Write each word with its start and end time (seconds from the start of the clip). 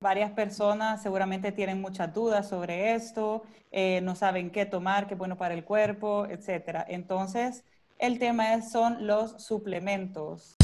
Varias 0.00 0.30
personas 0.30 1.02
seguramente 1.02 1.50
tienen 1.50 1.80
muchas 1.80 2.14
dudas 2.14 2.48
sobre 2.48 2.94
esto, 2.94 3.42
eh, 3.72 3.98
no 4.04 4.14
saben 4.14 4.50
qué 4.52 4.64
tomar, 4.64 5.08
qué 5.08 5.14
es 5.14 5.18
bueno 5.18 5.36
para 5.36 5.54
el 5.54 5.64
cuerpo, 5.64 6.24
etc. 6.26 6.84
Entonces, 6.86 7.64
el 7.98 8.20
tema 8.20 8.54
es, 8.54 8.70
son 8.70 9.08
los 9.08 9.42
suplementos. 9.42 10.54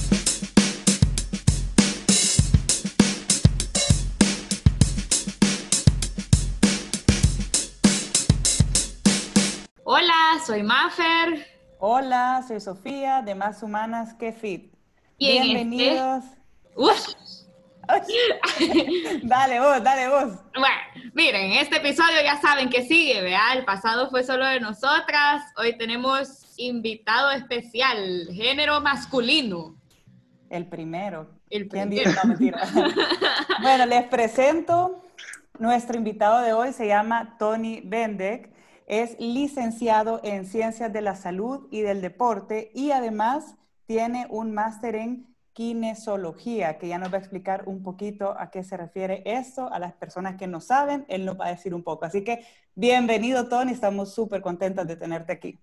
Hola, 9.83 10.15
soy 10.47 10.63
Maffer. 10.63 11.45
Hola, 11.81 12.45
soy 12.47 12.61
Sofía 12.61 13.21
de 13.21 13.35
Más 13.35 13.65
Humanas 13.65 14.15
que 14.15 14.33
Fit. 14.33 14.73
Este 15.19 15.43
Bienvenidos. 15.43 16.23
dale 19.23 19.61
vos, 19.61 19.83
dale 19.83 20.09
vos. 20.09 20.39
Bueno, 20.55 21.11
miren, 21.15 21.53
este 21.53 21.77
episodio 21.77 22.23
ya 22.23 22.41
saben 22.41 22.69
que 22.71 22.83
sigue, 22.83 23.23
¿vea? 23.23 23.53
El 23.55 23.65
pasado 23.65 24.11
fue 24.11 24.25
solo 24.25 24.47
de 24.47 24.61
nosotras. 24.61 25.43
Hoy 25.57 25.77
tenemos 25.77 26.55
invitado 26.57 27.31
especial, 27.31 28.29
género 28.33 28.81
masculino. 28.81 29.77
El 30.51 30.67
primero. 30.67 31.31
El 31.51 31.69
¿Quién 31.69 31.89
primero. 31.89 32.13
No, 32.23 32.29
mentira. 32.29 32.61
bueno, 33.63 33.87
les 33.87 34.05
presento. 34.05 35.03
Nuestro 35.59 35.97
invitado 35.97 36.43
de 36.43 36.53
hoy 36.53 36.73
se 36.73 36.87
llama 36.87 37.37
Tony 37.39 37.81
Bendek. 37.85 38.53
Es 38.87 39.19
licenciado 39.19 40.21
en 40.25 40.47
Ciencias 40.47 40.93
de 40.93 41.01
la 41.01 41.17
Salud 41.17 41.69
y 41.71 41.81
del 41.81 42.03
Deporte 42.03 42.71
y 42.75 42.91
además 42.91 43.57
tiene 43.87 44.27
un 44.31 44.53
máster 44.53 44.95
en 44.95 45.34
kinesiología, 45.55 46.79
que 46.79 46.89
ya 46.89 46.99
nos 46.99 47.13
va 47.13 47.17
a 47.17 47.21
explicar 47.21 47.63
un 47.67 47.83
poquito 47.83 48.37
a 48.39 48.51
qué 48.51 48.63
se 48.65 48.77
refiere 48.77 49.23
esto, 49.25 49.73
a 49.73 49.79
las 49.79 49.95
personas 49.95 50.37
que 50.37 50.49
no 50.49 50.61
saben, 50.61 51.07
él 51.09 51.25
nos 51.25 51.41
va 51.41 51.47
a 51.47 51.51
decir 51.51 51.75
un 51.75 51.83
poco. 51.83 52.05
Así 52.05 52.25
que 52.25 52.45
bienvenido, 52.75 53.49
Tony, 53.49 53.73
estamos 53.73 54.13
súper 54.13 54.43
contentos 54.43 54.87
de 54.87 54.97
tenerte 54.97 55.33
aquí. 55.33 55.59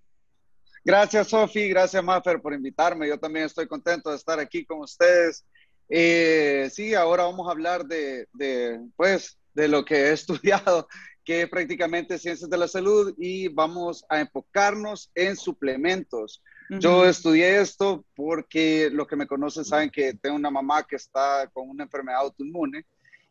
Gracias, 0.83 1.27
Sofi, 1.27 1.69
gracias, 1.69 2.03
Maffer, 2.03 2.41
por 2.41 2.53
invitarme. 2.53 3.07
Yo 3.07 3.19
también 3.19 3.45
estoy 3.45 3.67
contento 3.67 4.09
de 4.09 4.15
estar 4.15 4.39
aquí 4.39 4.65
con 4.65 4.79
ustedes. 4.79 5.45
Eh, 5.89 6.69
sí, 6.71 6.95
ahora 6.95 7.25
vamos 7.25 7.47
a 7.47 7.51
hablar 7.51 7.85
de, 7.85 8.27
de, 8.33 8.79
pues, 8.95 9.37
de 9.53 9.67
lo 9.67 9.83
que 9.83 9.95
he 9.95 10.11
estudiado, 10.13 10.87
que 11.25 11.43
es 11.43 11.49
prácticamente 11.49 12.17
ciencias 12.17 12.49
de 12.49 12.57
la 12.57 12.67
salud, 12.67 13.13
y 13.17 13.49
vamos 13.49 14.05
a 14.09 14.21
enfocarnos 14.21 15.11
en 15.13 15.35
suplementos. 15.35 16.41
Yo 16.79 17.05
estudié 17.05 17.59
esto 17.59 18.05
porque 18.15 18.89
los 18.91 19.07
que 19.07 19.17
me 19.17 19.27
conocen 19.27 19.65
saben 19.65 19.89
que 19.89 20.13
tengo 20.13 20.35
una 20.35 20.49
mamá 20.49 20.83
que 20.83 20.95
está 20.95 21.49
con 21.51 21.69
una 21.69 21.83
enfermedad 21.83 22.21
autoinmune 22.21 22.85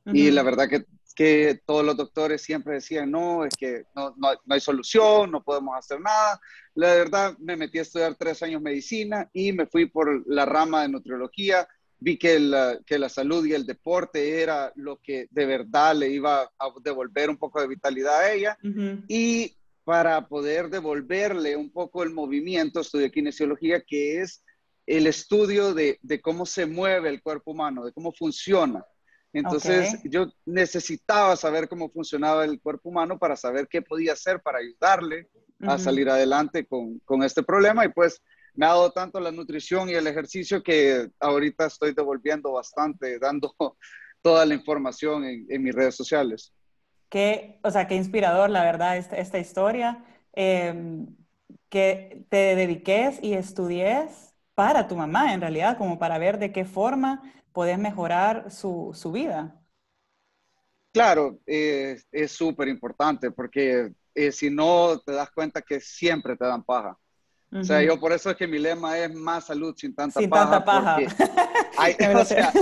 uh 0.04 0.10
-huh. 0.10 0.16
y 0.16 0.30
la 0.30 0.42
verdad 0.42 0.68
que, 0.68 0.84
que, 1.14 1.60
todos 1.64 1.84
los 1.84 1.96
doctores 1.96 2.42
siempre 2.42 2.74
decían, 2.74 3.10
no, 3.10 3.46
es 3.46 3.56
que 3.56 3.84
no, 3.94 4.14
no, 4.18 4.32
no, 4.44 4.54
hay 4.54 4.60
solución, 4.60 5.30
no 5.30 5.42
podemos 5.42 5.76
hacer 5.76 6.00
nada. 6.00 6.38
La 6.74 6.94
verdad 6.94 7.36
me 7.38 7.56
metí 7.56 7.78
a 7.78 7.82
estudiar 7.82 8.14
tres 8.14 8.42
años 8.42 8.60
medicina 8.60 9.28
y 9.32 9.52
me 9.52 9.66
fui 9.66 9.86
por 9.86 10.22
la 10.26 10.44
rama 10.44 10.82
de 10.82 10.88
nutriología. 10.88 11.66
Vi 11.98 12.18
que 12.18 12.38
la, 12.38 12.78
que 12.86 12.98
la 12.98 13.08
salud 13.08 13.44
y 13.44 13.52
el 13.52 13.66
deporte 13.66 14.42
era 14.42 14.72
lo 14.76 14.96
que 15.02 15.28
de 15.30 15.46
verdad 15.46 15.94
le 15.94 16.08
iba 16.08 16.42
a 16.42 16.72
devolver 16.82 17.28
un 17.30 17.36
poco 17.36 17.60
de 17.60 17.68
vitalidad 17.68 18.20
a 18.20 18.32
ella. 18.32 18.58
Uh 18.62 18.68
-huh. 18.68 19.04
Y 19.08 19.54
para 19.84 20.28
poder 20.28 20.68
devolverle 20.68 21.56
un 21.56 21.70
poco 21.70 22.02
el 22.02 22.10
movimiento, 22.10 22.80
estudié 22.80 23.10
kinesiología, 23.10 23.80
que 23.80 24.20
es 24.20 24.44
el 24.86 25.06
estudio 25.06 25.74
de, 25.74 25.98
de 26.02 26.20
cómo 26.20 26.46
se 26.46 26.66
mueve 26.66 27.08
el 27.08 27.22
cuerpo 27.22 27.52
humano, 27.52 27.84
de 27.84 27.92
cómo 27.92 28.12
funciona. 28.12 28.84
Entonces, 29.32 29.94
okay. 29.94 30.10
yo 30.10 30.32
necesitaba 30.44 31.36
saber 31.36 31.68
cómo 31.68 31.88
funcionaba 31.90 32.44
el 32.44 32.60
cuerpo 32.60 32.88
humano 32.88 33.18
para 33.18 33.36
saber 33.36 33.68
qué 33.68 33.80
podía 33.80 34.14
hacer 34.14 34.40
para 34.42 34.58
ayudarle 34.58 35.28
uh 35.60 35.66
-huh. 35.66 35.72
a 35.72 35.78
salir 35.78 36.08
adelante 36.10 36.66
con, 36.66 36.98
con, 37.00 37.22
este 37.22 37.42
problema. 37.42 37.84
Y 37.84 37.90
pues 37.90 38.20
me 38.54 38.66
ha 38.66 38.70
dado 38.70 38.90
tanto 38.90 39.20
la 39.20 39.30
nutrición 39.30 39.88
y 39.88 39.94
el 39.94 40.06
ejercicio 40.06 40.62
que 40.62 41.08
ahorita 41.20 41.66
estoy 41.66 41.94
devolviendo 41.94 42.52
bastante, 42.52 43.18
dando 43.20 43.54
toda 44.22 44.44
la 44.44 44.54
información 44.54 45.24
en, 45.24 45.46
en 45.48 45.62
mis 45.62 45.74
redes 45.74 45.94
sociales. 45.94 46.52
Qué, 47.10 47.60
o 47.64 47.70
sea, 47.72 47.88
qué 47.88 47.96
inspirador, 47.96 48.50
la 48.50 48.64
verdad, 48.64 48.98
esta, 48.98 49.16
esta 49.18 49.38
historia. 49.40 50.04
Eh, 50.34 51.06
que 51.70 52.26
te 52.30 52.56
dediques 52.56 53.20
y 53.22 53.34
estudies 53.34 54.34
para 54.54 54.88
tu 54.88 54.96
mamá, 54.96 55.34
en 55.34 55.40
realidad, 55.42 55.78
como 55.78 55.98
para 55.98 56.18
ver 56.18 56.38
de 56.38 56.52
qué 56.52 56.64
forma 56.66 57.22
puedes 57.52 57.78
mejorar 57.78 58.50
su, 58.52 58.92
su 58.94 59.12
vida. 59.12 59.60
Claro, 60.92 61.38
eh, 61.46 61.96
es 62.10 62.32
súper 62.32 62.66
importante 62.68 63.30
porque 63.30 63.92
eh, 64.14 64.32
si 64.32 64.50
no 64.50 64.98
te 65.00 65.12
das 65.12 65.30
cuenta 65.30 65.62
que 65.62 65.80
siempre 65.80 66.36
te 66.36 66.44
dan 66.46 66.64
paja. 66.64 66.98
Uh 67.50 67.56
-huh. 67.56 67.60
O 67.60 67.64
sea, 67.64 67.82
yo 67.82 67.98
por 67.98 68.12
eso 68.12 68.30
es 68.30 68.36
que 68.36 68.46
mi 68.46 68.58
lema 68.58 68.98
es 68.98 69.12
más 69.12 69.46
salud 69.46 69.74
sin 69.76 69.94
tanta 69.94 70.20
sin 70.20 70.30
paja. 70.30 70.50
Tanta 70.50 70.64
paja. 70.64 70.98
Hay, 71.78 71.96
o 72.14 72.24
sea, 72.24 72.52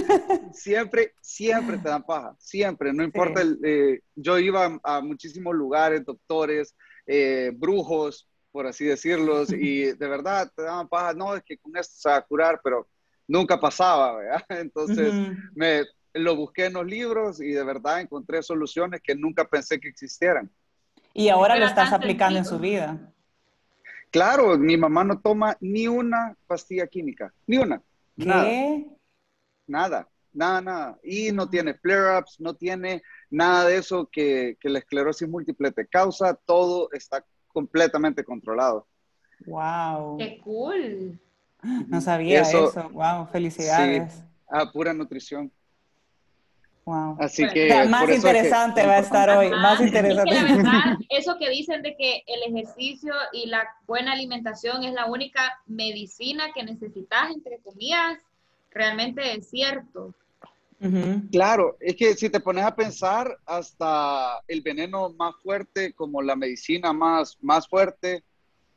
siempre, 0.53 1.15
siempre 1.21 1.77
te 1.79 1.89
dan 1.89 2.05
paja, 2.05 2.35
siempre, 2.39 2.93
no 2.93 3.03
importa. 3.03 3.43
Sí. 3.43 3.49
El, 3.49 3.59
eh, 3.65 4.01
yo 4.15 4.39
iba 4.39 4.67
a, 4.67 4.97
a, 4.97 5.01
muchísimos 5.01 5.55
lugares, 5.55 6.05
doctores, 6.05 6.75
eh, 7.07 7.53
brujos, 7.55 8.29
por 8.51 8.67
así 8.67 8.85
decirlos, 8.85 9.53
y 9.53 9.93
de 9.93 10.09
verdad 10.09 10.51
te 10.55 10.63
daban 10.63 10.89
paja. 10.89 11.13
No, 11.15 11.35
es 11.35 11.43
que 11.43 11.59
con 11.59 11.77
esto 11.77 11.95
se 11.97 12.09
va 12.09 12.17
a 12.17 12.23
curar, 12.23 12.61
pero 12.63 12.89
nunca 13.27 13.61
pasaba, 13.61 14.17
¿verdad? 14.17 14.45
Entonces, 14.49 15.13
uh 15.13 15.17
-huh. 15.17 15.51
me 15.55 15.85
lo 16.15 16.37
busqué 16.37 16.67
en 16.67 16.75
los 16.75 16.87
libros 16.87 17.41
y 17.41 17.53
de 17.53 17.65
verdad 17.65 18.01
encontré 18.01 18.43
soluciones 18.43 19.01
que 19.03 19.15
nunca 19.15 19.45
pensé 19.45 19.79
que 19.79 19.89
existieran. 19.89 20.51
Y 21.15 21.29
ahora 21.29 21.57
lo 21.57 21.67
estás 21.67 21.93
aplicando 21.93 22.39
en 22.39 22.45
su 22.45 22.59
vida. 22.59 23.13
Claro, 24.11 24.57
mi 24.59 24.77
mamá 24.77 25.05
no 25.05 25.21
toma 25.21 25.57
ni 25.61 25.87
una 25.87 26.37
pastilla 26.47 26.87
química, 26.87 27.33
ni 27.47 27.59
una. 27.59 27.83
¿Qué? 28.17 28.25
Nada, 28.25 28.89
nada, 29.67 30.09
nada, 30.33 30.61
nada. 30.61 30.99
Y 31.03 31.31
no 31.33 31.49
tiene 31.49 31.75
flare-ups, 31.75 32.41
no 32.41 32.55
tiene 32.55 33.03
nada 33.31 33.67
de 33.67 33.77
eso 33.77 34.09
que, 34.11 34.57
que, 34.61 34.69
la 34.71 34.79
esclerosis 34.79 35.29
múltiple 35.29 35.73
te 35.73 35.87
causa. 35.87 36.35
Todo 36.35 36.91
está 36.93 37.25
completamente 37.49 38.25
controlado. 38.25 38.87
¡Wow! 39.47 40.17
¡Qué 40.19 40.41
cool! 40.43 41.21
No 41.89 42.01
sabía 42.01 42.43
eso. 42.43 42.71
eso. 42.71 42.89
¡Wow! 42.91 43.27
Felicidades. 43.27 44.13
Sí, 44.13 44.23
a 44.49 44.71
pura 44.73 44.93
nutrición. 44.93 45.53
Wow. 46.89 47.19
Así 47.21 47.47
que 47.51 47.69
más 47.91 48.09
interesante 48.09 48.81
que... 48.81 48.87
va 48.87 48.95
a 48.95 49.01
estar 49.01 49.29
hoy, 49.29 49.49
Ajá. 49.49 49.57
más 49.61 49.81
interesante. 49.83 50.35
Es 50.35 50.41
que 50.41 50.49
la 50.49 50.57
verdad, 50.57 50.97
eso 51.11 51.37
que 51.39 51.51
dicen 51.51 51.83
de 51.83 51.95
que 51.95 52.23
el 52.27 52.55
ejercicio 52.55 53.13
y 53.35 53.45
la 53.45 53.69
buena 53.87 54.13
alimentación 54.13 54.83
es 54.85 54.95
la 54.95 55.05
única 55.05 55.61
medicina 55.67 56.45
que 56.55 56.63
necesitas, 56.63 57.31
entre 57.31 57.59
comillas, 57.59 58.19
realmente 58.71 59.37
es 59.37 59.51
cierto. 59.51 60.15
Uh 60.81 60.87
-huh. 60.87 61.31
Claro, 61.31 61.77
es 61.79 61.95
que 61.95 62.15
si 62.15 62.31
te 62.31 62.41
pones 62.41 62.65
a 62.65 62.75
pensar, 62.75 63.37
hasta 63.45 64.41
el 64.49 64.63
veneno 64.63 65.11
más 65.11 65.35
fuerte, 65.43 65.93
como 65.93 66.23
la 66.23 66.37
medicina 66.37 66.95
más, 66.95 67.37
más 67.43 67.69
fuerte, 67.69 68.25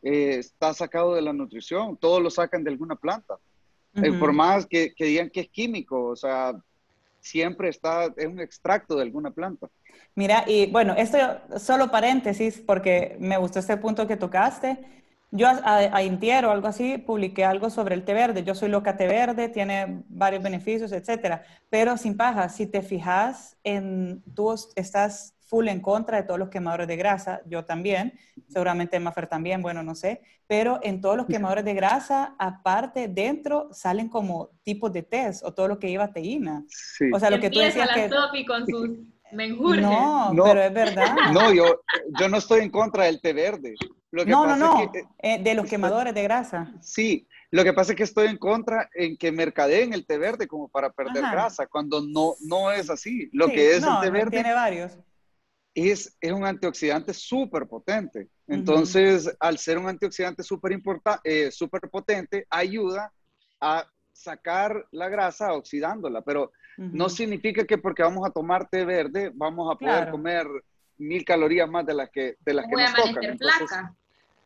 eh, 0.01 0.35
está 0.39 0.73
sacado 0.73 1.16
de 1.16 1.21
la 1.21 1.31
nutrición. 1.31 1.95
Todos 1.95 2.21
lo 2.21 2.29
sacan 2.29 2.61
de 2.66 2.71
alguna 2.71 2.97
planta. 2.97 3.35
Uh 3.95 4.01
-huh. 4.01 4.05
eh, 4.05 4.19
por 4.19 4.33
más 4.33 4.66
que, 4.66 4.94
que 4.94 5.05
digan 5.05 5.29
que 5.29 5.39
es 5.41 5.50
químico, 5.50 6.07
o 6.07 6.16
sea, 6.17 6.61
siempre 7.21 7.69
está, 7.69 8.13
es 8.17 8.27
un 8.27 8.39
extracto 8.39 8.95
de 8.95 9.03
alguna 9.03 9.31
planta. 9.31 9.69
Mira, 10.15 10.43
y 10.47 10.69
bueno, 10.69 10.93
esto 10.97 11.17
solo 11.57 11.89
paréntesis, 11.89 12.61
porque 12.65 13.15
me 13.19 13.37
gustó 13.37 13.59
este 13.59 13.77
punto 13.77 14.07
que 14.07 14.17
tocaste. 14.17 14.79
Yo 15.33 15.47
a, 15.47 15.51
a, 15.53 16.01
o 16.01 16.51
algo 16.51 16.67
así 16.67 16.97
publiqué 16.97 17.45
algo 17.45 17.69
sobre 17.69 17.95
el 17.95 18.03
té 18.03 18.13
verde. 18.13 18.43
Yo 18.43 18.53
soy 18.53 18.67
loca 18.67 18.97
té 18.97 19.07
verde, 19.07 19.47
tiene 19.47 20.03
varios 20.09 20.43
beneficios, 20.43 20.91
etcétera. 20.91 21.43
Pero 21.69 21.95
sin 21.95 22.17
paja, 22.17 22.49
si 22.49 22.67
te 22.67 22.81
fijas, 22.81 23.55
en, 23.63 24.21
tú 24.35 24.53
estás 24.75 25.33
full 25.51 25.68
en 25.68 25.81
contra 25.81 26.15
de 26.15 26.24
todos 26.24 26.39
los 26.39 26.48
quemadores 26.48 26.88
de 26.88 26.95
grasa, 26.95 27.42
yo 27.45 27.65
también, 27.65 28.18
seguramente 28.48 28.98
Maffer 29.01 29.27
también, 29.27 29.62
bueno, 29.62 29.83
no 29.83 29.95
sé, 29.95 30.21
pero 30.48 30.80
en 30.81 31.01
todos 31.01 31.18
los 31.18 31.27
quemadores 31.27 31.65
de 31.65 31.74
grasa, 31.74 32.36
aparte, 32.39 33.09
dentro 33.09 33.68
salen 33.74 34.07
como 34.07 34.51
tipos 34.63 34.94
de 34.94 35.03
test 35.03 35.44
o 35.44 35.53
todo 35.53 35.68
lo 35.68 35.77
que 35.77 35.89
lleva 35.89 36.13
teína. 36.13 36.63
Sí. 36.69 37.12
O 37.13 37.19
sea, 37.19 37.30
lo 37.30 37.42
que 37.42 37.50
tú 37.50 37.59
decías 37.59 37.86
la 37.86 37.94
que... 37.94 38.09
Sophie 38.09 38.45
con 38.45 38.65
sus 38.65 38.92
menjurjes. 39.33 39.81
No, 39.81 40.33
no, 40.33 40.44
pero 40.45 40.62
es 40.62 40.74
verdad. 40.74 41.15
No, 41.33 41.53
yo, 41.53 41.81
yo 42.18 42.30
no 42.30 42.38
estoy 42.38 42.62
en 42.62 42.69
contra 42.69 43.03
del 43.03 43.19
té 43.19 43.33
verde. 43.33 43.75
Lo 44.12 44.24
que 44.24 44.31
no, 44.31 44.44
pasa 44.44 44.56
no, 44.56 44.74
no, 44.74 44.83
es 44.83 44.89
que, 44.92 45.03
eh, 45.19 45.44
de 45.44 45.53
los 45.53 45.68
quemadores 45.68 46.13
de 46.13 46.24
grasa. 46.24 46.74
Sí, 46.81 47.27
lo 47.50 47.65
que 47.65 47.74
pasa 47.74 47.92
es 47.92 47.98
que 47.98 48.03
estoy 48.03 48.27
en 48.27 48.38
contra 48.38 48.89
en 48.94 49.18
que 49.18 49.33
mercadeen 49.33 49.92
el 49.94 50.06
té 50.06 50.18
verde 50.18 50.48
como 50.48 50.69
para 50.69 50.92
perder 50.94 51.25
Ajá. 51.25 51.33
grasa, 51.33 51.68
cuando 51.68 52.00
no, 52.00 52.36
no 52.39 52.71
es 52.71 52.89
así. 52.89 53.30
Lo 53.33 53.48
Sí, 53.48 53.56
que 53.56 53.75
es 53.75 53.81
no, 53.81 53.98
el 53.98 54.06
té 54.06 54.12
verde 54.12 54.31
Tiene 54.31 54.53
varios. 54.53 54.98
Es, 55.73 56.18
es 56.19 56.31
un 56.31 56.45
antioxidante 56.45 57.13
súper 57.13 57.68
potente. 57.68 58.27
Entonces, 58.47 59.33
al 59.39 59.57
ser 59.57 59.77
un 59.77 59.88
antioxidante 59.88 60.44
súper 60.44 60.79
eh, 61.23 61.51
super 61.51 61.81
potente, 61.89 62.45
ayuda 62.50 63.12
a 63.59 63.88
sacar 64.12 64.85
la 64.91 65.07
grasa 65.09 65.53
oxidándola. 65.53 66.21
Pero 66.21 66.51
no 66.77 67.09
significa 67.09 67.65
que 67.65 67.77
porque 67.77 68.03
vamos 68.03 68.27
a 68.27 68.31
tomar 68.31 68.68
té 68.69 68.85
verde 68.85 69.31
vamos 69.33 69.71
a 69.71 69.77
poder 69.77 70.09
comer 70.09 70.47
mil 70.97 71.23
calorías 71.25 71.69
más 71.69 71.85
de 71.85 71.94
las 71.94 72.09
que, 72.09 72.38
de 72.39 72.53
las 72.53 72.65
que 72.65 72.75
nos 72.75 72.94
tocan. 72.94 73.95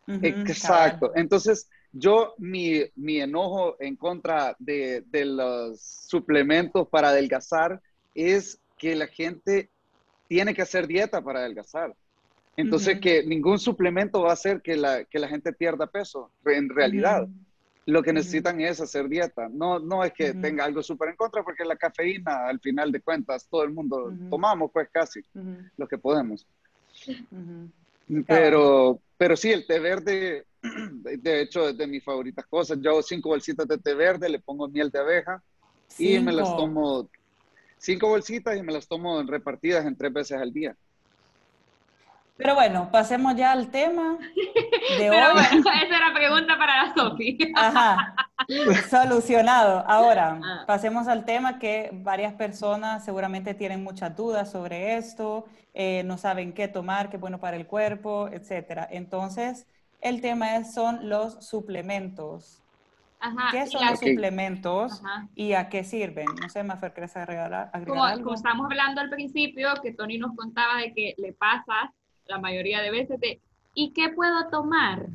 Entonces, 0.08 0.50
exacto. 0.50 1.12
Entonces, 1.16 1.70
yo 1.92 2.36
mi, 2.38 2.82
mi, 2.96 3.22
enojo 3.22 3.76
en 3.80 3.96
contra 3.96 4.56
de, 4.60 5.02
de, 5.08 5.26
los 5.26 5.82
suplementos 5.82 6.88
para 6.90 7.10
adelgazar 7.10 7.82
es 8.14 8.60
que 8.78 8.96
la 8.96 9.08
gente 9.08 9.70
tiene 10.28 10.54
que 10.54 10.62
hacer 10.62 10.88
dieta 10.88 11.22
para 11.22 11.40
adelgazar. 11.40 11.96
Entonces, 12.58 13.00
que 13.00 13.24
ningún 13.24 13.60
suplemento 13.60 14.22
va 14.22 14.30
a 14.30 14.34
hacer 14.34 14.62
que 14.62 14.78
la, 14.78 15.04
que 15.04 15.20
la 15.20 15.28
gente 15.28 15.52
pierda 15.52 15.88
peso, 15.88 16.32
en 16.46 16.70
realidad. 16.70 17.28
Lo 17.88 18.02
que 18.02 18.14
necesitan 18.14 18.60
es 18.62 18.82
hacer 18.82 19.08
dieta. 19.08 19.48
No, 19.50 19.78
no 19.80 20.04
es 20.04 20.12
que 20.14 20.34
tenga 20.34 20.66
algo 20.66 20.82
súper 20.82 21.10
en 21.10 21.16
contra, 21.16 21.44
porque 21.44 21.64
la 21.66 21.76
cafeína, 21.76 22.48
al 22.48 22.60
final 22.60 22.92
de 22.92 23.02
cuentas, 23.02 23.48
todo 23.48 23.64
el 23.64 23.72
mundo 23.72 24.12
tomamos, 24.30 24.72
pues 24.72 24.90
casi 24.92 25.22
lo 25.78 25.88
que 25.88 25.98
podemos. 25.98 26.48
Pero, 28.26 29.00
pero 29.18 29.36
sí, 29.36 29.52
el 29.52 29.68
té 29.68 29.80
verde, 29.80 30.46
de 30.62 31.42
hecho, 31.42 31.70
es 31.70 31.78
de 31.78 31.88
mis 31.88 32.04
favoritas 32.04 32.46
cosas. 32.46 32.80
Yo 32.82 32.92
hago 32.92 33.04
cinco 33.04 33.30
bolsitas 33.30 33.68
de 33.68 33.78
té 33.78 33.94
verde, 33.94 34.30
le 34.30 34.40
pongo 34.40 34.68
miel 34.68 34.90
de 34.90 35.00
abeja 35.00 35.44
y 36.00 36.20
me 36.20 36.32
las 36.32 36.56
tomo, 36.56 37.10
cinco 37.78 38.08
bolsitas 38.08 38.58
y 38.58 38.64
me 38.64 38.74
las 38.74 38.88
tomo 38.88 39.22
repartidas 39.24 39.86
en 39.86 39.96
tres 39.96 40.12
veces 40.14 40.42
al 40.42 40.52
día. 40.52 40.76
Pero 42.38 42.54
bueno, 42.54 42.90
pasemos 42.92 43.36
ya 43.36 43.54
al 43.54 43.72
tema 43.72 44.18
de 44.98 45.10
Pero 45.10 45.28
hoy. 45.28 45.34
Bueno, 45.34 45.70
esa 45.72 45.96
era 45.96 46.14
pregunta 46.14 46.58
para 46.58 46.86
la 46.86 46.94
Sofi. 46.94 47.38
Ajá, 47.56 48.16
solucionado. 48.90 49.86
Ahora, 49.88 50.40
ah. 50.44 50.64
pasemos 50.68 51.08
al 51.08 51.24
tema 51.24 51.60
que 51.60 51.92
varias 51.94 52.34
personas 52.34 53.06
seguramente 53.06 53.54
tienen 53.54 53.84
muchas 53.84 54.16
dudas 54.18 54.52
sobre 54.52 54.98
esto, 54.98 55.46
eh, 55.74 56.04
no 56.06 56.18
saben 56.18 56.54
qué 56.54 56.68
tomar, 56.68 57.10
qué 57.10 57.16
es 57.16 57.22
bueno 57.22 57.40
para 57.40 57.56
el 57.56 57.68
cuerpo, 57.68 58.28
etc. 58.28 58.88
Entonces, 58.90 59.66
el 60.02 60.20
tema 60.20 60.58
es, 60.58 60.74
son 60.74 61.08
los 61.08 61.46
suplementos. 61.46 62.65
Ajá, 63.20 63.50
¿Qué 63.52 63.66
son 63.68 63.86
los 63.86 64.00
suplementos 64.00 65.02
y 65.36 65.54
a 65.54 65.70
qué 65.70 65.84
sirven? 65.84 66.28
No 66.42 66.50
sé, 66.50 66.64
Mafer, 66.64 66.94
¿quieres 66.94 67.16
agregar, 67.18 67.54
agregar 67.54 67.88
como, 67.88 68.04
algo? 68.04 68.24
Como 68.24 68.36
estábamos 68.36 68.66
hablando 68.66 69.02
al 69.02 69.10
principio, 69.10 69.70
que 69.82 69.94
Tony 69.94 70.18
nos 70.18 70.36
contaba 70.36 70.78
de 70.78 70.94
que 70.94 71.16
le 71.18 71.34
pasas 71.34 71.92
la 72.28 72.40
mayoría 72.40 72.82
de 72.82 72.92
veces 72.92 73.20
de, 73.20 73.40
¿y 73.74 73.92
qué 73.94 74.10
puedo 74.10 74.48
tomar? 74.50 75.08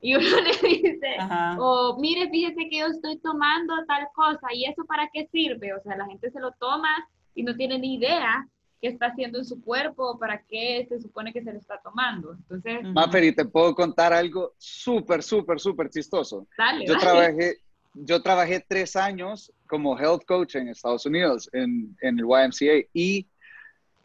Y 0.00 0.14
uno 0.14 0.24
le 0.62 0.68
dice, 0.68 1.16
o 1.58 1.96
mire, 1.98 2.28
fíjese 2.28 2.68
que 2.68 2.78
yo 2.78 2.86
estoy 2.86 3.18
tomando 3.18 3.74
tal 3.86 4.08
cosa, 4.14 4.48
¿y 4.52 4.66
eso 4.66 4.84
para 4.84 5.08
qué 5.12 5.26
sirve? 5.32 5.72
O 5.74 5.80
sea, 5.82 5.96
la 5.96 6.06
gente 6.06 6.30
se 6.30 6.40
lo 6.40 6.52
toma 6.52 7.08
y 7.34 7.42
no 7.42 7.54
tiene 7.54 7.78
ni 7.78 7.94
idea 7.94 8.46
qué 8.84 8.90
está 8.90 9.06
haciendo 9.06 9.38
en 9.38 9.46
su 9.46 9.62
cuerpo, 9.62 10.18
para 10.18 10.42
qué 10.42 10.84
se 10.86 11.00
supone 11.00 11.32
que 11.32 11.42
se 11.42 11.50
lo 11.50 11.58
está 11.58 11.80
tomando. 11.82 12.34
Entonces... 12.34 12.82
Maferi, 12.82 13.34
te 13.34 13.46
puedo 13.46 13.74
contar 13.74 14.12
algo 14.12 14.52
súper, 14.58 15.22
súper, 15.22 15.58
súper 15.58 15.88
chistoso. 15.88 16.46
Dale, 16.58 16.86
yo, 16.86 16.98
Trabajé, 16.98 17.56
yo 17.94 18.20
trabajé 18.20 18.62
tres 18.68 18.94
años 18.94 19.50
como 19.66 19.98
health 19.98 20.26
coach 20.26 20.56
en 20.56 20.68
Estados 20.68 21.06
Unidos, 21.06 21.48
en, 21.54 21.96
en 22.02 22.18
el 22.18 22.26
YMCA, 22.26 22.86
y 22.92 23.26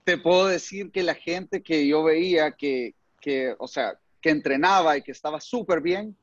te 0.05 0.17
puedo 0.17 0.47
decir 0.47 0.91
que 0.91 1.03
la 1.03 1.15
gente 1.15 1.61
que 1.61 1.85
yo 1.85 2.01
veía 2.01 2.53
que, 2.53 2.95
que 3.19 3.53
o 3.59 3.67
sea, 3.67 3.99
que 4.21 4.29
entrenaba 4.29 4.95
y 4.95 5.01
que 5.01 5.11
estaba 5.11 5.41
súper 5.41 5.81
bien, 5.81 6.15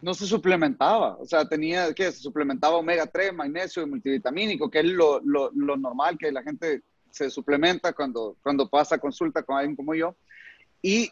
no 0.00 0.14
se 0.14 0.26
suplementaba. 0.26 1.18
O 1.18 1.26
sea, 1.26 1.46
tenía 1.46 1.92
que 1.92 2.10
se 2.10 2.20
suplementaba 2.20 2.78
omega 2.78 3.06
3, 3.06 3.34
magnesio 3.34 3.82
y 3.82 3.86
multivitamínico, 3.86 4.70
que 4.70 4.78
es 4.78 4.86
lo, 4.86 5.20
lo, 5.20 5.50
lo, 5.54 5.76
normal 5.76 6.16
que 6.16 6.32
la 6.32 6.42
gente 6.42 6.80
se 7.10 7.30
suplementa 7.30 7.92
cuando, 7.92 8.36
cuando 8.42 8.68
pasa 8.68 8.98
consulta 8.98 9.42
con 9.42 9.56
alguien 9.56 9.76
como 9.76 9.94
yo. 9.94 10.16
Y 10.82 11.10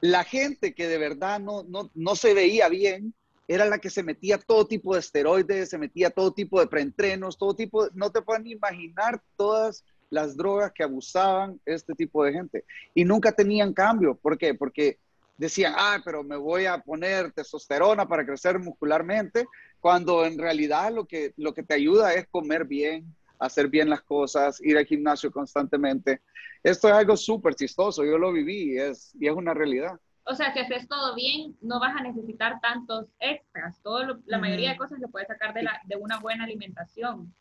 la 0.00 0.24
gente 0.24 0.74
que 0.74 0.86
de 0.86 0.98
verdad 0.98 1.40
no, 1.40 1.64
no, 1.64 1.90
no 1.94 2.16
se 2.16 2.34
veía 2.34 2.68
bien 2.68 3.14
era 3.48 3.64
la 3.64 3.78
que 3.78 3.88
se 3.88 4.02
metía 4.02 4.38
todo 4.38 4.66
tipo 4.66 4.92
de 4.92 5.00
esteroides, 5.00 5.70
se 5.70 5.78
metía 5.78 6.10
todo 6.10 6.32
tipo 6.32 6.60
de 6.60 6.66
preentrenos, 6.66 7.38
todo 7.38 7.56
tipo, 7.56 7.88
no 7.94 8.12
te 8.12 8.20
pueden 8.20 8.46
imaginar 8.46 9.22
todas 9.36 9.84
las 10.10 10.36
drogas 10.36 10.72
que 10.72 10.84
abusaban 10.84 11.58
este 11.64 11.94
tipo 11.94 12.24
de 12.24 12.32
gente. 12.34 12.64
Y 12.94 13.06
nunca 13.06 13.32
tenían 13.32 13.72
cambio. 13.72 14.14
¿Por 14.14 14.36
qué? 14.36 14.52
Porque 14.52 14.98
decían, 15.38 15.72
ah, 15.76 16.00
pero 16.04 16.22
me 16.22 16.36
voy 16.36 16.66
a 16.66 16.78
poner 16.78 17.32
testosterona 17.32 18.06
para 18.06 18.26
crecer 18.26 18.58
muscularmente, 18.58 19.46
cuando 19.80 20.26
en 20.26 20.36
realidad 20.36 20.92
lo 20.92 21.06
que, 21.06 21.32
lo 21.36 21.54
que 21.54 21.62
te 21.62 21.74
ayuda 21.74 22.12
es 22.12 22.26
comer 22.28 22.66
bien, 22.66 23.14
hacer 23.38 23.68
bien 23.68 23.88
las 23.88 24.02
cosas, 24.02 24.60
ir 24.60 24.76
al 24.76 24.86
gimnasio 24.86 25.30
constantemente. 25.30 26.22
Esto 26.62 26.88
es 26.88 26.94
algo 26.94 27.16
súper 27.16 27.54
chistoso, 27.54 28.04
yo 28.04 28.18
lo 28.18 28.32
viví 28.32 28.74
y 28.74 28.78
es, 28.78 29.14
y 29.18 29.26
es 29.26 29.34
una 29.34 29.54
realidad. 29.54 29.98
O 30.24 30.34
sea, 30.34 30.52
si 30.52 30.58
haces 30.58 30.86
todo 30.88 31.14
bien, 31.14 31.56
no 31.62 31.80
vas 31.80 31.96
a 31.96 32.02
necesitar 32.02 32.60
tantos 32.60 33.06
extras. 33.18 33.80
Todo 33.82 34.20
la 34.26 34.38
mayoría 34.38 34.70
de 34.70 34.76
cosas 34.76 35.00
se 35.00 35.08
puede 35.08 35.26
sacar 35.26 35.54
de, 35.54 35.62
la, 35.62 35.80
de 35.86 35.96
una 35.96 36.18
buena 36.18 36.44
alimentación. 36.44 37.32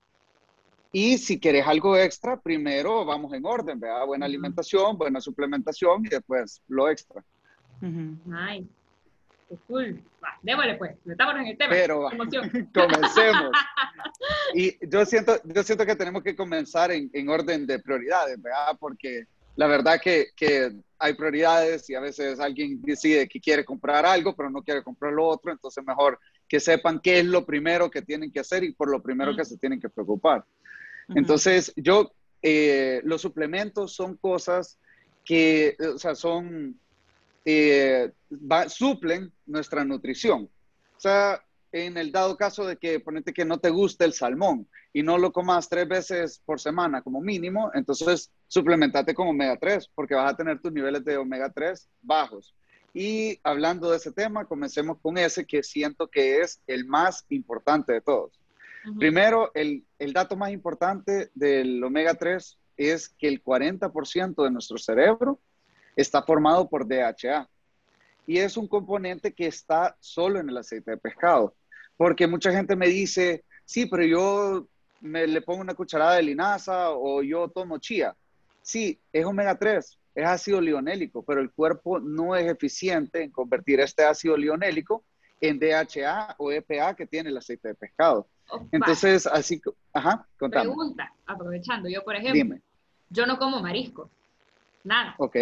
Y 0.94 1.18
si 1.18 1.38
quieres 1.38 1.68
algo 1.68 1.98
extra, 1.98 2.40
primero 2.40 3.04
vamos 3.04 3.34
en 3.34 3.46
orden, 3.46 3.80
¿verdad? 3.80 4.06
Buena 4.06 4.26
alimentación, 4.26 4.98
buena 4.98 5.20
suplementación 5.20 6.06
y 6.06 6.10
después 6.10 6.62
lo 6.70 6.90
extra. 6.90 7.24
Nice. 7.82 8.70
Cool. 9.68 10.02
Va, 10.24 10.38
démosle 10.42 10.76
pues, 10.76 10.96
estamos 11.06 11.36
en 11.36 11.48
el 11.48 11.58
tema. 11.58 11.70
Pero 11.70 12.10
comencemos. 12.74 13.52
y 14.54 14.76
yo 14.88 15.06
siento, 15.06 15.40
yo 15.44 15.64
siento 15.64 15.86
que 15.86 15.96
tenemos 15.96 16.24
que 16.24 16.36
comenzar 16.36 16.92
en, 16.92 17.10
en 17.14 17.30
orden 17.30 17.66
de 17.66 17.80
prioridades, 17.80 18.42
¿verdad? 18.42 18.76
Porque 18.80 19.26
la 19.56 19.68
verdad 19.68 20.00
que, 20.02 20.28
que, 20.36 20.72
hay 21.00 21.14
prioridades 21.14 21.88
y 21.90 21.96
a 21.96 22.00
veces 22.00 22.40
alguien 22.40 22.82
decide 22.82 23.28
que 23.28 23.40
quiere 23.40 23.64
comprar 23.64 24.04
algo, 24.06 24.36
pero 24.36 24.50
no 24.50 24.64
quiere 24.64 24.82
comprar 24.82 25.14
lo 25.14 25.28
otro, 25.28 25.52
entonces 25.52 25.84
mejor 25.86 26.20
que 26.48 26.60
sepan 26.60 27.00
qué 27.00 27.20
es 27.20 27.26
lo 27.26 27.46
primero 27.46 27.92
que 27.92 28.02
tienen 28.02 28.32
que 28.32 28.40
hacer 28.40 28.64
y 28.64 28.74
por 28.74 28.90
lo 28.90 29.02
primero 29.02 29.36
que 29.36 29.46
se 29.46 29.58
tienen 29.58 29.80
que 29.80 29.90
preocupar. 29.90 30.44
Entonces, 31.10 31.72
yo, 31.76 32.12
eh, 32.42 33.02
los 33.04 33.22
suplementos 33.22 33.94
son 33.94 34.18
cosas 34.18 34.80
que, 35.24 35.76
o 35.94 35.98
sea, 35.98 36.16
son, 36.16 36.80
eh, 37.50 38.12
suplen 38.68 39.32
nuestra 39.46 39.86
nutrición. 39.86 40.50
O 40.98 41.00
sea, 41.00 41.42
en 41.72 41.96
el 41.96 42.12
dado 42.12 42.36
caso 42.36 42.66
de 42.66 42.76
que 42.76 43.00
ponete 43.00 43.32
que 43.32 43.46
no 43.46 43.58
te 43.58 43.70
guste 43.70 44.04
el 44.04 44.12
salmón 44.12 44.68
y 44.92 45.02
no 45.02 45.18
lo 45.18 45.32
comas 45.32 45.70
tres 45.70 45.88
veces 45.88 46.42
por 46.46 46.60
semana 46.60 47.02
como 47.02 47.22
mínimo, 47.22 47.72
entonces 47.74 48.34
suplementate 48.48 49.14
con 49.14 49.30
omega 49.30 49.56
3 49.56 49.90
porque 49.96 50.14
vas 50.14 50.34
a 50.34 50.36
tener 50.36 50.60
tus 50.60 50.74
niveles 50.74 51.06
de 51.06 51.16
omega 51.16 51.50
3 51.50 51.88
bajos. 52.02 52.54
Y 52.94 53.40
hablando 53.44 53.92
de 53.92 53.98
ese 53.98 54.12
tema, 54.12 54.44
comencemos 54.44 54.98
con 55.02 55.18
ese 55.18 55.46
que 55.46 55.64
siento 55.64 56.10
que 56.10 56.42
es 56.42 56.62
el 56.68 56.86
más 56.86 57.26
importante 57.30 57.94
de 57.94 58.02
todos. 58.02 58.42
Primero, 59.00 59.52
el, 59.54 59.86
el, 60.00 60.12
dato 60.12 60.36
más 60.36 60.52
importante 60.52 61.30
del 61.34 61.82
omega 61.82 62.14
3 62.14 62.58
es 62.76 63.08
que 63.08 63.30
el 63.30 63.42
40% 63.42 64.44
de 64.44 64.52
nuestro 64.52 64.78
cerebro 64.78 65.40
está 65.98 66.24
formado 66.24 66.70
por 66.70 66.88
DHA. 66.88 67.50
Y 68.26 68.38
es 68.38 68.56
un 68.56 68.68
componente 68.68 69.34
que 69.34 69.48
está 69.48 69.96
solo 70.00 70.40
en 70.40 70.50
el 70.50 70.58
aceite 70.58 70.92
de 70.92 70.98
pescado. 70.98 71.56
Porque 71.98 72.28
mucha 72.28 72.52
gente 72.52 72.76
me 72.76 72.88
dice, 72.88 73.44
sí, 73.66 73.86
pero 73.88 74.04
yo 74.04 74.68
me 75.02 75.26
le 75.28 75.42
pongo 75.42 75.62
una 75.62 75.74
cucharada 75.74 76.16
de 76.16 76.24
linaza 76.24 76.92
o 76.92 77.22
yo 77.24 77.48
tomo 77.50 77.80
chía. 77.80 78.16
Sí, 78.62 79.00
es 79.14 79.26
omega 79.26 79.58
3, 79.58 80.00
es 80.16 80.26
ácido 80.26 80.60
lionélico, 80.60 81.24
pero 81.24 81.42
el 81.42 81.52
cuerpo 81.52 82.00
no 82.00 82.36
es 82.36 82.52
eficiente 82.52 83.24
en 83.24 83.32
convertir 83.32 83.80
este 83.80 84.04
ácido 84.04 84.36
lionélico 84.36 85.04
en 85.40 85.60
DHA 85.60 86.36
o 86.38 86.52
EPA 86.52 86.96
que 86.96 87.08
tiene 87.08 87.30
el 87.30 87.38
aceite 87.38 87.70
de 87.70 87.76
pescado. 87.76 88.28
Entonces, 88.72 89.26
así, 89.26 89.62
ajá, 89.94 90.28
contame. 90.38 90.66
Pregunta, 90.66 91.14
aprovechando, 91.26 91.90
yo 91.90 92.04
por 92.04 92.16
ejemplo, 92.16 92.58
yo 93.10 93.26
no 93.26 93.38
como 93.38 93.62
marisco, 93.62 94.10
nada. 94.84 95.16
Ok. 95.18 95.36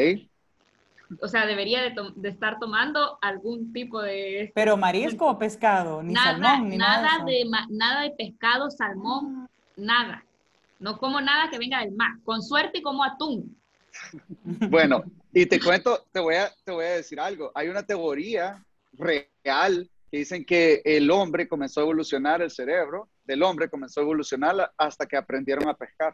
O 1.22 1.28
sea, 1.28 1.46
debería 1.46 1.82
de, 1.82 2.30
estar 2.30 2.60
tomando 2.60 3.18
algún 3.22 3.72
tipo 3.72 4.02
de... 4.02 4.52
Pero 4.56 4.78
marisco 4.78 5.28
o 5.28 5.38
pescado, 5.38 6.02
ni 6.02 6.16
salmón, 6.16 6.70
ni 6.70 6.78
nada. 6.78 7.02
Nada 7.02 7.26
de, 7.26 7.46
nada 7.70 8.02
de 8.02 8.12
pescado, 8.12 8.72
salmón, 8.72 9.48
nada. 9.76 10.26
No 10.80 10.98
como 10.98 11.22
nada 11.22 11.50
que 11.50 11.58
venga 11.58 11.82
del 11.82 11.92
mar. 11.92 12.12
Con 12.24 12.42
suerte 12.42 12.82
como 12.82 13.04
atún. 13.04 13.56
Bueno, 14.44 15.04
y 15.34 15.46
te 15.46 15.60
cuento, 15.62 16.06
te 16.12 16.20
voy 16.20 16.36
a, 16.36 16.52
te 16.64 16.72
voy 16.72 16.86
a 16.86 16.96
decir 16.96 17.20
algo. 17.20 17.52
Hay 17.54 17.68
una 17.70 17.84
teoría 17.84 18.64
real 18.94 19.90
dicen 20.18 20.46
que 20.46 20.82
el 20.86 21.12
hombre 21.12 21.48
comenzó 21.48 21.82
a 21.82 21.84
evolucionar, 21.84 22.42
el 22.42 22.52
cerebro 22.52 23.10
del 23.26 23.44
hombre 23.44 23.70
comenzó 23.70 24.00
a 24.00 24.04
evolucionar 24.04 24.72
hasta 24.78 25.06
que 25.06 25.18
aprendieron 25.18 25.68
a 25.68 25.74
pescar. 25.74 26.14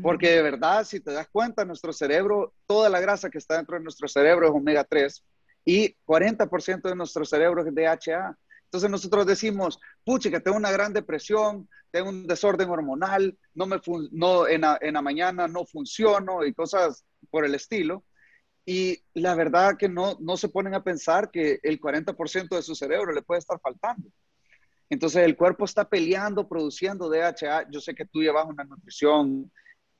Porque 0.00 0.30
de 0.30 0.42
verdad, 0.42 0.84
si 0.84 1.00
te 1.00 1.12
das 1.12 1.28
cuenta, 1.28 1.66
nuestro 1.66 1.92
cerebro, 1.92 2.54
toda 2.66 2.88
la 2.88 3.00
grasa 3.00 3.28
que 3.28 3.36
está 3.36 3.56
dentro 3.56 3.76
de 3.76 3.82
nuestro 3.82 4.08
cerebro 4.08 4.46
es 4.46 4.52
omega 4.52 4.84
3 4.84 5.22
y 5.66 5.94
40% 6.06 6.88
de 6.88 6.96
nuestro 6.96 7.24
cerebro 7.26 7.62
es 7.62 7.74
DHA. 7.74 8.36
Entonces 8.64 8.90
nosotros 8.90 9.26
decimos, 9.26 9.78
pucha, 10.02 10.30
que 10.30 10.40
tengo 10.40 10.56
una 10.56 10.70
gran 10.70 10.94
depresión, 10.94 11.68
tengo 11.90 12.08
un 12.08 12.26
desorden 12.26 12.70
hormonal, 12.70 13.38
no 13.54 13.66
me 13.66 13.78
no, 14.12 14.48
en, 14.48 14.62
la, 14.62 14.78
en 14.80 14.94
la 14.94 15.02
mañana 15.02 15.46
no 15.46 15.66
funciono 15.66 16.42
y 16.44 16.54
cosas 16.54 17.04
por 17.30 17.44
el 17.44 17.54
estilo. 17.54 18.02
Y 18.64 19.02
la 19.12 19.34
verdad 19.34 19.76
que 19.76 19.90
no, 19.90 20.16
no 20.20 20.38
se 20.38 20.48
ponen 20.48 20.74
a 20.74 20.82
pensar 20.82 21.30
que 21.30 21.60
el 21.62 21.78
40% 21.78 22.48
de 22.48 22.62
su 22.62 22.74
cerebro 22.74 23.12
le 23.12 23.20
puede 23.20 23.40
estar 23.40 23.60
faltando. 23.60 24.08
Entonces 24.88 25.22
el 25.24 25.36
cuerpo 25.36 25.64
está 25.64 25.88
peleando, 25.88 26.48
produciendo 26.48 27.10
DHA. 27.10 27.70
Yo 27.70 27.80
sé 27.80 27.94
que 27.94 28.06
tú 28.06 28.22
llevas 28.22 28.46
una 28.46 28.64
nutrición 28.64 29.50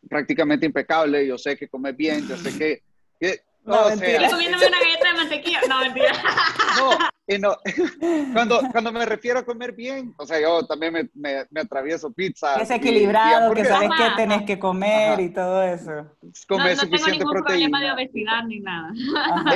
prácticamente 0.08 0.66
impecable, 0.66 1.26
yo 1.26 1.38
sé 1.38 1.56
que 1.56 1.68
comes 1.68 1.96
bien, 1.96 2.26
yo 2.26 2.36
sé 2.36 2.58
que... 2.58 2.82
no, 3.64 3.88
mentira. 3.88 4.28
comiéndome 4.28 4.66
una 4.66 4.80
galleta 4.80 5.08
de 5.08 5.14
mantequilla. 5.14 5.60
No, 5.68 5.80
mentira. 5.80 6.12
No, 6.78 6.98
no. 7.38 7.56
Cuando, 8.32 8.60
cuando 8.72 8.92
me 8.92 9.06
refiero 9.06 9.38
a 9.38 9.44
comer 9.44 9.72
bien, 9.72 10.14
o 10.18 10.26
sea, 10.26 10.40
yo 10.40 10.66
también 10.66 10.92
me, 10.92 11.10
me, 11.14 11.46
me 11.50 11.60
atravieso 11.60 12.12
pizza. 12.12 12.56
Es 12.56 12.70
equilibrado, 12.70 13.54
que 13.54 13.64
sabes 13.64 13.90
qué 13.96 14.04
tenés 14.16 14.42
que 14.42 14.58
comer 14.58 15.20
y 15.20 15.30
todo 15.30 15.62
eso. 15.62 16.10
Comer 16.48 16.76
no, 16.76 16.82
no 16.82 16.90
tengo 16.90 17.08
ningún 17.08 17.42
problema 17.42 17.80
de 17.80 17.92
obesidad 17.92 18.44
ni 18.46 18.60
nada. 18.60 18.92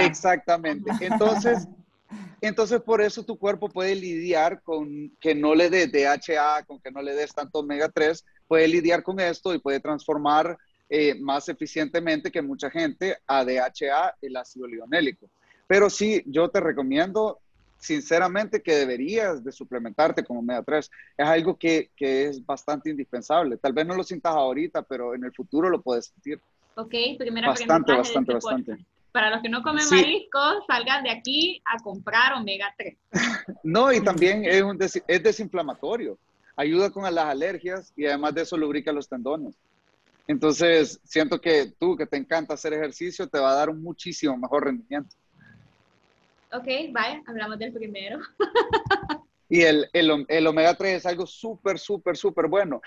Exactamente. 0.00 0.90
Entonces, 1.00 1.66
entonces, 2.40 2.80
por 2.80 3.00
eso 3.00 3.24
tu 3.24 3.38
cuerpo 3.38 3.68
puede 3.68 3.94
lidiar 3.94 4.62
con 4.62 5.10
que 5.20 5.34
no 5.34 5.54
le 5.54 5.70
des 5.70 5.90
DHA, 5.90 6.64
con 6.66 6.80
que 6.80 6.90
no 6.90 7.02
le 7.02 7.14
des 7.14 7.34
tanto 7.34 7.60
omega 7.60 7.88
3, 7.88 8.24
puede 8.46 8.68
lidiar 8.68 9.02
con 9.02 9.20
esto 9.20 9.54
y 9.54 9.58
puede 9.58 9.80
transformar 9.80 10.56
eh, 10.88 11.14
más 11.20 11.48
eficientemente 11.48 12.30
que 12.30 12.42
mucha 12.42 12.70
gente 12.70 13.18
a 13.26 13.44
DHA 13.44 14.16
el 14.22 14.36
ácido 14.36 14.66
linolénico. 14.66 15.28
Pero 15.66 15.90
sí, 15.90 16.22
yo 16.26 16.48
te 16.48 16.60
recomiendo 16.60 17.40
sinceramente 17.78 18.62
que 18.62 18.74
deberías 18.74 19.42
de 19.44 19.52
suplementarte 19.52 20.24
con 20.24 20.38
omega 20.38 20.62
3. 20.62 20.90
Es 21.18 21.26
algo 21.26 21.56
que, 21.56 21.90
que, 21.96 22.26
es 22.26 22.44
bastante 22.44 22.90
indispensable. 22.90 23.56
Tal 23.56 23.72
vez 23.72 23.86
no 23.86 23.94
lo 23.94 24.02
sientas 24.02 24.34
ahorita, 24.34 24.82
pero 24.82 25.14
en 25.14 25.24
el 25.24 25.32
futuro 25.32 25.68
lo 25.68 25.82
puedes 25.82 26.06
sentir. 26.06 26.40
Ok, 26.76 26.94
primero 27.18 27.48
bastante, 27.48 27.92
bastante, 27.92 28.34
bastante. 28.34 28.76
Para 29.12 29.30
los 29.30 29.40
que 29.40 29.48
no 29.48 29.62
comen 29.62 29.84
mariscos, 29.90 30.64
salgan 30.66 31.02
de 31.02 31.10
aquí 31.10 31.62
a 31.64 31.78
comprar 31.82 32.34
omega 32.34 32.74
3. 32.76 32.96
no, 33.64 33.92
y 33.92 34.02
también 34.02 34.44
es, 34.44 34.62
un 34.62 34.78
es 34.80 35.22
desinflamatorio. 35.22 36.18
Ayuda 36.56 36.90
con 36.90 37.02
las 37.02 37.24
alergias 37.26 37.92
y 37.96 38.06
además 38.06 38.34
de 38.34 38.42
eso 38.42 38.56
lubrica 38.56 38.90
los 38.92 39.08
tendones. 39.08 39.54
Entonces, 40.26 41.00
siento 41.04 41.40
que 41.40 41.72
tú, 41.78 41.96
que 41.96 42.06
te 42.06 42.16
encanta 42.16 42.54
hacer 42.54 42.72
ejercicio, 42.72 43.28
te 43.28 43.38
va 43.38 43.52
a 43.52 43.56
dar 43.56 43.70
un 43.70 43.82
muchísimo 43.82 44.36
mejor 44.36 44.64
rendimiento. 44.64 45.14
Ok, 46.52 46.66
vaya, 46.90 47.22
hablamos 47.26 47.58
del 47.58 47.72
primero. 47.72 48.18
y 49.48 49.62
el, 49.62 49.88
el, 49.92 50.24
el, 50.28 50.46
omega 50.46 50.74
3 50.74 50.96
es 50.96 51.06
algo 51.06 51.26
súper, 51.26 51.78
súper, 51.78 52.16
súper 52.16 52.48
bueno. 52.48 52.80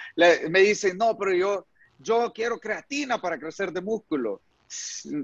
me 0.50 0.60
dicen, 0.62 0.98
no, 0.98 1.18
pero 1.18 1.34
yo, 1.34 1.68
yo 2.00 2.32
quiero 2.34 2.60
creatina 2.60 3.22
para 3.22 3.40
crecer 3.40 3.72
de 3.72 3.82
músculo. 3.82 4.42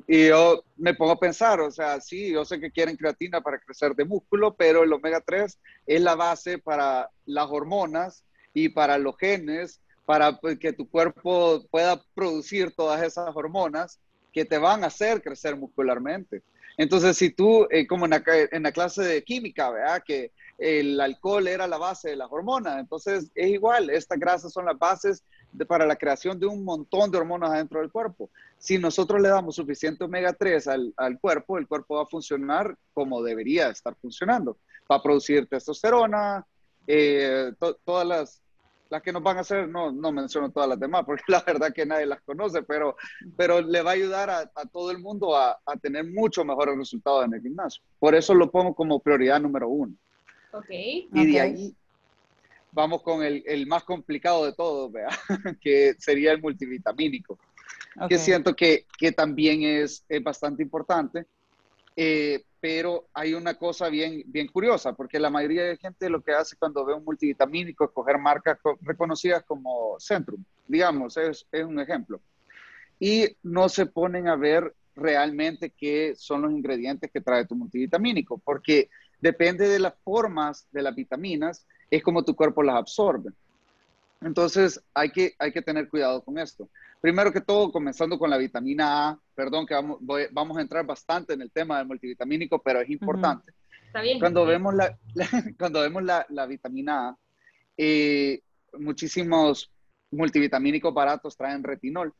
Y 0.07 0.27
yo 0.27 0.63
me 0.75 0.95
pongo 0.95 1.11
a 1.11 1.19
pensar, 1.19 1.59
o 1.59 1.69
sea, 1.69 2.01
sí, 2.01 2.31
yo 2.31 2.43
sé 2.45 2.59
que 2.59 2.71
quieren 2.71 2.97
creatina 2.97 3.41
para 3.41 3.59
crecer 3.59 3.93
de 3.93 4.05
músculo, 4.05 4.55
pero 4.55 4.83
el 4.83 4.91
omega 4.91 5.21
3 5.21 5.59
es 5.85 6.01
la 6.01 6.15
base 6.15 6.57
para 6.57 7.11
las 7.25 7.47
hormonas 7.49 8.23
y 8.55 8.69
para 8.69 8.97
los 8.97 9.17
genes, 9.17 9.81
para 10.05 10.39
pues, 10.39 10.57
que 10.57 10.73
tu 10.73 10.89
cuerpo 10.89 11.63
pueda 11.69 12.01
producir 12.15 12.73
todas 12.73 13.03
esas 13.03 13.35
hormonas 13.35 13.99
que 14.31 14.45
te 14.45 14.57
van 14.57 14.83
a 14.83 14.87
hacer 14.87 15.21
crecer 15.21 15.57
muscularmente. 15.57 16.41
Entonces, 16.77 17.17
si 17.17 17.29
tú, 17.29 17.67
eh, 17.69 17.85
como 17.85 18.05
en 18.05 18.11
la, 18.11 18.23
en 18.51 18.63
la, 18.63 18.71
clase 18.71 19.03
de 19.03 19.23
química, 19.23 19.69
¿verdad? 19.69 20.01
Que 20.05 20.31
el 20.57 20.99
alcohol 21.01 21.47
era 21.47 21.67
la 21.67 21.77
base 21.77 22.09
de 22.09 22.15
las 22.15 22.31
hormonas, 22.31 22.79
entonces 22.79 23.29
es 23.35 23.47
igual, 23.47 23.89
estas 23.89 24.17
grasas 24.19 24.53
son 24.53 24.65
las 24.65 24.79
bases 24.79 25.23
para 25.67 25.85
la 25.85 25.97
creación 25.97 26.39
de 26.39 26.45
un 26.45 26.63
montón 26.63 27.11
de 27.11 27.17
hormonas 27.17 27.51
dentro 27.51 27.81
del 27.81 27.91
cuerpo. 27.91 28.29
Si 28.57 28.77
nosotros 28.77 29.21
le 29.21 29.29
damos 29.29 29.55
suficiente 29.55 30.05
omega 30.05 30.31
3 30.31 30.67
al, 30.67 30.93
al 30.95 31.19
cuerpo, 31.19 31.57
el 31.57 31.67
cuerpo 31.67 31.95
va 31.95 32.03
a 32.03 32.07
funcionar 32.07 32.77
como 32.93 33.21
debería 33.21 33.69
estar 33.69 33.95
funcionando. 33.95 34.57
Va 34.89 34.97
a 34.97 35.03
producir 35.03 35.47
testosterona, 35.47 36.45
eh, 36.87 37.51
todas 37.83 38.07
las, 38.07 38.41
las 38.89 39.01
que 39.01 39.11
nos 39.11 39.23
van 39.23 39.37
a 39.37 39.41
hacer, 39.41 39.67
no, 39.67 39.91
no 39.91 40.11
menciono 40.11 40.51
todas 40.51 40.69
las 40.69 40.79
demás, 40.79 41.03
porque 41.05 41.23
la 41.27 41.41
verdad 41.41 41.73
que 41.73 41.85
nadie 41.85 42.05
las 42.05 42.21
conoce, 42.21 42.63
pero, 42.63 42.95
pero 43.35 43.61
le 43.61 43.81
va 43.81 43.91
a 43.91 43.93
ayudar 43.93 44.29
a, 44.29 44.39
a 44.55 44.65
todo 44.71 44.91
el 44.91 44.99
mundo 44.99 45.35
a, 45.35 45.59
a, 45.65 45.77
tener 45.77 46.05
mucho 46.05 46.45
mejores 46.45 46.77
resultados 46.77 47.25
en 47.25 47.33
el 47.33 47.41
gimnasio. 47.41 47.83
Por 47.99 48.15
eso 48.15 48.33
lo 48.33 48.51
pongo 48.51 48.73
como 48.75 48.99
prioridad 48.99 49.39
número 49.39 49.69
uno. 49.69 49.93
Ok. 50.51 50.69
Y 50.69 51.33
de 51.33 51.39
ahí 51.39 51.75
vamos 52.75 53.01
con 53.01 53.23
el, 53.23 53.41
el 53.47 53.65
más 53.65 53.83
complicado 53.83 54.45
de 54.45 54.53
todos, 54.53 54.91
que 55.61 55.95
sería 55.97 56.33
el 56.33 56.41
multivitamínico, 56.41 57.39
que 58.09 58.17
siento 58.17 58.55
que, 58.55 58.85
que 58.97 59.13
también 59.13 59.63
es, 59.63 60.03
es, 60.09 60.21
bastante 60.21 60.61
importante. 60.61 61.25
Eh, 61.95 62.43
pero 62.67 63.09
hay 63.13 63.35
una 63.35 63.53
cosa 63.53 63.89
bien, 63.89 64.23
bien 64.25 64.47
curiosa, 64.47 64.93
porque 64.93 65.19
la 65.19 65.29
mayoría 65.29 65.65
de 65.65 65.77
gente 65.77 66.09
lo 66.09 66.23
que 66.23 66.31
hace 66.31 66.55
cuando 66.55 66.83
ve 66.83 66.95
un 66.95 67.05
multivitamínico 67.05 67.85
es 67.85 67.91
coger 67.91 68.17
marcas 68.17 68.57
reconocidas 68.81 69.43
como 69.43 69.97
Centrum, 69.99 70.43
digamos, 70.67 71.15
es, 71.15 71.45
es 71.51 71.63
un 71.63 71.79
ejemplo. 71.79 72.19
Y 72.99 73.27
no 73.43 73.69
se 73.69 73.85
ponen 73.85 74.27
a 74.27 74.35
ver 74.35 74.73
realmente 74.95 75.73
qué 75.77 76.15
son 76.17 76.41
los 76.41 76.51
ingredientes 76.53 77.11
que 77.11 77.21
trae 77.21 77.45
tu 77.45 77.55
multivitamínico, 77.55 78.39
porque 78.39 78.89
depende 79.21 79.69
de 79.69 79.77
las 79.77 79.93
formas 80.03 80.67
de 80.71 80.81
las 80.81 80.95
vitaminas, 80.95 81.67
es 81.91 82.01
como 82.01 82.25
tu 82.25 82.35
cuerpo 82.35 82.63
las 82.63 82.77
absorbe. 82.77 83.29
Entonces 84.21 84.83
hay 84.95 85.11
que, 85.11 85.35
hay 85.37 85.51
que 85.51 85.61
tener 85.61 85.87
cuidado 85.87 86.23
con 86.23 86.39
esto. 86.39 86.67
Primero 87.05 87.31
que 87.31 87.41
todo, 87.41 87.71
comenzando 87.71 88.17
con 88.17 88.31
la 88.31 88.37
vitamina 88.39 89.09
A, 89.09 89.19
perdón 89.35 89.67
que 89.67 89.75
vamos, 89.75 89.99
vamos 90.31 90.57
a 90.57 90.61
entrar 90.61 90.83
bastante 90.87 91.33
en 91.33 91.41
el 91.43 91.51
tema 91.51 91.77
del 91.77 91.85
multivitamínico, 91.85 92.59
pero 92.63 92.81
es 92.81 92.89
importante. 92.89 93.53
Está 93.85 94.01
bien. 94.01 94.17
Cuando 94.19 94.43
vemos 94.43 94.73
la, 94.73 94.97
cuando 95.59 95.81
vemos 95.81 96.01
la, 96.01 96.25
la 96.29 96.47
vitamina 96.47 97.09
A, 97.09 97.17
eh, 97.77 98.41
muchísimos 98.79 99.71
multivitamínicos 100.09 100.91
baratos 100.95 101.37
traen 101.37 101.63
retinol. 101.63 102.11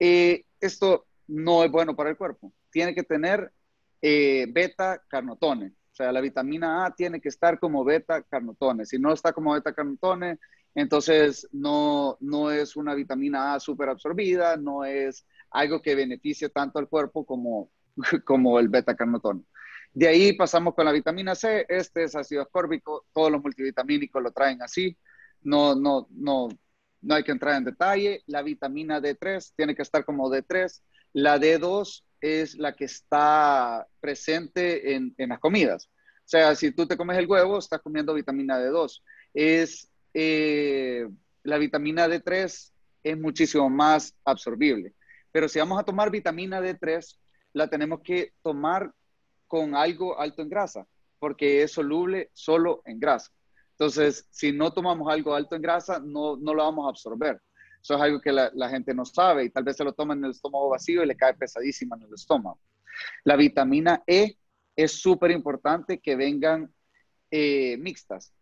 Eh, 0.00 0.46
esto 0.60 1.04
no 1.26 1.62
es 1.62 1.70
bueno 1.70 1.94
para 1.94 2.08
el 2.08 2.16
cuerpo. 2.16 2.54
Tiene 2.70 2.94
que 2.94 3.02
tener 3.02 3.52
eh, 4.00 4.46
beta-carnotone. 4.48 5.66
O 5.66 5.94
sea, 5.94 6.10
la 6.10 6.22
vitamina 6.22 6.86
A 6.86 6.94
tiene 6.94 7.20
que 7.20 7.28
estar 7.28 7.58
como 7.58 7.84
beta-carnotone. 7.84 8.86
Si 8.86 8.98
no 8.98 9.12
está 9.12 9.34
como 9.34 9.52
beta-carnotone, 9.52 10.38
entonces 10.76 11.48
no, 11.52 12.18
no 12.20 12.50
es 12.50 12.76
una 12.76 12.94
vitamina 12.94 13.54
A 13.54 13.60
súper 13.60 13.88
absorbida, 13.88 14.58
no 14.58 14.84
es 14.84 15.26
algo 15.50 15.80
que 15.80 15.94
beneficie 15.94 16.50
tanto 16.50 16.78
al 16.78 16.86
cuerpo 16.86 17.24
como, 17.24 17.70
como 18.26 18.60
el 18.60 18.68
beta-carnotone. 18.68 19.42
De 19.94 20.06
ahí 20.06 20.34
pasamos 20.34 20.74
con 20.74 20.84
la 20.84 20.92
vitamina 20.92 21.34
C. 21.34 21.64
Este 21.66 22.04
es 22.04 22.14
ácido 22.14 22.42
ascórbico. 22.42 23.06
Todos 23.14 23.32
los 23.32 23.42
multivitamínicos 23.42 24.22
lo 24.22 24.30
traen 24.32 24.60
así. 24.60 24.98
No, 25.40 25.74
no, 25.74 26.08
no, 26.10 26.48
no 27.00 27.14
hay 27.14 27.24
que 27.24 27.32
entrar 27.32 27.54
en 27.56 27.64
detalle. 27.64 28.22
La 28.26 28.42
vitamina 28.42 29.00
D3 29.00 29.54
tiene 29.56 29.74
que 29.74 29.80
estar 29.80 30.04
como 30.04 30.28
D3. 30.28 30.82
La 31.14 31.38
D2 31.40 32.04
es 32.20 32.56
la 32.56 32.74
que 32.74 32.84
está 32.84 33.86
presente 33.98 34.94
en, 34.94 35.14
en, 35.16 35.30
las 35.30 35.38
comidas. 35.38 35.86
O 35.86 36.28
sea, 36.28 36.54
si 36.54 36.70
tú 36.72 36.86
te 36.86 36.98
comes 36.98 37.16
el 37.16 37.26
huevo, 37.26 37.56
estás 37.56 37.80
comiendo 37.80 38.12
vitamina 38.12 38.60
D2. 38.60 39.00
Es, 39.32 39.90
eh, 40.18 41.06
la 41.42 41.58
vitamina 41.58 42.08
D3 42.08 42.72
es 43.02 43.18
muchísimo 43.18 43.68
más 43.68 44.16
absorbible. 44.24 44.94
Pero 45.30 45.46
si 45.46 45.58
vamos 45.58 45.78
a 45.78 45.84
tomar 45.84 46.10
vitamina 46.10 46.58
D3, 46.58 47.18
la 47.52 47.68
tenemos 47.68 48.00
que 48.00 48.32
tomar 48.42 48.90
con 49.46 49.74
algo 49.74 50.18
alto 50.18 50.40
en 50.40 50.48
grasa, 50.48 50.86
porque 51.18 51.62
es 51.62 51.72
soluble 51.72 52.30
solo 52.32 52.80
en 52.86 52.98
grasa. 52.98 53.30
Entonces, 53.72 54.26
si 54.30 54.52
no 54.52 54.72
tomamos 54.72 55.12
algo 55.12 55.34
alto 55.34 55.54
en 55.54 55.60
grasa, 55.60 56.00
no, 56.02 56.38
no 56.38 56.54
lo 56.54 56.62
vamos 56.64 56.86
a 56.86 56.88
absorber. 56.88 57.42
Eso 57.82 57.94
es 57.96 58.00
algo 58.00 58.18
que 58.18 58.32
la, 58.32 58.70
gente 58.70 58.94
no 58.94 59.04
sabe 59.04 59.44
y 59.44 59.50
tal 59.50 59.64
vez 59.64 59.76
se 59.76 59.84
lo 59.84 59.92
toma 59.92 60.14
en 60.14 60.24
el 60.24 60.30
estómago 60.30 60.70
vacío 60.70 61.02
y 61.02 61.06
le 61.06 61.14
cae 61.14 61.34
pesadísima 61.34 61.96
en 61.96 62.04
el 62.04 62.14
estómago. 62.14 62.58
La 63.22 63.36
vitamina 63.36 64.02
E 64.06 64.38
es 64.74 64.92
súper 64.92 65.30
importante 65.30 66.00
que 66.00 66.16
vengan 66.16 66.72
eh, 67.30 67.76
mixtas, 67.76 68.32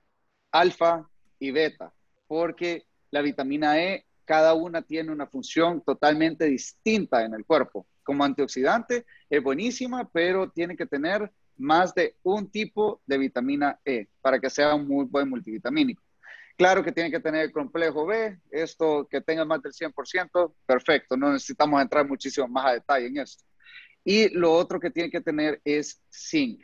alfa 0.53 1.11
y 1.45 1.51
beta, 1.51 1.93
porque 2.27 2.87
la 3.11 3.23
vitamina 3.23 3.83
E, 3.83 4.07
cada 4.25 4.55
una 4.55 4.83
tiene 4.83 5.13
una 5.13 5.27
función 5.27 5.83
totalmente 5.83 6.47
distinta 6.47 7.25
en 7.25 7.35
el 7.35 7.45
cuerpo. 7.45 7.87
Como 8.03 8.25
antioxidante 8.25 9.05
es 9.29 9.43
buenísima, 9.43 10.09
pero 10.11 10.51
tiene 10.51 10.77
que 10.77 10.87
tener 10.87 11.31
más 11.57 11.95
de 11.95 12.17
un 12.23 12.51
tipo 12.51 13.03
de 13.07 13.19
vitamina 13.19 13.79
E 13.85 14.09
para 14.21 14.41
que 14.41 14.51
sea 14.51 14.75
un 14.75 14.89
muy 14.89 15.05
buen 15.05 15.29
multivitamínico. 15.29 16.03
Claro 16.57 16.85
que 16.85 16.93
tiene 16.93 17.11
que 17.11 17.21
tener 17.21 17.43
el 17.43 17.53
complejo 17.53 18.07
B, 18.07 18.39
esto 18.51 19.09
que 19.11 19.21
tenga 19.21 19.45
más 19.45 19.61
del 19.61 19.73
100%, 19.73 20.55
perfecto, 20.67 21.17
no 21.17 21.33
necesitamos 21.33 21.83
entrar 21.83 22.07
muchísimo 22.07 22.47
más 22.47 22.67
a 22.67 22.73
detalle 22.75 23.07
en 23.07 23.19
esto. 23.19 23.45
Y 24.05 24.29
lo 24.29 24.53
otro 24.53 24.79
que 24.79 24.91
tiene 24.91 25.11
que 25.11 25.21
tener 25.21 25.61
es 25.65 26.01
zinc. 26.13 26.63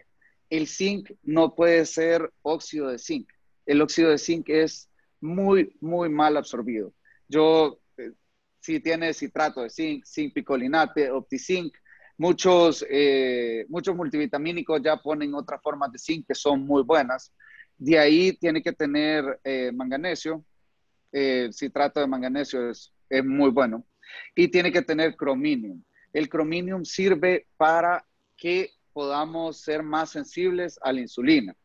el 0.48 0.66
zinc 0.66 1.10
no 1.22 1.54
puede 1.54 1.86
ser 1.86 2.32
óxido 2.42 2.88
de 2.88 2.98
zinc. 2.98 3.28
El 3.66 3.82
óxido 3.82 4.10
de 4.10 4.18
zinc 4.18 4.48
es 4.48 4.90
muy, 5.20 5.76
muy 5.80 6.08
mal 6.08 6.36
absorbido. 6.36 6.92
Yo, 7.28 7.80
eh, 7.96 8.12
si 8.58 8.80
tiene 8.80 9.14
citrato 9.14 9.62
de 9.62 9.70
zinc, 9.70 10.04
zinc 10.04 10.32
picolinate, 10.32 11.10
OptiZinc, 11.10 11.74
muchos, 12.16 12.84
eh, 12.88 13.64
muchos 13.68 13.94
multivitamínicos 13.94 14.82
ya 14.82 14.96
ponen 14.96 15.34
otras 15.34 15.62
formas 15.62 15.92
de 15.92 15.98
zinc 15.98 16.26
que 16.26 16.34
son 16.34 16.66
muy 16.66 16.82
buenas. 16.82 17.32
De 17.76 17.98
ahí 17.98 18.32
tiene 18.34 18.62
que 18.62 18.72
tener 18.72 19.40
eh, 19.44 19.70
manganesio. 19.72 20.44
El 21.12 21.52
citrato 21.52 22.00
de 22.00 22.06
manganesio 22.06 22.70
es, 22.70 22.92
es 23.08 23.24
muy 23.24 23.50
bueno. 23.50 23.86
Y 24.34 24.48
tiene 24.48 24.72
que 24.72 24.82
tener 24.82 25.16
crominium. 25.16 25.82
El 26.12 26.28
crominium 26.28 26.84
sirve 26.84 27.46
para 27.56 28.04
que 28.36 28.70
podamos 28.92 29.60
ser 29.60 29.82
más 29.82 30.10
sensibles 30.10 30.78
a 30.82 30.92
la 30.92 31.00
insulina. 31.00 31.56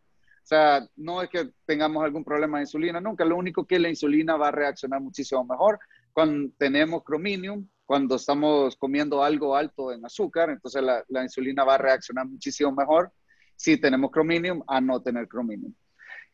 O 0.46 0.48
sea, 0.48 0.88
no 0.96 1.24
es 1.24 1.30
que 1.32 1.50
tengamos 1.66 2.04
algún 2.04 2.24
problema 2.24 2.60
de 2.60 2.66
insulina 2.66 3.02
nunca, 3.02 3.26
lo 3.26 3.36
único 3.36 3.66
que 3.66 3.80
la 3.80 3.90
insulina 3.90 4.38
va 4.38 4.50
a 4.50 4.52
reaccionar 4.52 5.02
muchísimo 5.02 5.44
mejor 5.44 5.80
cuando 6.14 6.54
tenemos 6.60 7.04
crominium, 7.04 7.68
cuando 7.84 8.18
estamos 8.18 8.76
comiendo 8.76 9.24
algo 9.24 9.56
alto 9.56 9.92
en 9.92 10.06
azúcar, 10.06 10.52
entonces 10.52 10.84
la, 10.84 11.24
insulina 11.24 11.64
va 11.64 11.74
a 11.74 11.80
reaccionar 11.80 12.28
muchísimo 12.28 12.72
mejor 12.74 13.12
si 13.56 13.78
tenemos 13.78 14.12
crominium 14.12 14.62
a 14.68 14.80
no 14.80 15.02
tener 15.02 15.28
crominium. 15.28 15.74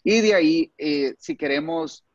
Y 0.04 0.20
de 0.20 0.36
ahí, 0.36 0.74
eh, 0.78 1.16
si 1.18 1.38
queremos 1.38 2.06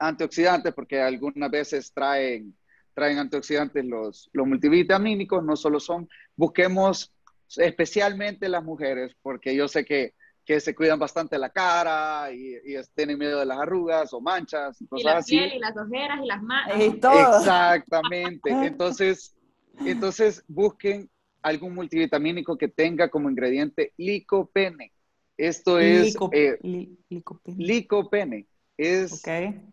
antioxidantes, 0.00 0.74
porque 0.74 1.00
algunas 1.00 1.48
veces 1.48 1.92
traen, 1.92 2.58
traen 2.92 3.18
antioxidantes 3.18 3.84
los, 3.84 4.28
los 4.32 4.48
multivitamínicos, 4.48 5.44
no 5.44 5.54
solo 5.54 5.78
son, 5.78 6.08
busquemos 6.34 7.14
especialmente 7.56 8.48
las 8.48 8.64
mujeres, 8.64 9.14
porque 9.22 9.54
yo 9.54 9.68
sé 9.68 9.84
que, 9.84 10.14
que 10.44 10.60
se 10.60 10.74
cuidan 10.74 10.98
bastante 10.98 11.38
la 11.38 11.48
cara 11.48 12.30
y, 12.32 12.56
y, 12.64 12.76
tienen 12.94 13.18
miedo 13.18 13.40
de 13.40 13.46
las 13.46 13.58
arrugas 13.58 14.12
o 14.12 14.20
manchas. 14.20 14.80
Y, 14.80 15.02
la 15.02 15.22
piel 15.22 15.54
y 15.54 15.58
las 15.58 15.76
ojeras 15.76 16.20
y 16.22 16.26
las 16.26 16.42
manos. 16.42 16.76
Y 16.78 17.00
todo. 17.00 17.38
Exactamente. 17.38 18.50
Entonces, 18.66 19.34
entonces 19.80 20.44
busquen 20.46 21.10
algún 21.42 21.74
multivitamínico 21.74 22.56
que 22.56 22.68
tenga 22.68 23.08
como 23.08 23.28
ingrediente 23.28 23.92
licopene. 23.96 24.92
Esto 25.36 25.80
es 25.80 26.16
eh, 26.32 26.58
licopene. 26.62 27.56
licopene. 27.56 28.46
Es 28.76 29.22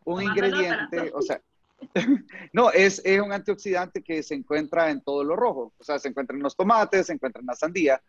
un 0.04 0.24
ingrediente, 0.24 1.12
o 1.14 1.22
sea, 1.22 1.42
no, 2.54 2.72
es, 2.72 3.02
es, 3.04 3.20
un 3.20 3.32
antioxidante 3.32 4.04
que 4.04 4.22
se 4.22 4.36
encuentra 4.36 4.92
en 4.92 5.02
todo 5.02 5.24
lo 5.24 5.36
rojo, 5.36 5.74
o 5.78 5.84
sea, 5.84 5.98
se 5.98 6.10
encuentra 6.10 6.36
en 6.36 6.44
los 6.44 6.56
tomates, 6.56 7.08
se 7.08 7.14
encuentra 7.14 7.40
en 7.40 7.48
la 7.48 7.56
sandía. 7.56 8.02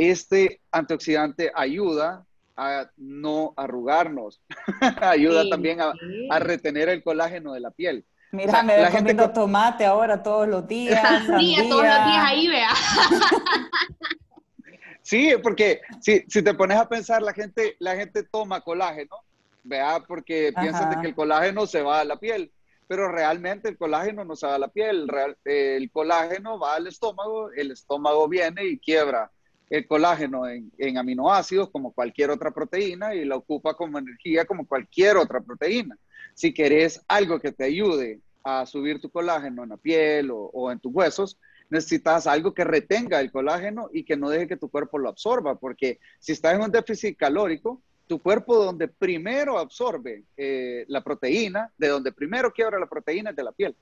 Este 0.00 0.62
antioxidante 0.72 1.52
ayuda 1.54 2.24
a 2.56 2.88
no 2.96 3.52
arrugarnos, 3.54 4.40
ayuda 5.02 5.46
también 5.50 5.82
a, 5.82 5.92
a, 6.30 6.38
retener 6.38 6.88
el 6.88 7.02
colágeno 7.02 7.52
de 7.52 7.60
la 7.60 7.70
piel. 7.70 8.06
Mira, 8.32 8.62
me 8.62 8.78
la 8.78 8.90
comiendo 8.90 9.24
gente... 9.24 9.34
tomate 9.34 9.84
ahora 9.84 10.22
todos 10.22 10.48
los 10.48 10.66
días. 10.66 11.02
Sandía, 11.26 11.68
todos 11.68 11.84
los 11.84 12.06
días 12.06 12.24
ahí, 12.24 12.48
vea. 12.48 12.70
sí, 15.02 15.34
porque 15.42 15.82
si, 16.00 16.24
si 16.28 16.40
te 16.40 16.54
pones 16.54 16.78
a 16.78 16.88
pensar, 16.88 17.20
la 17.20 17.34
gente, 17.34 17.76
la 17.78 17.94
gente 17.94 18.22
toma 18.22 18.62
colágeno, 18.62 19.16
vea, 19.64 20.00
porque 20.08 20.50
piensan 20.58 20.88
de 20.88 21.02
que 21.02 21.08
el 21.08 21.14
colágeno 21.14 21.66
se 21.66 21.82
va 21.82 22.00
a 22.00 22.04
la 22.04 22.16
piel 22.16 22.50
pero 22.88 23.06
realmente 23.06 23.68
el 23.68 23.78
colágeno 23.78 24.24
no 24.24 24.34
se 24.34 24.48
va 24.48 24.56
a 24.56 24.58
la 24.58 24.66
piel, 24.66 25.06
el 25.44 25.90
colágeno 25.92 26.58
va 26.58 26.74
al 26.74 26.88
estómago, 26.88 27.52
el 27.52 27.70
estómago 27.70 28.26
viene 28.26 28.64
y 28.64 28.80
quiebra 28.80 29.30
el 29.70 29.86
colágeno 29.86 30.42
en, 30.48 30.98
aminoácidos 30.98 31.70
como 31.70 31.92
cualquier 31.92 32.30
otra 32.30 32.50
proteína 32.50 33.14
y 33.14 33.24
lo 33.24 33.36
ocupa 33.36 33.74
como 33.74 33.98
energía 33.98 34.44
como 34.44 34.66
cualquier 34.66 35.16
otra 35.16 35.40
proteína. 35.40 35.96
Si 36.34 36.52
querés 36.52 37.02
algo 37.08 37.38
que 37.38 37.52
te 37.52 37.64
ayude 37.64 38.20
a 38.42 38.66
subir 38.66 39.00
tu 39.00 39.10
colágeno 39.10 39.62
en 39.62 39.70
la 39.70 39.76
piel 39.76 40.30
o, 40.30 40.50
o 40.52 40.72
en 40.72 40.80
tus 40.80 40.92
huesos, 40.92 41.38
necesitas 41.70 42.26
algo 42.26 42.52
que 42.52 42.64
retenga 42.64 43.20
el 43.20 43.30
colágeno 43.30 43.88
y 43.92 44.02
que 44.02 44.16
no 44.16 44.28
deje 44.28 44.48
que 44.48 44.56
tu 44.56 44.68
cuerpo 44.68 44.98
lo 44.98 45.08
absorba, 45.08 45.54
porque 45.54 46.00
si 46.18 46.32
estás 46.32 46.54
en 46.54 46.62
un 46.62 46.70
déficit 46.72 47.16
calórico, 47.16 47.80
tu 48.08 48.18
cuerpo 48.18 48.56
donde 48.56 48.88
primero 48.88 49.56
absorbe 49.56 50.24
eh, 50.36 50.84
la 50.88 51.00
proteína, 51.00 51.70
de 51.78 51.86
donde 51.86 52.10
primero 52.10 52.52
quiebra 52.52 52.76
la 52.76 52.86
proteína 52.86 53.30
es 53.30 53.36
de 53.36 53.44
la 53.44 53.52
piel. 53.52 53.76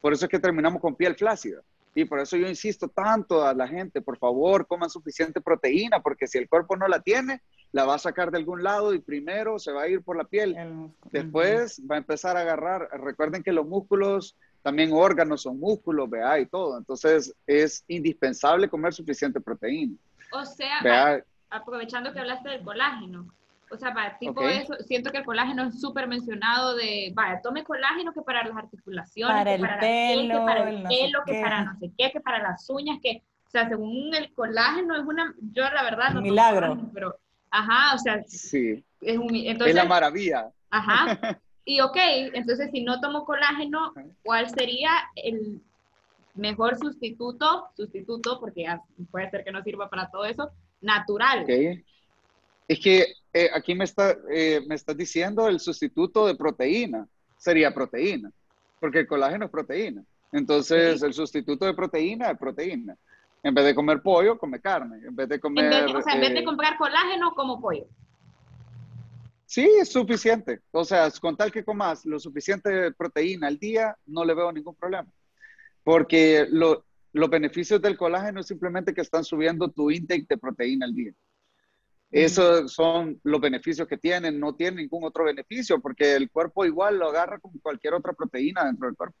Por 0.00 0.14
eso 0.14 0.24
es 0.24 0.30
que 0.30 0.38
terminamos 0.38 0.80
con 0.80 0.94
piel 0.94 1.14
flácida. 1.14 1.60
Y 1.96 2.04
por 2.04 2.20
eso 2.20 2.36
yo 2.36 2.46
insisto 2.46 2.88
tanto 2.88 3.42
a 3.42 3.54
la 3.54 3.66
gente, 3.66 4.02
por 4.02 4.18
favor, 4.18 4.66
coman 4.66 4.90
suficiente 4.90 5.40
proteína, 5.40 6.00
porque 6.00 6.26
si 6.26 6.36
el 6.36 6.46
cuerpo 6.46 6.76
no 6.76 6.86
la 6.88 7.00
tiene, 7.00 7.40
la 7.72 7.86
va 7.86 7.94
a 7.94 7.98
sacar 7.98 8.30
de 8.30 8.36
algún 8.36 8.62
lado 8.62 8.92
y 8.92 8.98
primero 8.98 9.58
se 9.58 9.72
va 9.72 9.84
a 9.84 9.88
ir 9.88 10.02
por 10.02 10.14
la 10.14 10.24
piel. 10.24 10.54
Después 11.10 11.80
va 11.90 11.94
a 11.94 11.98
empezar 11.98 12.36
a 12.36 12.40
agarrar. 12.40 12.90
Recuerden 13.00 13.42
que 13.42 13.50
los 13.50 13.66
músculos, 13.66 14.36
también 14.60 14.92
órganos 14.92 15.40
son 15.40 15.58
músculos, 15.58 16.10
vea, 16.10 16.38
y 16.38 16.44
todo. 16.44 16.76
Entonces 16.76 17.34
es 17.46 17.82
indispensable 17.88 18.68
comer 18.68 18.92
suficiente 18.92 19.40
proteína. 19.40 19.96
O 20.32 20.44
sea, 20.44 21.24
aprovechando 21.48 22.12
que 22.12 22.20
hablaste 22.20 22.50
del 22.50 22.62
colágeno, 22.62 23.26
o 23.70 23.76
sea, 23.76 23.92
para 23.92 24.18
tipo 24.18 24.42
eso, 24.48 24.74
siento 24.86 25.10
que 25.10 25.18
el 25.18 25.24
colágeno 25.24 25.64
es 25.64 25.80
súper 25.80 26.06
mencionado 26.06 26.76
de, 26.76 27.10
vaya, 27.14 27.40
tome 27.42 27.64
colágeno 27.64 28.12
que 28.12 28.22
para 28.22 28.46
las 28.46 28.56
articulaciones, 28.56 29.36
para 29.36 29.44
que 29.44 29.54
el 29.54 29.60
para 29.60 29.80
pelo, 29.80 30.28
que 30.28 30.44
para 30.44 30.70
el 30.70 30.82
pelo, 30.84 31.18
que 31.26 31.40
para 31.40 31.64
no 31.64 31.78
sé 31.78 31.90
qué, 31.98 32.12
que 32.12 32.20
para 32.20 32.42
las 32.42 32.68
uñas, 32.70 32.98
que, 33.02 33.22
o 33.46 33.50
sea, 33.50 33.68
según 33.68 34.14
el 34.14 34.32
colágeno 34.34 34.96
es 34.96 35.04
una, 35.04 35.34
yo 35.52 35.64
la 35.64 35.82
verdad 35.82 36.10
no 36.12 36.20
milagro, 36.20 36.90
pero, 36.94 37.16
ajá, 37.50 37.94
o 37.94 37.98
sea, 37.98 38.22
sí. 38.26 38.84
es, 39.00 39.18
un, 39.18 39.34
entonces, 39.34 39.68
es 39.68 39.74
la 39.74 39.84
maravilla. 39.84 40.50
Ajá, 40.70 41.18
y 41.64 41.80
ok, 41.80 41.96
entonces 42.34 42.70
si 42.70 42.84
no 42.84 43.00
tomo 43.00 43.24
colágeno, 43.24 43.92
¿cuál 44.22 44.48
sería 44.48 44.90
el 45.16 45.60
mejor 46.34 46.78
sustituto, 46.78 47.68
sustituto, 47.76 48.38
porque 48.38 48.66
puede 49.10 49.28
ser 49.30 49.42
que 49.42 49.50
no 49.50 49.62
sirva 49.62 49.90
para 49.90 50.08
todo 50.08 50.24
eso, 50.24 50.52
natural? 50.80 51.42
Okay. 51.42 51.84
Es 52.68 52.80
que 52.80 53.14
eh, 53.32 53.50
aquí 53.54 53.74
me, 53.74 53.84
está, 53.84 54.16
eh, 54.30 54.62
me 54.66 54.74
estás 54.74 54.96
diciendo 54.96 55.46
el 55.48 55.60
sustituto 55.60 56.26
de 56.26 56.34
proteína, 56.34 57.06
sería 57.36 57.72
proteína, 57.72 58.30
porque 58.80 59.00
el 59.00 59.06
colágeno 59.06 59.44
es 59.44 59.50
proteína. 59.50 60.02
Entonces, 60.32 61.02
el 61.02 61.14
sustituto 61.14 61.64
de 61.64 61.74
proteína 61.74 62.30
es 62.30 62.38
proteína. 62.38 62.96
En 63.42 63.54
vez 63.54 63.64
de 63.64 63.74
comer 63.74 64.02
pollo, 64.02 64.36
come 64.38 64.60
carne. 64.60 64.98
En 65.06 65.14
vez 65.14 65.28
de 65.28 65.38
comer... 65.38 65.86
o 65.94 66.02
sea, 66.02 66.14
en 66.14 66.20
vez 66.20 66.32
de 66.34 66.40
eh, 66.40 66.44
comprar 66.44 66.76
colágeno, 66.76 67.32
como 67.34 67.60
pollo. 67.60 67.86
Sí, 69.46 69.68
es 69.80 69.90
suficiente. 69.90 70.60
O 70.72 70.84
sea, 70.84 71.08
con 71.20 71.36
tal 71.36 71.52
que 71.52 71.64
comas 71.64 72.04
lo 72.04 72.18
suficiente 72.18 72.68
de 72.68 72.92
proteína 72.92 73.46
al 73.46 73.58
día, 73.58 73.96
no 74.06 74.24
le 74.24 74.34
veo 74.34 74.50
ningún 74.50 74.74
problema. 74.74 75.08
Porque 75.84 76.48
lo, 76.50 76.84
los 77.12 77.30
beneficios 77.30 77.80
del 77.80 77.96
colágeno 77.96 78.40
es 78.40 78.46
simplemente 78.46 78.92
que 78.92 79.00
están 79.00 79.22
subiendo 79.22 79.70
tu 79.70 79.90
intake 79.90 80.26
de 80.28 80.36
proteína 80.36 80.86
al 80.86 80.94
día. 80.94 81.12
Esos 82.10 82.72
son 82.72 83.20
los 83.24 83.40
beneficios 83.40 83.88
que 83.88 83.96
tienen, 83.96 84.38
no 84.38 84.54
tienen 84.54 84.76
ningún 84.76 85.04
otro 85.04 85.24
beneficio 85.24 85.80
porque 85.80 86.14
el 86.14 86.30
cuerpo 86.30 86.64
igual 86.64 86.98
lo 86.98 87.08
agarra 87.08 87.38
como 87.38 87.60
cualquier 87.60 87.94
otra 87.94 88.12
proteína 88.12 88.64
dentro 88.64 88.86
del 88.86 88.96
cuerpo. 88.96 89.16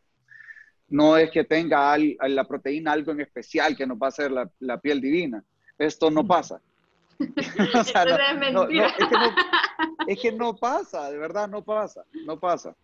No 0.88 1.16
es 1.16 1.30
que 1.30 1.44
tenga 1.44 1.96
la 1.98 2.46
proteína 2.46 2.92
algo 2.92 3.10
en 3.10 3.20
especial 3.20 3.76
que 3.76 3.86
nos 3.86 3.98
va 3.98 4.06
a 4.06 4.08
hacer 4.10 4.30
la, 4.30 4.48
la 4.60 4.80
piel 4.80 5.00
divina. 5.00 5.42
Esto 5.78 6.10
no 6.10 6.26
pasa. 6.26 6.60
o 7.74 7.84
sea, 7.84 8.04
no, 8.04 8.68
es, 8.68 8.92
es, 8.98 9.08
que 9.08 10.12
es, 10.12 10.20
que 10.20 10.32
no, 10.32 10.54
pasa, 10.56 11.10
de 11.10 11.18
verdad 11.18 11.48
no 11.48 11.64
pasa, 11.64 12.04
no 12.24 12.38
pasa. 12.38 12.74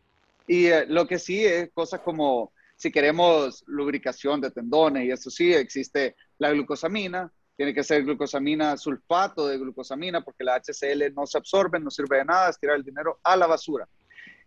Y 0.47 0.67
eh, 0.67 0.85
lo 0.89 1.07
que 1.07 1.19
sí 1.19 1.45
es 1.45 1.71
cosas 1.73 2.01
como 2.01 2.53
si 2.77 2.91
queremos 2.91 3.63
lubricación 3.69 4.41
de 4.41 4.51
tendones 4.51 5.05
y 5.05 5.11
eso 5.13 5.31
sí, 5.31 5.53
existe 5.53 6.17
la 6.39 6.51
glucosamina, 6.51 7.31
tiene 7.57 7.75
que 7.75 7.85
ser 7.85 8.05
glucosamina, 8.05 8.77
sulfato 8.77 9.47
de 9.47 9.59
glucosamina, 9.59 10.23
porque 10.23 10.45
la 10.45 10.57
HCl 10.57 11.15
no 11.15 11.27
se 11.27 11.39
absorbe, 11.39 11.79
no 11.79 11.91
sirve 11.91 12.19
de 12.19 12.25
nada, 12.25 12.51
es 12.51 12.59
tirar 12.59 12.77
el 12.77 12.85
dinero 12.85 13.19
a 13.23 13.37
la 13.37 13.47
basura. 13.47 13.87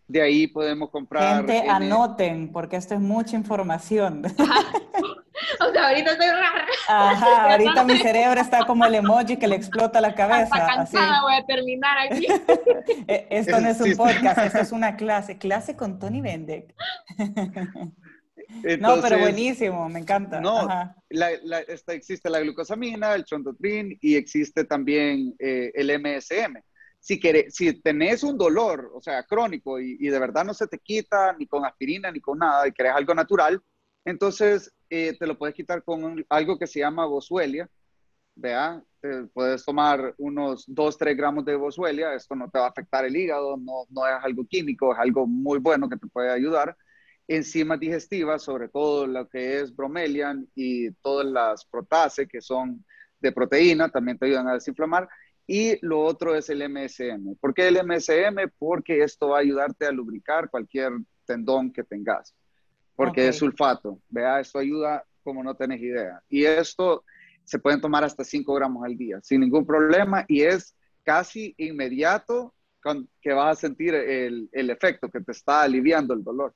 De 0.07 0.21
ahí 0.21 0.45
podemos 0.45 0.91
comprar. 0.91 1.37
Gente, 1.37 1.67
anoten, 1.67 2.51
porque 2.51 2.75
esto 2.75 2.93
es 2.93 2.99
mucha 2.99 3.35
información. 3.35 4.21
o 5.59 5.71
sea, 5.71 5.87
ahorita 5.87 6.11
estoy 6.11 6.27
rara. 6.27 6.65
Ajá, 6.87 7.43
ahorita 7.51 7.83
mi 7.83 7.97
cerebro 7.97 8.39
está 8.39 8.65
como 8.67 8.85
el 8.85 8.95
emoji 8.95 9.37
que 9.37 9.47
le 9.47 9.55
explota 9.55 9.99
la 10.01 10.13
cabeza. 10.13 10.43
Está 10.43 10.67
cansada, 10.67 11.21
voy 11.23 11.33
a 11.33 11.45
terminar 11.45 11.97
aquí. 11.99 12.27
E, 13.07 13.27
esto 13.31 13.59
no 13.59 13.67
es 13.67 13.81
un 13.81 13.95
podcast, 13.95 14.37
esto 14.37 14.59
es 14.59 14.71
una 14.71 14.95
clase. 14.95 15.39
Clase 15.39 15.75
con 15.75 15.97
Tony 15.97 16.21
Bendek 16.21 16.75
no, 18.79 19.01
pero 19.01 19.19
buenísimo, 19.19 19.89
me 19.89 19.99
encanta. 19.99 20.39
No, 20.39 20.67
la, 21.09 21.59
existe 21.87 22.29
la 22.29 22.39
glucosamina, 22.39 23.15
el 23.15 23.25
chondotrin 23.25 23.97
y 24.01 24.15
existe 24.15 24.63
también 24.63 25.35
eh, 25.39 25.71
el 25.75 25.89
MSM. 25.99 26.57
Si, 26.99 27.19
si 27.49 27.81
tenés 27.81 28.23
un 28.23 28.37
dolor, 28.37 28.91
o 28.93 29.01
sea, 29.01 29.23
crónico 29.23 29.79
y, 29.79 29.97
de 29.97 30.19
verdad 30.19 30.43
no 30.43 30.53
se 30.53 30.67
te 30.67 30.79
quita 30.79 31.33
ni 31.37 31.45
con 31.45 31.63
aspirina 31.63 32.11
ni 32.11 32.19
con 32.19 32.39
nada 32.39 32.67
y 32.67 32.71
querés 32.71 32.93
algo 32.93 33.13
natural, 33.13 33.61
entonces 34.03 34.73
eh, 34.89 35.15
te 35.17 35.27
lo 35.27 35.37
puedes 35.37 35.55
quitar 35.55 35.83
con 35.83 36.25
algo 36.29 36.57
que 36.57 36.67
se 36.67 36.79
llama 36.79 37.05
boswellia, 37.05 37.69
vea, 38.35 38.81
puedes 39.33 39.63
tomar 39.63 40.13
unos 40.17 40.65
2, 40.67 40.97
3 40.97 41.17
gramos 41.17 41.45
de 41.45 41.55
boswellia, 41.55 42.13
esto 42.13 42.35
no 42.35 42.49
te 42.49 42.59
va 42.59 42.65
a 42.65 42.69
afectar 42.69 43.05
el 43.05 43.15
hígado, 43.15 43.57
no, 43.57 43.85
no 43.89 44.07
es 44.07 44.23
algo 44.23 44.45
químico, 44.45 44.93
es 44.93 44.99
algo 44.99 45.27
muy 45.27 45.59
bueno 45.59 45.89
que 45.89 45.97
te 45.97 46.07
puede 46.07 46.31
ayudar. 46.31 46.75
Enzimas 47.27 47.79
digestivas, 47.79 48.43
sobre 48.43 48.69
todo 48.69 49.07
lo 49.07 49.27
que 49.27 49.59
es 49.59 49.75
bromelian 49.75 50.47
y 50.55 50.91
todas 50.91 51.25
las 51.25 51.65
protases 51.65 52.27
que 52.27 52.41
son 52.41 52.85
de 53.19 53.31
proteína, 53.31 53.89
también 53.89 54.17
te 54.17 54.27
ayudan 54.27 54.47
a 54.47 54.53
desinflamar. 54.53 55.07
Y 55.47 55.77
lo 55.85 56.01
otro 56.01 56.35
es 56.35 56.49
el 56.49 56.67
MSM. 56.69 57.35
¿Por 57.39 57.53
qué 57.53 57.67
el 57.67 57.83
MSM? 57.83 58.51
Porque 58.57 59.03
esto 59.03 59.29
va 59.29 59.37
a 59.37 59.41
ayudarte 59.41 59.85
a 59.85 59.91
lubricar 59.91 60.49
cualquier 60.49 60.93
tendón 61.25 61.71
que 61.71 61.83
tengas, 61.83 62.35
porque 62.95 63.27
es 63.27 63.37
sulfato. 63.37 63.99
Vea, 64.09 64.39
esto 64.39 64.59
ayuda 64.59 65.03
como 65.23 65.43
no 65.43 65.55
tenés 65.55 65.81
idea. 65.81 66.21
Y 66.29 66.45
esto 66.45 67.03
se 67.43 67.59
pueden 67.59 67.81
tomar 67.81 68.03
hasta 68.03 68.23
5 68.23 68.53
gramos 68.53 68.83
al 68.83 68.97
día, 68.97 69.19
sin 69.21 69.41
ningún 69.41 69.65
problema, 69.65 70.25
y 70.27 70.41
es 70.41 70.75
casi 71.03 71.53
inmediato 71.57 72.53
con, 72.81 73.07
que 73.21 73.33
vas 73.33 73.57
a 73.57 73.61
sentir 73.61 73.93
el, 73.93 74.49
el 74.51 74.69
efecto, 74.69 75.09
que 75.09 75.21
te 75.21 75.31
está 75.31 75.61
aliviando 75.61 76.13
el 76.13 76.23
dolor. 76.23 76.53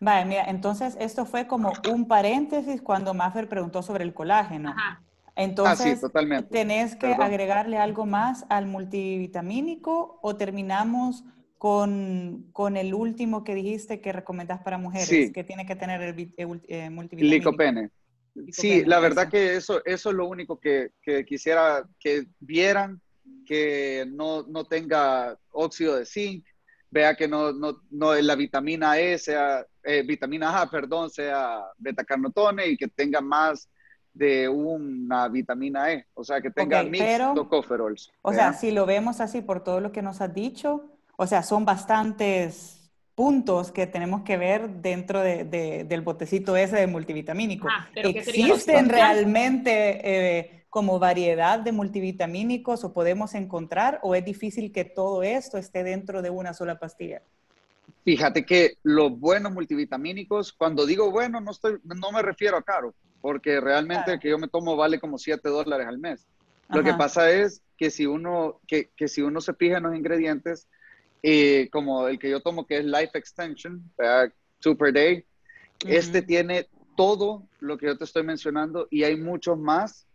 Vale, 0.00 0.24
mira, 0.26 0.44
entonces 0.44 0.96
esto 1.00 1.24
fue 1.24 1.46
como 1.46 1.72
un 1.92 2.06
paréntesis 2.06 2.82
cuando 2.82 3.14
Maffer 3.14 3.48
preguntó 3.48 3.82
sobre 3.82 4.04
el 4.04 4.12
colágeno. 4.12 4.70
Ajá. 4.70 5.04
Entonces, 5.36 6.00
ah, 6.04 6.42
¿tenés 6.48 6.94
que 6.94 7.08
agregarle 7.08 7.76
algo 7.76 8.06
más 8.06 8.44
al 8.48 8.66
multivitamínico 8.66 10.20
o 10.22 10.36
terminamos 10.36 11.24
con, 11.58 12.46
con, 12.52 12.76
el 12.76 12.94
último 12.94 13.42
que 13.42 13.54
dijiste 13.54 14.00
que 14.00 14.12
recomendás 14.12 14.62
para 14.62 14.78
mujeres, 14.78 15.32
que 15.32 15.44
tiene 15.44 15.66
que 15.66 15.74
tener 15.74 16.02
el, 16.02 16.32
eh, 16.36 16.90
multivitamínico? 16.90 17.50
Licopene. 17.50 17.90
Sí, 18.50 18.84
la 18.84 19.00
verdad 19.00 19.28
que 19.28 19.56
eso, 19.56 19.84
eso 19.84 20.10
es 20.10 20.16
lo 20.16 20.26
único 20.28 20.58
que, 20.58 20.90
que 21.02 21.24
quisiera 21.24 21.84
que 21.98 22.26
vieran, 22.40 23.00
que 23.46 24.06
no, 24.08 24.44
no, 24.44 24.64
tenga 24.64 25.38
óxido 25.50 25.96
de 25.96 26.06
zinc, 26.06 26.44
vea 26.90 27.14
que 27.14 27.28
no, 27.28 27.52
no, 27.52 27.80
no 27.90 28.14
la 28.14 28.34
vitamina 28.34 28.98
E 28.98 29.18
sea, 29.18 29.64
eh, 29.84 30.02
vitamina 30.02 30.60
A, 30.60 30.70
perdón, 30.70 31.10
sea 31.10 31.62
beta-carnotone 31.78 32.66
y 32.66 32.76
que 32.76 32.88
tenga 32.88 33.20
más 33.20 33.68
de 34.12 34.48
una 34.48 35.28
vitamina 35.28 35.92
E, 35.92 36.06
o 36.14 36.22
sea, 36.22 36.40
que 36.40 36.50
tenga 36.50 36.80
okay, 36.80 36.90
mix 36.90 37.34
tocopherols. 37.34 38.12
O 38.22 38.32
sea, 38.32 38.52
si 38.52 38.70
lo 38.70 38.86
vemos 38.86 39.20
así 39.20 39.40
por 39.42 39.62
todo 39.62 39.80
lo 39.80 39.92
que 39.92 40.02
nos 40.02 40.20
has 40.20 40.32
dicho, 40.32 40.84
o 41.16 41.26
sea, 41.26 41.42
son 41.42 41.64
bastantes 41.64 42.92
puntos 43.14 43.70
que 43.70 43.86
tenemos 43.86 44.22
que 44.22 44.36
ver 44.36 44.68
dentro 44.68 45.20
de, 45.20 45.44
del 45.84 46.00
botecito 46.02 46.56
ese 46.56 46.76
de 46.76 46.86
multivitamínico. 46.86 47.68
Ah, 47.70 47.88
¿Existen 47.94 48.88
realmente 48.88 50.00
eh, 50.38 50.66
como 50.68 50.98
variedad 50.98 51.60
de 51.60 51.72
multivitamínicos 51.72 52.82
o 52.84 52.92
podemos 52.92 53.34
encontrar 53.34 54.00
o 54.02 54.14
es 54.14 54.24
difícil 54.24 54.72
que 54.72 54.84
todo 54.84 55.22
esto 55.22 55.58
esté 55.58 55.84
dentro 55.84 56.22
de 56.22 56.30
una 56.30 56.54
sola 56.54 56.78
pastilla? 56.78 57.22
Fíjate 58.04 58.44
que 58.44 58.76
los 58.82 59.18
buenos 59.18 59.52
multivitamínicos, 59.52 60.52
cuando 60.52 60.84
digo 60.84 61.10
bueno, 61.10 61.40
no, 61.40 61.50
estoy, 61.50 61.78
no 61.84 62.12
me 62.12 62.22
refiero 62.22 62.56
a 62.56 62.62
caro, 62.62 62.94
porque 63.20 63.60
realmente 63.60 64.12
el 64.12 64.20
que 64.20 64.28
yo 64.28 64.38
me 64.38 64.48
tomo 64.48 64.76
vale 64.76 65.00
como 65.00 65.16
7 65.16 65.48
dólares 65.48 65.86
al 65.86 65.98
mes. 65.98 66.26
Lo 66.68 66.82
que 66.82 66.94
pasa 66.94 67.30
es 67.30 67.62
que 67.76 67.90
si 67.90 68.06
uno, 68.06 68.60
que, 68.66 68.90
que 68.96 69.08
si 69.08 69.22
uno 69.22 69.40
se 69.40 69.54
fija 69.54 69.78
en 69.78 69.84
los 69.84 69.96
ingredientes, 69.96 70.68
eh, 71.22 71.70
como 71.72 72.06
el 72.06 72.18
que 72.18 72.28
yo 72.28 72.40
tomo, 72.40 72.66
que 72.66 72.76
es 72.76 72.84
Life 72.84 73.12
Extension, 73.14 73.82
Super 74.58 74.92
Day. 74.92 75.24
Este 75.86 76.20
tiene 76.20 76.68
todo 76.98 77.48
lo 77.60 77.78
que 77.78 77.86
yo 77.86 77.96
te 77.96 78.04
estoy 78.04 78.24
mencionando 78.24 78.88
y 78.90 79.04
hay 79.04 79.16
muchos 79.16 79.58
más 79.58 80.06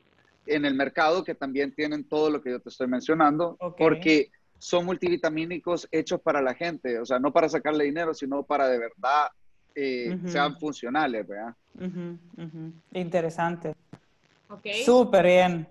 en 0.46 0.66
el 0.66 0.76
mercado 0.76 1.24
que 1.24 1.34
también 1.34 1.74
tienen 1.74 2.08
todo 2.08 2.30
lo 2.30 2.44
que 2.44 2.52
yo 2.52 2.60
te 2.60 2.70
estoy 2.70 2.88
mencionando, 2.88 3.58
porque 3.76 4.32
son 4.60 4.86
multivitamínicos 4.86 5.88
hechos 5.92 6.22
para 6.22 6.42
la 6.42 6.54
gente, 6.54 7.00
o 7.00 7.06
sea, 7.06 7.18
no 7.18 7.32
para 7.32 7.50
sacarle 7.50 7.86
dinero, 7.86 8.14
sino 8.14 8.44
para 8.44 8.68
de 8.68 8.78
verdad 8.78 9.30
eh, 9.74 10.18
sean 10.26 10.60
funcionales, 10.60 11.26
¿verdad? 11.28 11.56
Interesante. 12.94 13.76
Okay. 14.50 14.84
Súper 14.84 15.26
bien. 15.26 15.68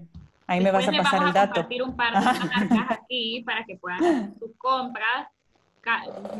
Ahí 0.46 0.62
me 0.62 0.70
vas 0.70 0.88
a 0.88 0.92
pasar 0.92 1.24
el 1.24 1.32
dato. 1.32 1.54
compartir 1.54 1.82
un 1.82 1.94
par 1.94 2.14
de 2.14 2.20
marcas 2.24 2.98
aquí 2.98 3.42
para 3.44 3.64
que 3.64 3.76
puedan 3.76 4.02
hacer 4.02 4.38
sus 4.38 4.56
compras. 4.56 5.28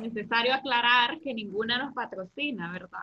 Necesario 0.01 0.55
aclarar 0.55 1.21
que 1.21 1.33
ninguna 1.33 1.79
nos 1.79 1.95
patrocina, 1.95 2.71
¿verdad? 2.71 2.99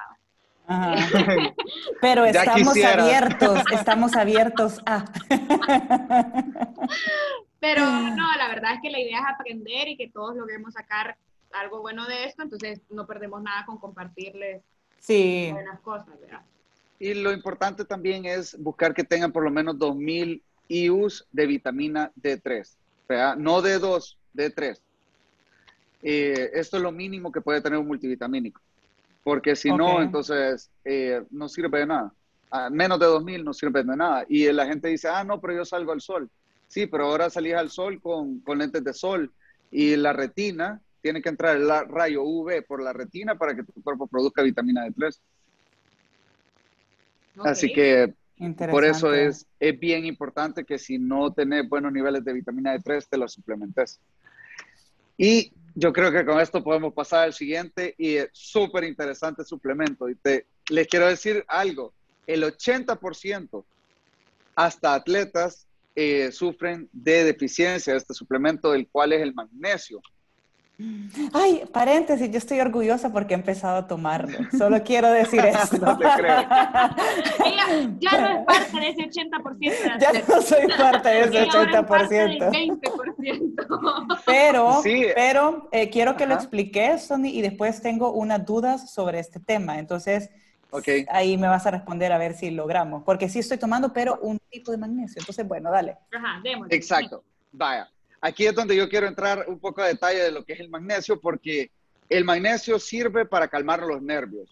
Pero 2.01 2.25
estamos 2.25 2.75
abiertos, 2.84 3.63
estamos 3.71 4.15
abiertos 4.15 4.81
a. 4.86 5.05
Pero 7.65 7.82
no, 7.89 8.36
la 8.38 8.47
verdad 8.47 8.75
es 8.75 8.82
que 8.82 8.91
la 8.91 8.99
idea 8.99 9.19
es 9.19 9.25
aprender 9.28 9.88
y 9.88 9.97
que 9.97 10.08
todos 10.08 10.36
logremos 10.36 10.73
sacar 10.73 11.17
algo 11.51 11.82
bueno 11.82 12.06
de 12.06 12.25
esto, 12.25 12.43
entonces 12.43 12.82
no 12.91 13.08
perdemos 13.08 13.41
nada 13.41 13.65
con 13.65 13.80
compartirles 13.80 14.62
sí. 14.99 15.49
buenas 15.51 15.80
cosas, 15.80 16.19
¿verdad? 16.19 16.41
Y 16.99 17.15
lo 17.15 17.32
importante 17.34 17.84
también 17.84 18.25
es 18.25 18.56
buscar 18.62 18.93
que 18.93 19.04
tengan 19.04 19.32
por 19.32 19.43
lo 19.43 19.49
menos 19.49 19.80
2000 19.80 20.43
IUs 20.67 21.28
de 21.32 21.45
vitamina 21.47 22.12
D3, 22.21 22.75
no 23.38 23.62
D2, 23.62 24.17
D3. 24.36 24.80
Eh, 26.04 26.51
esto 26.54 26.78
es 26.78 26.84
lo 26.84 26.91
mínimo 26.91 27.32
que 27.32 27.41
puede 27.41 27.62
tener 27.62 27.80
un 27.80 27.88
multivitamínico, 27.88 28.62
porque 29.23 29.56
si 29.56 29.71
no, 29.71 30.04
entonces 30.04 30.69
eh, 30.84 31.23
no 31.32 31.49
sirve 31.49 31.80
de 31.80 31.88
nada. 31.88 32.13
A 32.51 32.69
menos 32.69 32.99
de 32.99 33.08
2000 33.08 33.43
no 33.43 33.54
sirve 33.54 33.84
de 33.84 33.95
nada. 33.95 34.23
Y 34.30 34.49
la 34.51 34.67
gente 34.67 34.88
dice, 34.88 35.08
ah, 35.08 35.23
no, 35.23 35.41
pero 35.41 35.56
yo 35.56 35.65
salgo 35.65 35.91
al 35.91 35.99
sol. 35.99 36.30
Sí, 36.67 36.88
pero 36.88 37.06
ahora 37.06 37.30
salís 37.30 37.54
al 37.54 37.69
sol 37.69 38.01
con, 38.01 38.39
con 38.41 38.58
lentes 38.58 38.84
de 38.84 38.93
sol 38.93 39.32
y 39.71 39.95
la 39.95 40.13
retina 40.13 40.82
tiene 41.01 41.21
que 41.21 41.30
entrar 41.30 41.56
el 41.58 41.69
rayo 41.88 42.23
UV 42.23 42.65
por 42.65 42.82
la 42.82 42.91
retina 42.91 43.38
para 43.38 43.56
que 43.56 43.63
tu 43.63 43.73
cuerpo 43.84 44.08
produzca 44.08 44.41
vitamina 44.41 44.88
D3. 44.88 45.19
Así 47.43 47.71
que 47.71 48.13
por 48.71 48.84
eso 48.84 49.13
es, 49.13 49.45
es 49.60 49.80
bien 49.80 50.06
importante 50.06 50.65
que 50.65 50.78
si 50.78 50.97
no 50.97 51.32
tenés 51.32 51.69
buenos 51.69 51.93
niveles 51.93 52.23
de 52.25 52.34
vitamina 52.34 52.75
D3, 52.75 53.08
te 53.10 53.17
lo 53.17 53.28
suplementes. 53.28 53.99
Y 55.17 55.54
yo 55.75 55.93
creo 55.93 56.12
que 56.12 56.25
con 56.25 56.39
esto 56.39 56.63
podemos 56.63 56.93
pasar 56.93 57.25
al 57.25 57.34
siguiente 57.34 57.95
y 57.97 58.15
es 58.15 58.30
súper 58.34 58.84
interesante 58.84 59.45
suplemento. 59.45 60.10
Y 60.10 60.15
te, 60.15 60.47
les 60.69 60.88
quiero 60.88 61.08
decir 61.08 61.45
algo, 61.47 61.93
el 62.28 62.43
80% 62.43 63.63
hasta 64.56 64.93
atletas 64.95 65.67
eh, 65.95 66.31
sufren 66.31 66.89
de 66.91 67.23
deficiencia 67.23 67.93
de 67.93 67.99
este 67.99 68.13
suplemento, 68.13 68.73
el 68.73 68.88
cual 68.88 69.13
es 69.13 69.21
el 69.21 69.34
magnesio. 69.34 70.01
Ay, 71.31 71.63
paréntesis, 71.71 72.29
yo 72.29 72.38
estoy 72.38 72.60
orgullosa 72.60 73.13
porque 73.13 73.34
he 73.34 73.38
empezado 73.38 73.77
a 73.77 73.88
tomarlo. 73.88 74.38
Solo 74.58 74.84
quiero 74.84 75.10
decir 75.10 75.39
esto. 75.45 75.77
no 75.77 75.97
te 75.97 76.03
creo. 76.17 76.41
ya 77.99 78.19
no 78.19 78.39
es 78.39 78.45
parte 78.45 78.79
de 78.79 78.89
ese 78.89 79.10
80%. 79.10 79.99
ya 79.99 80.12
no 80.27 80.41
soy 80.41 80.67
parte 80.77 81.10
de 81.10 81.21
ese 81.21 81.47
80%. 81.47 82.51
20%. 82.51 84.21
Pero, 84.25 84.81
pero 85.15 85.69
eh, 85.71 85.89
quiero 85.89 86.17
que 86.17 86.25
lo 86.25 86.34
expliques, 86.34 87.05
Sony, 87.05 87.27
y 87.27 87.41
después 87.41 87.81
tengo 87.81 88.12
unas 88.12 88.45
dudas 88.45 88.91
sobre 88.91 89.19
este 89.19 89.39
tema. 89.39 89.79
Entonces, 89.79 90.29
okay. 90.71 91.06
ahí 91.10 91.38
me 91.38 91.47
vas 91.47 91.65
a 91.65 91.71
responder 91.71 92.12
a 92.12 92.17
ver 92.17 92.34
si 92.36 92.51
logramos. 92.51 93.04
Porque 93.04 93.30
sí 93.30 93.39
estoy 93.39 93.58
tomando, 93.58 93.93
pero 93.93 94.19
un 94.21 94.39
tipo 94.49 94.71
de 94.71 94.78
magnesio. 94.78 95.19
Entonces, 95.19 95.47
bueno, 95.47 95.71
dale. 95.71 95.97
Ajá, 96.12 96.39
démosle. 96.43 96.75
Exacto. 96.75 97.23
Vaya 97.51 97.89
aquí 98.25 98.47
es 98.47 98.56
donde 98.56 98.75
yo 98.75 98.89
quiero 98.89 99.08
entrar 99.08 99.45
un 99.47 99.60
poco 99.60 99.82
a 99.82 99.88
detalle 99.88 100.19
de 100.19 100.32
lo 100.32 100.43
que 100.43 100.54
es 100.54 100.60
el 100.60 100.69
magnesio, 100.69 101.19
porque 101.19 101.71
el 102.10 102.25
magnesio 102.25 102.80
sirve 102.80 103.25
para 103.25 103.47
calmar 103.47 103.82
los 103.82 104.01
nervios. 104.01 104.49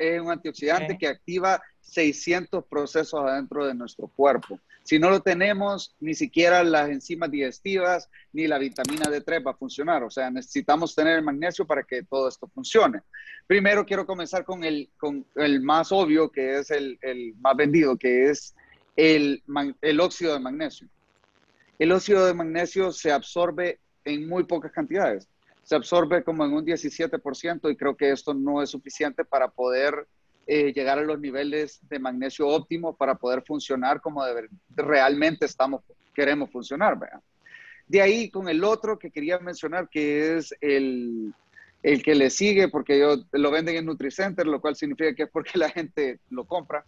Es 0.00 0.20
un 0.20 0.30
antioxidante 0.30 0.98
que 0.98 1.06
activa 1.06 1.62
600 1.82 2.64
procesos 2.64 3.20
adentro 3.22 3.66
de 3.66 3.74
nuestro 3.74 4.08
cuerpo. 4.08 4.58
Si 4.82 4.98
no 4.98 5.10
lo 5.10 5.20
tenemos, 5.20 5.94
ni 6.00 6.14
siquiera 6.14 6.64
las 6.64 6.88
enzimas 6.88 7.30
digestivas 7.30 8.10
ni 8.32 8.46
la 8.46 8.58
vitamina 8.58 9.06
D3 9.06 9.46
va 9.46 9.52
a 9.52 9.56
funcionar. 9.56 10.02
O 10.02 10.10
sea, 10.10 10.30
necesitamos 10.30 10.94
tener 10.94 11.18
el 11.18 11.24
magnesio 11.24 11.66
para 11.66 11.84
que 11.84 12.02
todo 12.02 12.28
esto 12.28 12.48
funcione. 12.48 13.02
Primero 13.46 13.86
quiero 13.86 14.06
comenzar 14.06 14.44
con 14.44 14.64
el, 14.64 14.90
más 15.62 15.92
obvio, 15.92 16.30
que 16.30 16.58
es 16.58 16.70
el, 16.70 16.98
el 17.02 17.34
más 17.40 17.56
vendido, 17.56 17.96
que 17.96 18.30
es 18.30 18.54
el, 18.96 19.42
el 19.80 20.00
óxido 20.00 20.32
de 20.32 20.40
magnesio. 20.40 20.88
El 21.78 21.92
óxido 21.92 22.26
de 22.26 22.34
magnesio 22.34 22.92
se 22.92 23.12
absorbe 23.12 23.80
en 24.04 24.28
muy 24.28 24.44
pocas 24.44 24.72
cantidades. 24.72 25.28
Se 25.62 25.76
absorbe 25.76 26.24
como 26.24 26.44
en 26.44 26.54
un 26.54 26.66
17% 26.66 27.70
y 27.70 27.76
creo 27.76 27.96
que 27.96 28.10
esto 28.10 28.34
no 28.34 28.62
es 28.62 28.70
suficiente 28.70 29.24
para 29.24 29.48
poder 29.48 30.08
eh, 30.46 30.72
llegar 30.72 30.98
a 30.98 31.02
los 31.02 31.20
niveles 31.20 31.78
de 31.88 31.98
magnesio 31.98 32.48
óptimo 32.48 32.96
para 32.96 33.14
poder 33.14 33.42
funcionar 33.46 34.00
como 34.00 34.22
realmente 34.70 35.46
estamos, 35.46 35.82
queremos 36.14 36.50
funcionar. 36.50 36.98
De 37.86 38.00
ahí 38.00 38.30
con 38.30 38.48
el 38.48 38.64
otro 38.64 38.98
que 38.98 39.10
quería 39.10 39.38
mencionar, 39.38 39.88
que 39.88 40.36
es 40.36 40.54
el, 40.60 41.32
el 41.82 42.02
que 42.02 42.14
le 42.14 42.30
sigue, 42.30 42.68
porque 42.68 42.98
yo, 42.98 43.16
lo 43.32 43.50
venden 43.50 43.76
en 43.76 43.86
NutriCenter, 43.86 44.46
lo 44.46 44.60
cual 44.60 44.76
significa 44.76 45.14
que 45.14 45.24
es 45.24 45.30
porque 45.30 45.58
la 45.58 45.70
gente 45.70 46.20
lo 46.30 46.44
compra, 46.44 46.84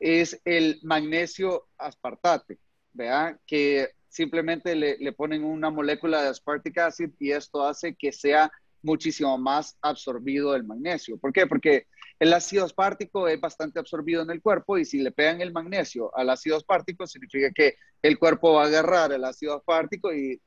es 0.00 0.40
el 0.44 0.80
magnesio 0.82 1.68
aspartate. 1.78 2.58
vea, 2.92 3.38
que 3.46 3.90
simplemente 4.08 4.74
le, 4.74 4.98
le, 4.98 5.12
ponen 5.12 5.44
una 5.44 5.70
molécula 5.70 6.22
de 6.22 6.28
aspartic 6.28 6.78
acid 6.78 7.10
y 7.18 7.30
esto 7.30 7.64
hace 7.64 7.94
que 7.94 8.12
sea 8.12 8.50
muchísimo 8.82 9.36
más 9.38 9.76
absorbido 9.80 10.54
el 10.54 10.64
magnesio. 10.64 11.18
¿Por 11.18 11.32
qué? 11.32 11.46
Porque 11.46 11.86
el 12.18 12.32
ácido 12.32 12.64
aspartico 12.64 13.28
es 13.28 13.40
bastante 13.40 13.78
absorbido 13.78 14.22
en 14.22 14.30
el 14.30 14.42
cuerpo 14.42 14.78
y 14.78 14.84
si 14.84 15.00
le 15.00 15.12
pegan 15.12 15.40
el 15.40 15.52
magnesio 15.52 16.16
al 16.16 16.30
ácido 16.30 16.56
aspartico, 16.56 17.06
significa 17.06 17.50
que 17.52 17.76
el 18.00 18.18
cuerpo 18.18 18.54
va 18.54 18.64
a 18.64 18.66
agarrar 18.66 19.12
el 19.12 19.24
ácido 19.24 19.56
aspartico 19.56 20.12
y 20.12 20.40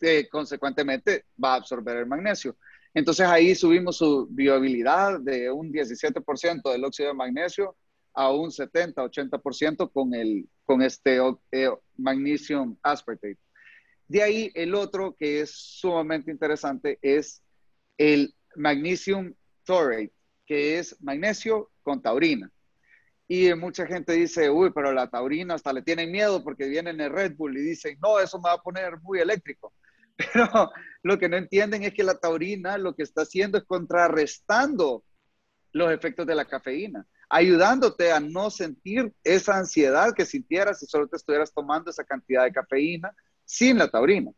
eh, 0.00 0.28
consecuentemente 0.30 1.24
va 1.42 1.54
a 1.54 1.56
absorber 1.56 1.98
el 1.98 2.06
magnesio. 2.06 2.56
Entonces 2.94 3.26
ahí 3.26 3.54
subimos 3.54 3.96
su 3.98 4.26
viabilidad 4.30 5.20
de 5.20 5.50
un 5.50 5.72
17% 5.72 6.72
del 6.72 6.84
óxido 6.84 7.10
de 7.10 7.14
magnesio 7.14 7.76
a 8.14 8.32
un 8.32 8.50
70-80% 8.50 9.92
con, 9.92 10.10
con 10.64 10.82
este 10.82 11.18
eh, 11.52 11.70
magnesium 11.96 12.76
aspartate. 12.82 13.38
De 14.08 14.22
ahí 14.22 14.50
el 14.54 14.74
otro 14.74 15.14
que 15.16 15.42
es 15.42 15.52
sumamente 15.52 16.32
interesante 16.32 16.98
es 17.00 17.42
el 18.00 18.34
magnesium 18.56 19.34
taurate, 19.62 20.10
que 20.46 20.78
es 20.78 20.96
magnesio 21.02 21.70
con 21.82 22.00
taurina. 22.00 22.50
Y 23.28 23.52
mucha 23.52 23.86
gente 23.86 24.14
dice, 24.14 24.48
uy, 24.48 24.72
pero 24.74 24.90
la 24.90 25.10
taurina 25.10 25.54
hasta 25.54 25.70
le 25.74 25.82
tienen 25.82 26.10
miedo 26.10 26.42
porque 26.42 26.66
viene 26.66 26.90
en 26.90 27.00
el 27.02 27.12
Red 27.12 27.36
Bull 27.36 27.58
y 27.58 27.60
dicen, 27.60 27.98
no, 28.02 28.18
eso 28.18 28.38
me 28.38 28.48
va 28.48 28.54
a 28.54 28.62
poner 28.62 28.98
muy 29.02 29.20
eléctrico. 29.20 29.74
Pero 30.16 30.70
lo 31.02 31.18
que 31.18 31.28
no 31.28 31.36
entienden 31.36 31.82
es 31.82 31.94
que 31.94 32.02
la 32.02 32.18
taurina 32.18 32.76
lo 32.76 32.94
que 32.94 33.02
está 33.02 33.22
haciendo 33.22 33.56
es 33.56 33.64
contrarrestando 33.64 35.04
los 35.72 35.92
efectos 35.92 36.26
de 36.26 36.34
la 36.34 36.46
cafeína, 36.46 37.06
ayudándote 37.28 38.12
a 38.12 38.20
no 38.20 38.50
sentir 38.50 39.12
esa 39.24 39.56
ansiedad 39.56 40.12
que 40.14 40.26
sintieras 40.26 40.80
si 40.80 40.86
solo 40.86 41.06
te 41.06 41.16
estuvieras 41.16 41.54
tomando 41.54 41.90
esa 41.90 42.04
cantidad 42.04 42.44
de 42.44 42.52
cafeína 42.52 43.14
sin 43.44 43.78
la 43.78 43.88
taurina. 43.88 44.30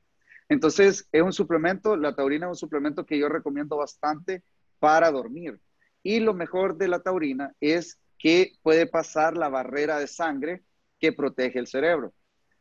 Entonces, 0.48 1.08
es 1.12 1.22
un 1.22 1.32
suplemento, 1.32 1.96
la 1.96 2.14
taurina 2.14 2.46
es 2.46 2.50
un 2.50 2.56
suplemento 2.56 3.06
que 3.06 3.18
yo 3.18 3.28
recomiendo 3.28 3.76
bastante 3.76 4.42
para 4.78 5.10
dormir. 5.10 5.60
Y 6.02 6.20
lo 6.20 6.34
mejor 6.34 6.76
de 6.76 6.88
la 6.88 7.00
taurina 7.02 7.54
es 7.60 8.00
que 8.18 8.52
puede 8.62 8.86
pasar 8.86 9.36
la 9.36 9.48
barrera 9.48 9.98
de 9.98 10.06
sangre 10.06 10.62
que 10.98 11.12
protege 11.12 11.58
el 11.58 11.66
cerebro. 11.66 12.12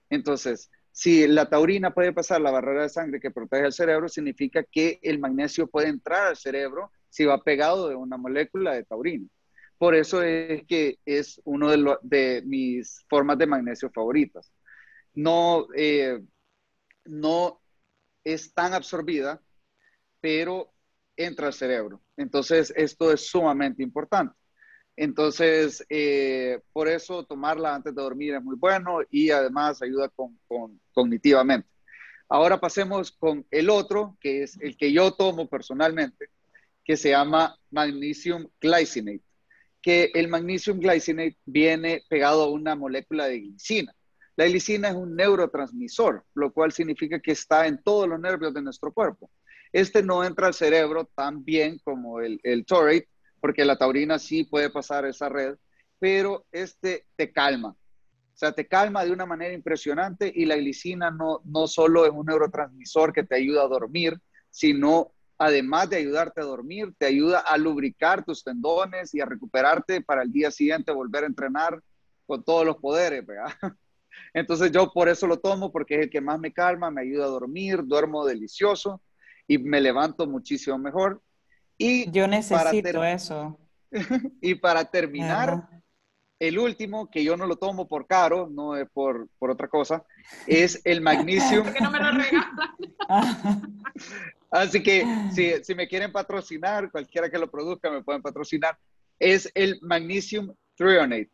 Entonces, 0.10 0.70
si 0.91 1.28
la 1.28 1.50
taurina 1.50 1.94
puede 1.94 2.13
pasar 2.13 2.41
la 2.41 2.52
barrera 2.52 2.84
de 2.84 2.89
sangre 2.89 3.20
que 3.20 3.32
protege 3.32 3.65
el 3.65 3.74
cerebro, 3.74 4.10
significa 4.10 4.63
que 4.63 5.00
el 5.02 5.20
magnesio 5.20 5.67
puede 5.67 5.88
entrar 5.88 6.28
al 6.28 6.38
cerebro 6.38 6.91
si 7.10 7.26
va 7.26 7.44
pegado 7.44 7.89
de 7.89 7.96
una 7.96 8.17
molécula 8.17 8.74
de 8.74 8.84
taurina. 8.84 9.28
Por 9.78 9.96
eso 9.96 10.22
es 10.22 10.63
que 10.67 11.00
es 11.06 11.41
uno 11.44 11.72
de, 12.02 12.44
mis 12.46 13.04
formas 13.10 13.38
de 13.38 13.48
magnesio 13.48 13.89
favoritas. 13.89 14.52
No, 15.13 15.67
eh, 15.76 16.22
no 17.06 17.61
es 18.24 18.54
tan 18.54 18.74
absorbida, 18.74 19.42
pero 20.20 20.74
entra 21.16 21.48
al 21.48 21.54
cerebro. 21.54 22.02
Entonces, 22.18 22.74
esto 22.76 23.12
es 23.12 23.28
sumamente 23.28 23.84
importante. 23.84 24.36
Entonces, 24.96 25.86
eh, 25.90 26.60
por 26.74 26.88
eso 26.88 27.26
tomarla 27.26 27.74
antes 27.74 27.96
de 27.96 28.02
dormir 28.02 28.36
es 28.36 28.44
muy 28.44 28.56
bueno 28.56 29.00
y 29.10 29.32
además 29.32 29.82
ayuda 29.82 30.10
con, 30.10 30.38
cognitivamente. 30.94 31.68
Ahora 32.30 32.60
pasemos 32.60 33.12
con 33.12 33.46
el 33.52 33.70
otro, 33.70 34.18
que 34.22 34.44
es 34.44 34.58
el 34.62 34.78
que 34.78 34.92
yo 34.92 35.12
tomo 35.14 35.50
personalmente, 35.50 36.30
que 36.84 36.98
se 36.98 37.10
llama 37.10 37.58
magnesium 37.72 38.48
glycinate, 38.60 39.24
que 39.82 40.12
el 40.14 40.28
magnesium 40.28 40.80
glycinate 40.80 41.38
viene 41.46 42.04
pegado 42.10 42.44
a 42.44 42.52
una 42.52 42.76
molécula 42.76 43.26
de 43.26 43.40
glicina. 43.40 43.94
La 44.42 44.48
glicina 44.48 44.90
es 44.90 44.96
un 44.96 45.16
neurotransmisor, 45.16 46.26
lo 46.34 46.52
cual 46.52 46.72
significa 46.72 47.20
que 47.20 47.34
está 47.34 47.68
en 47.68 47.80
todos 47.84 48.10
los 48.10 48.20
nervios 48.20 48.52
de 48.56 48.64
nuestro 48.64 48.92
cuerpo. 48.92 49.30
Este 49.72 50.02
no 50.02 50.24
entra 50.24 50.48
al 50.48 50.56
cerebro 50.56 51.06
tan 51.14 51.46
bien 51.46 51.78
como 51.84 52.22
el, 52.22 52.40
el 52.42 52.66
porque 53.40 53.64
la 53.64 53.78
taurina 53.78 54.18
sí 54.18 54.44
puede 54.44 54.72
pasar 54.72 55.06
esa 55.06 55.30
red, 55.30 55.58
pero 56.00 56.48
este 56.52 57.06
te 57.16 57.32
calma. 57.32 57.70
O 57.70 57.78
sea, 58.34 58.52
te 58.52 58.68
calma 58.68 59.06
de 59.06 59.12
una 59.12 59.28
manera 59.28 59.54
impresionante 59.54 60.34
y 60.34 60.46
la 60.46 60.56
glicina 60.56 61.12
no, 61.12 61.42
no 61.46 61.68
solo 61.68 62.08
es 62.08 62.12
un 62.12 62.26
neurotransmisor 62.26 63.14
que 63.14 63.22
te 63.22 63.36
ayuda 63.36 63.62
a 63.62 63.68
dormir, 63.68 64.20
sino 64.50 65.14
además 65.38 65.88
de 65.92 65.98
ayudarte 65.98 66.42
a 66.42 66.46
dormir, 66.46 66.96
te 66.98 67.06
ayuda 67.06 67.42
a 67.42 67.60
lubricar 67.60 68.26
tus 68.26 68.44
tendones 68.44 69.14
y 69.14 69.22
a 69.22 69.26
recuperarte 69.28 70.02
para 70.02 70.24
el 70.24 70.32
día 70.32 70.50
siguiente 70.50 70.92
volver 70.92 71.26
a 71.26 71.28
entrenar 71.28 71.80
con 72.26 72.44
todos 72.44 72.66
los 72.66 72.78
poderes, 72.78 73.24
¿verdad? 73.24 73.54
Entonces 74.34 74.71
yo 74.71 74.91
por 74.91 75.10
eso 75.10 75.28
lo 75.28 75.39
tomo, 75.39 75.71
porque 75.71 75.95
es 75.95 76.02
el 76.04 76.10
que 76.10 76.21
más 76.21 76.39
me 76.39 76.54
calma, 76.54 76.91
me 76.91 77.02
ayuda 77.02 77.26
a 77.26 77.30
dormir, 77.30 77.82
duermo 77.84 78.26
delicioso 78.26 79.02
y 79.47 79.58
me 79.58 79.82
levanto 79.82 80.28
muchísimo 80.28 80.78
mejor. 80.78 81.21
Y 81.78 82.10
yo 82.12 82.28
necesito 82.28 83.04
eso. 83.04 83.58
y 84.41 84.56
para 84.56 84.86
terminar, 84.86 85.67
el 86.39 86.58
último, 86.58 87.10
que 87.10 87.24
yo 87.24 87.38
no 87.38 87.45
lo 87.45 87.56
tomo 87.56 87.88
por 87.88 88.08
caro, 88.08 88.50
no 88.50 88.76
es 88.76 88.89
por, 88.89 89.28
por 89.38 89.52
otra 89.52 89.67
cosa, 89.67 90.04
es 90.47 90.82
el 90.86 91.02
magnesium. 91.02 91.65
que 91.74 91.82
no 91.82 91.91
me 91.91 92.00
lo 92.00 92.12
regalan. 92.12 93.86
Así 94.52 94.84
que 94.84 95.06
si, 95.34 95.63
si 95.63 95.76
me 95.76 95.88
quieren 95.88 96.12
patrocinar, 96.12 96.91
cualquiera 96.91 97.30
que 97.30 97.38
lo 97.38 97.50
produzca 97.50 97.89
me 97.89 98.04
pueden 98.04 98.21
patrocinar, 98.21 98.78
es 99.19 99.50
el 99.54 99.80
magnesium 99.82 100.54
threonate. 100.76 101.32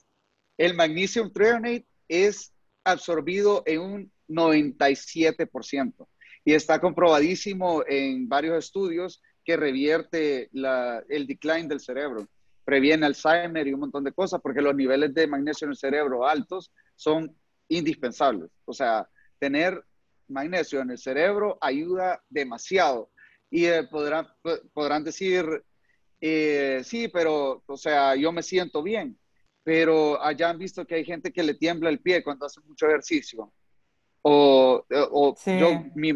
El 0.57 0.75
magnesium 0.75 1.31
threonate 1.31 1.87
es 2.07 2.53
absorbido 2.91 3.63
en 3.65 3.81
un 3.81 4.11
97% 4.27 6.07
y 6.45 6.53
está 6.53 6.79
comprobadísimo 6.79 7.83
en 7.87 8.27
varios 8.29 8.57
estudios 8.57 9.21
que 9.43 9.57
revierte 9.57 10.49
el 11.09 11.27
decline 11.27 11.67
del 11.67 11.79
cerebro, 11.79 12.27
previene 12.63 13.05
Alzheimer 13.05 13.67
y 13.67 13.73
un 13.73 13.81
montón 13.81 14.03
de 14.03 14.11
cosas 14.11 14.41
porque 14.41 14.61
los 14.61 14.75
niveles 14.75 15.13
de 15.13 15.27
magnesio 15.27 15.65
en 15.65 15.71
el 15.71 15.77
cerebro 15.77 16.27
altos 16.27 16.71
son 16.95 17.35
indispensables. 17.69 18.49
O 18.65 18.73
sea, 18.73 19.07
tener 19.39 19.81
magnesio 20.27 20.81
en 20.81 20.91
el 20.91 20.97
cerebro 20.97 21.57
ayuda 21.61 22.21
demasiado. 22.29 23.09
Y 23.49 23.65
eh, 23.65 23.83
podrán, 23.89 24.27
podrán 24.73 25.03
decir, 25.03 25.45
eh, 26.19 26.81
sí, 26.83 27.07
pero, 27.07 27.63
o 27.65 27.77
sea, 27.77 28.15
yo 28.15 28.31
me 28.31 28.43
siento 28.43 28.83
bien 28.83 29.17
pero 29.67 30.23
allá 30.23 30.49
han 30.49 30.57
visto 30.57 30.87
que 30.87 30.95
hay 30.95 31.03
gente 31.03 31.33
que 31.33 31.43
le 31.43 31.53
tiembla 31.53 31.89
el 31.89 31.99
pie 31.99 32.23
cuando 32.23 32.45
hace 32.45 32.61
mucho 32.61 32.87
ejercicio. 32.87 33.51
O, 34.21 34.81
o 35.11 35.35
yo, 35.45 35.83
mi 35.93 36.13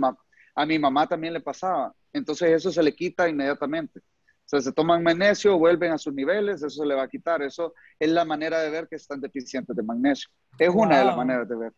a 0.56 0.66
mi 0.66 0.80
mamá 0.80 1.06
también 1.06 1.34
le 1.34 1.42
pasaba. 1.42 1.94
Entonces 2.14 2.50
eso 2.50 2.72
se 2.72 2.82
le 2.82 2.96
quita 2.96 3.28
inmediatamente. 3.28 4.00
O 4.00 4.46
sea, 4.46 4.62
se 4.62 4.72
toman 4.72 5.04
magnesio, 5.04 5.58
vuelven 5.58 5.92
a 5.92 5.98
sus 5.98 6.14
niveles, 6.14 6.64
eso 6.64 6.82
se 6.82 6.86
le 6.86 6.96
va 6.96 7.04
a 7.04 7.10
quitar. 7.10 7.42
Eso 7.42 7.74
es 8.00 8.10
la 8.10 8.24
manera 8.24 8.62
de 8.62 8.70
ver 8.70 8.88
que 8.88 8.96
están 8.96 9.20
deficientes 9.20 9.76
de 9.76 9.84
magnesio. 9.84 10.30
Es 10.58 10.70
una 10.70 11.00
de 11.00 11.04
las 11.04 11.18
maneras 11.18 11.50
de 11.50 11.56
ver. 11.58 11.74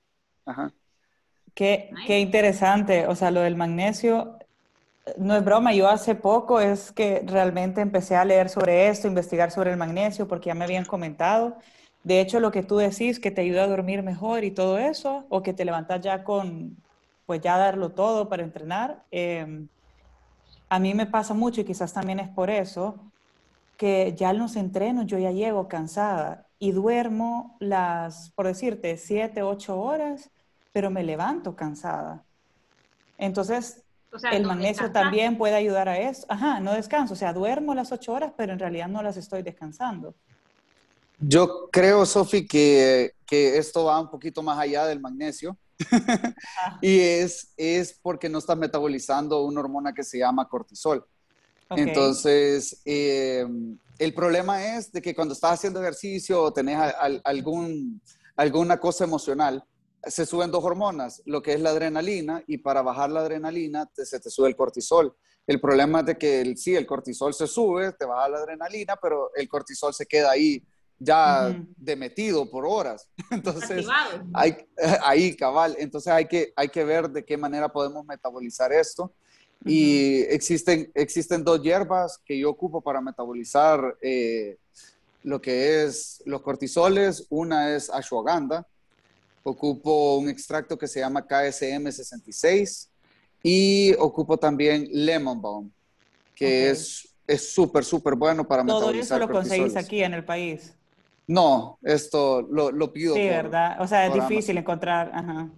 Ajá. 0.46 0.72
Qué, 1.56 1.90
qué 2.06 2.20
interesante. 2.20 3.08
O 3.08 3.16
sea, 3.16 3.32
lo 3.32 3.42
del 3.42 3.56
magnesio, 3.56 4.38
no 5.18 5.36
es 5.36 5.44
broma, 5.44 5.74
yo 5.74 5.90
hace 5.90 6.16
poco 6.16 6.60
es 6.60 6.92
que 6.92 7.24
realmente 7.26 7.82
empecé 7.82 8.16
a 8.16 8.26
leer 8.26 8.50
sobre 8.50 8.88
esto, 8.88 9.08
investigar 9.08 9.52
sobre 9.52 9.72
el 9.72 9.78
magnesio, 9.78 10.28
porque 10.28 10.48
ya 10.48 10.56
me 10.56 10.64
habían 10.66 10.86
comentado. 10.86 11.58
De 12.04 12.22
hecho, 12.22 12.40
lo 12.40 12.52
que 12.52 12.64
tú 12.64 12.78
decís, 12.78 13.20
que 13.20 13.32
te 13.32 13.42
ayuda 13.42 13.64
a 13.64 13.68
dormir 13.68 14.04
mejor 14.04 14.44
y 14.44 14.52
todo 14.52 14.78
eso, 14.78 15.26
o 15.30 15.42
que 15.44 15.54
te 15.54 15.66
levantas 15.66 16.02
ya 16.02 16.24
con, 16.24 16.78
pues 17.26 17.42
ya 17.42 17.58
darlo 17.58 17.92
todo 17.92 18.30
para 18.30 18.44
entrenar, 18.44 19.04
em, 19.12 19.68
a 20.70 20.80
mí 20.80 20.94
me 20.94 21.06
pasa 21.06 21.34
mucho 21.34 21.62
y 21.62 21.66
quizás 21.66 21.94
también 21.94 22.20
es 22.20 22.30
por 22.30 22.50
eso, 22.50 22.96
que 23.78 24.14
ya 24.18 24.32
en 24.32 24.40
los 24.40 24.56
entrenos 24.56 25.06
yo 25.08 25.18
ya 25.18 25.32
llego 25.32 25.68
cansada 25.68 26.48
y 26.60 26.72
duermo 26.72 27.58
las, 27.60 28.32
por 28.32 28.48
decirte, 28.48 28.98
siete, 28.98 29.44
ocho 29.44 29.80
horas, 29.80 30.32
pero 30.72 30.90
me 30.90 31.04
levanto 31.04 31.56
cansada. 31.56 32.24
Entonces, 33.18 33.83
el 34.32 34.46
magnesio 34.46 34.92
también 34.92 35.38
puede 35.38 35.56
ayudar 35.56 35.90
a 35.90 35.98
eso. 35.98 36.26
Ajá, 36.30 36.60
no 36.60 36.74
descanso. 36.74 37.14
O 37.14 37.18
sea, 37.18 37.34
duermo 37.34 37.74
las 37.74 37.92
ocho 37.92 38.14
horas, 38.14 38.34
pero 38.38 38.54
en 38.54 38.60
realidad 38.60 38.88
no 38.88 39.02
las 39.02 39.18
estoy 39.18 39.42
descansando. 39.42 40.14
Yo 41.20 41.70
creo, 41.72 42.06
Sofi, 42.06 42.48
que, 42.48 43.14
que, 43.26 43.58
esto 43.58 43.86
va 43.86 44.00
un 44.00 44.10
poquito 44.10 44.44
más 44.44 44.60
allá 44.60 44.86
del 44.86 45.00
magnesio. 45.00 45.58
y 46.82 47.00
es, 47.00 47.54
es 47.58 47.98
porque 48.02 48.30
no 48.30 48.40
estás 48.40 48.58
metabolizando 48.58 49.44
una 49.44 49.62
hormona 49.62 49.94
que 49.94 50.04
se 50.04 50.20
llama 50.20 50.48
cortisol. 50.48 51.06
Entonces, 51.70 52.82
eh, 52.86 53.46
el 53.98 54.14
problema 54.14 54.76
es 54.76 54.92
de 54.92 55.02
que 55.02 55.16
cuando 55.16 55.34
estás 55.34 55.54
haciendo 55.54 55.82
ejercicio 55.82 56.42
o 56.42 56.54
tenés 56.54 56.78
algún, 57.24 58.02
alguna 58.36 58.78
cosa 58.80 59.04
emocional, 59.04 59.64
se 60.06 60.26
suben 60.26 60.52
dos 60.52 60.64
hormonas, 60.64 61.22
lo 61.26 61.42
que 61.42 61.54
es 61.54 61.62
la 61.62 61.72
adrenalina, 61.72 62.44
y 62.48 62.58
para 62.58 62.82
bajar 62.82 63.10
la 63.10 63.22
adrenalina 63.22 63.90
se 63.96 64.20
te 64.20 64.30
sube 64.30 64.50
el 64.50 64.56
cortisol. 64.56 65.16
El 65.46 65.60
problema 65.60 66.02
es 66.02 66.06
de 66.06 66.18
que 66.18 66.56
sí, 66.56 66.76
el 66.76 66.86
cortisol 66.86 67.34
se 67.34 67.48
sube, 67.48 67.92
te 67.94 68.06
baja 68.06 68.30
la 68.30 68.38
adrenalina, 68.38 68.96
pero 69.02 69.32
el 69.36 69.48
cortisol 69.48 69.94
se 69.94 70.06
queda 70.06 70.32
ahí 70.32 70.64
ya 71.00 71.54
demetido 71.76 72.50
por 72.50 72.66
horas. 72.66 73.10
Entonces, 73.32 73.86
hay, 74.34 74.58
ahí 75.04 75.36
cabal, 75.36 75.76
entonces 75.80 76.12
hay 76.14 76.28
que, 76.28 76.54
hay 76.56 76.70
que 76.70 76.84
ver 76.84 77.10
de 77.10 77.26
qué 77.26 77.36
manera 77.36 77.68
podemos 77.70 78.06
metabolizar 78.06 78.72
esto. 78.72 79.14
Y 79.66 80.22
existen, 80.24 80.92
existen 80.94 81.44
dos 81.44 81.62
hierbas 81.62 82.20
que 82.26 82.38
yo 82.38 82.50
ocupo 82.50 82.82
para 82.82 83.00
metabolizar 83.00 83.98
eh, 84.02 84.58
lo 85.24 85.42
que 85.42 85.84
es 85.84 86.22
los 86.26 86.42
cortisoles. 86.42 87.26
Una 87.30 87.74
es 87.74 87.90
ashwagandha. 87.90 88.68
Ocupo 89.44 90.18
un 90.18 90.30
extracto 90.30 90.78
que 90.78 90.88
se 90.88 91.02
llama 91.02 91.26
KSM 91.26 91.92
66 91.92 92.90
y 93.44 93.94
ocupo 93.96 94.38
también 94.38 94.88
lemon 94.92 95.42
balm, 95.42 95.72
que 96.34 96.70
es 96.70 97.14
es 97.28 97.54
súper, 97.54 97.84
súper 97.84 98.16
bueno 98.16 98.48
para 98.48 98.64
Todo 98.64 98.76
metabolizar 98.76 99.20
Todo 99.20 99.26
eso 99.26 99.28
lo 99.28 99.40
conseguís 99.40 99.76
aquí 99.78 100.04
en 100.04 100.14
el 100.14 100.26
país. 100.26 100.74
No, 101.28 101.80
esto 101.84 102.42
lo, 102.42 102.72
lo 102.72 102.92
pido. 102.92 103.16
Sí, 103.16 103.28
¿verdad? 103.28 103.82
O 103.82 103.88
sea, 103.88 104.08
es 104.08 104.14
difícil 104.14 104.58
encontrar. 104.58 105.12
Ajá. 105.14 105.50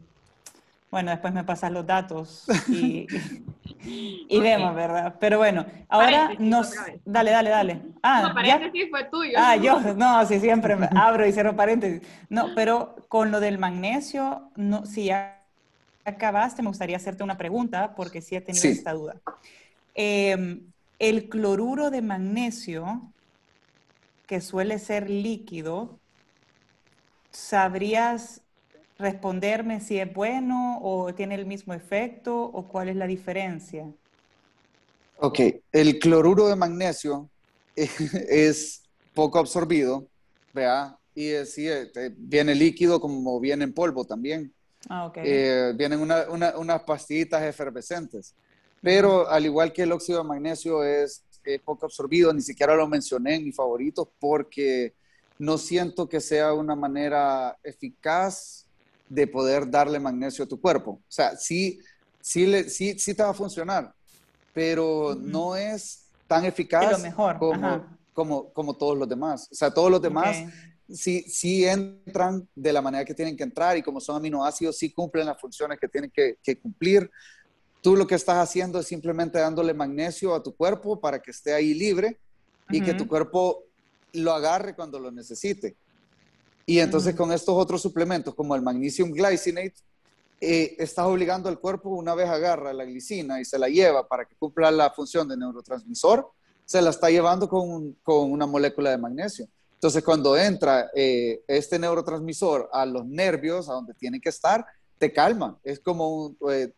Bueno, 0.92 1.12
después 1.12 1.34
me 1.34 1.44
pasas 1.44 1.72
los 1.72 1.86
datos 1.86 2.46
y, 2.70 3.08
y, 3.86 4.40
vemos, 4.40 4.76
¿verdad? 4.76 5.16
Pero 5.20 5.38
bueno, 5.38 5.66
ahora 5.88 6.32
nos... 6.40 6.74
Dale, 7.06 7.32
dale, 7.32 7.50
dale. 7.50 7.82
Ah, 8.02 8.24
no, 8.28 8.34
paréntesis 8.34 8.90
fue 8.90 9.04
tuyo. 9.06 9.34
Ah, 9.38 9.56
yo, 9.56 9.80
no, 9.96 10.26
sí, 10.26 10.40
siempre 10.40 10.76
abro 10.96 11.26
y 11.26 11.32
cierro 11.32 11.56
paréntesis. 11.56 12.02
No, 12.30 12.48
pero 12.56 12.96
con 13.08 13.32
lo 13.32 13.40
del 13.40 13.58
magnesio, 13.58 14.50
no, 14.56 14.86
si 14.86 15.06
ya 15.06 15.42
acabaste, 16.04 16.62
me 16.62 16.70
gustaría 16.70 16.98
hacerte 16.98 17.24
una 17.24 17.38
pregunta 17.38 17.94
porque 17.96 18.22
sí 18.22 18.36
he 18.36 18.42
tenido 18.42 18.68
esta 18.70 18.94
duda. 18.94 19.16
Eh, 19.96 20.60
el 21.00 21.30
cloruro 21.30 21.90
de 21.90 22.02
magnesio, 22.02 23.02
que 24.28 24.42
suele 24.42 24.80
ser 24.80 25.10
líquido, 25.10 26.00
¿sabrías 27.32 28.42
responderme 28.98 29.82
si 29.82 30.00
es 30.00 30.12
bueno 30.14 30.80
o 30.82 31.14
tiene 31.14 31.36
el 31.36 31.46
mismo 31.46 31.74
efecto 31.74 32.44
o 32.44 32.68
cuál 32.68 32.90
es 32.90 32.96
la 32.96 33.08
diferencia? 33.08 33.88
Ok, 35.18 35.40
el 35.72 36.00
cloruro 36.00 36.48
de 36.48 36.56
magnesio 36.56 37.30
es 37.76 38.84
poco 39.14 39.40
absorbido, 39.40 40.08
vea, 40.54 40.98
y 41.14 41.30
es, 41.30 41.58
eh, 41.58 41.90
viene 42.18 42.54
líquido 42.54 43.00
como 43.00 43.40
viene 43.40 43.64
en 43.64 43.74
polvo 43.74 44.06
también. 44.06 44.54
Ah, 44.90 45.06
okay. 45.06 45.24
Eh, 45.26 45.74
vienen 45.76 46.00
unas 46.00 46.84
pastillitas 46.84 47.42
efervescentes. 47.44 48.36
Pero 48.82 49.28
al 49.28 49.46
igual 49.46 49.74
que 49.74 49.84
el 49.84 49.92
óxido 49.94 50.20
de 50.20 50.28
magnesio 50.28 50.84
es, 50.84 51.24
poco 51.64 51.86
absorbido, 51.86 52.34
ni 52.34 52.42
siquiera 52.42 52.76
lo 52.76 52.88
mencioné 52.88 53.36
en 53.36 53.46
mis 53.46 53.56
favoritos 53.56 54.08
porque 54.20 54.96
no 55.38 55.58
siento 55.58 56.10
que 56.10 56.20
sea 56.20 56.54
una 56.54 56.76
manera 56.76 57.58
eficaz 57.64 58.65
de 59.08 59.28
poder 59.28 59.70
darle 59.70 60.00
magnesio 60.00 60.46
a 60.46 60.48
tu 60.48 60.60
cuerpo. 60.60 60.92
O 60.92 61.12
sea, 61.12 61.36
sí, 61.36 61.80
sí, 62.22 62.46
le, 62.46 62.70
sí, 62.70 62.98
sí 63.00 63.14
te 63.14 63.24
va 63.24 63.30
a 63.30 63.34
funcionar, 63.34 63.94
pero 64.54 65.16
no 65.20 65.56
es 65.56 66.06
tan 66.28 66.46
eficaz 66.46 67.02
mejor. 67.02 67.38
Como, 67.38 67.86
como, 68.14 68.54
como, 68.54 68.74
todos 68.76 68.98
los 68.98 69.08
demás. 69.08 69.48
O 69.52 69.56
sea, 69.56 69.72
todos 69.72 69.92
los 69.92 70.02
demás 70.02 70.38
sí, 70.90 71.24
sí 71.28 71.66
entran 71.66 72.48
de 72.56 72.74
la 72.74 72.82
manera 72.82 73.06
que 73.06 73.14
tienen 73.14 73.36
que 73.36 73.44
entrar 73.44 73.78
y 73.78 73.82
como 73.82 74.00
son 74.00 74.16
aminoácidos, 74.16 74.78
sí 74.78 74.92
cumplen 74.92 75.26
las 75.26 75.40
funciones 75.40 75.80
que 75.80 75.88
tienen 75.88 76.12
que, 76.12 76.38
que 76.42 76.58
cumplir 76.58 77.12
Tú 77.86 77.96
lo 77.96 78.08
que 78.08 78.16
estás 78.16 78.38
haciendo 78.38 78.80
es 78.80 78.88
simplemente 78.88 79.38
dándole 79.38 79.72
magnesio 79.72 80.34
a 80.34 80.42
tu 80.42 80.56
cuerpo 80.56 81.00
para 81.00 81.22
que 81.22 81.30
esté 81.30 81.54
ahí 81.54 81.76
libre 81.76 82.20
y 82.72 82.82
que 82.82 82.96
tu 82.96 83.08
cuerpo 83.08 83.64
lo 84.14 84.34
agarre 84.34 84.74
cuando 84.74 84.98
lo 84.98 85.12
necesite. 85.12 85.78
Y 86.66 86.80
entonces 86.80 87.16
con 87.16 87.32
estos 87.32 87.56
otros 87.56 87.82
suplementos 87.82 88.34
como 88.34 88.56
el 88.56 88.62
magnesium 88.62 89.12
glycinate, 89.12 89.76
eh, 90.42 90.76
estás 90.80 91.06
obligando 91.06 91.48
al 91.48 91.60
cuerpo, 91.60 91.90
una 91.90 92.14
vez 92.16 92.28
agarra 92.28 92.74
la 92.74 92.86
glicina 92.86 93.40
y 93.40 93.46
se 93.46 93.58
la 93.58 93.70
lleva 93.70 94.08
para 94.08 94.26
que 94.26 94.36
cumpla 94.36 94.70
la 94.72 94.90
función 94.92 95.28
de 95.28 95.38
neurotransmisor, 95.38 96.30
se 96.66 96.82
la 96.82 96.90
está 96.90 97.10
llevando 97.10 97.48
con, 97.48 97.94
con 98.04 98.32
una 98.32 98.46
molécula 98.46 98.90
de 98.90 98.98
magnesio. 98.98 99.48
Entonces 99.76 100.04
cuando 100.04 100.36
entra 100.36 100.90
eh, 100.96 101.44
este 101.48 101.78
neurotransmisor 101.78 102.70
a 102.74 102.86
los 102.86 103.06
nervios, 103.06 103.70
a 103.70 103.74
donde 103.74 103.94
tiene 103.94 104.20
que 104.20 104.30
estar, 104.30 104.66
te 104.98 105.14
calma. 105.14 105.60
Es 105.64 105.80
como 105.80 106.26
un, 106.26 106.38
eh, 106.50 106.74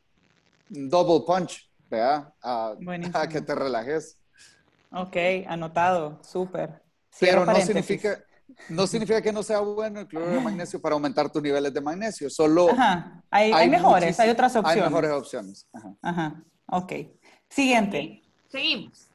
double 0.69 1.23
punch, 1.25 1.69
¿verdad? 1.89 2.33
A, 2.41 2.75
que 3.31 3.41
te 3.41 3.55
relajes. 3.55 4.17
Ok, 4.91 5.15
anotado, 5.47 6.19
súper. 6.21 6.81
Pero 7.19 7.45
no 7.45 7.55
significa, 7.55 8.23
no 8.69 8.87
significa 8.87 9.21
que 9.21 9.31
no 9.31 9.43
sea 9.43 9.59
bueno 9.59 9.99
el 9.99 10.07
cloruro 10.07 10.31
de 10.31 10.39
magnesio 10.39 10.81
para 10.81 10.93
aumentar 10.93 11.31
tus 11.31 11.41
niveles 11.41 11.73
de 11.73 11.81
magnesio, 11.81 12.29
solo... 12.29 12.69
Ajá. 12.71 13.23
Hay, 13.29 13.69
mejores, 13.69 14.19
hay 14.19 14.29
otras 14.29 14.55
opciones. 14.55 14.83
Hay 14.83 14.89
mejores 14.89 15.11
opciones. 15.11 15.67
Ajá. 15.73 15.95
Ajá. 16.01 16.43
Ok. 16.67 16.93
Siguiente. 17.49 18.23
Seguimos. 18.49 19.07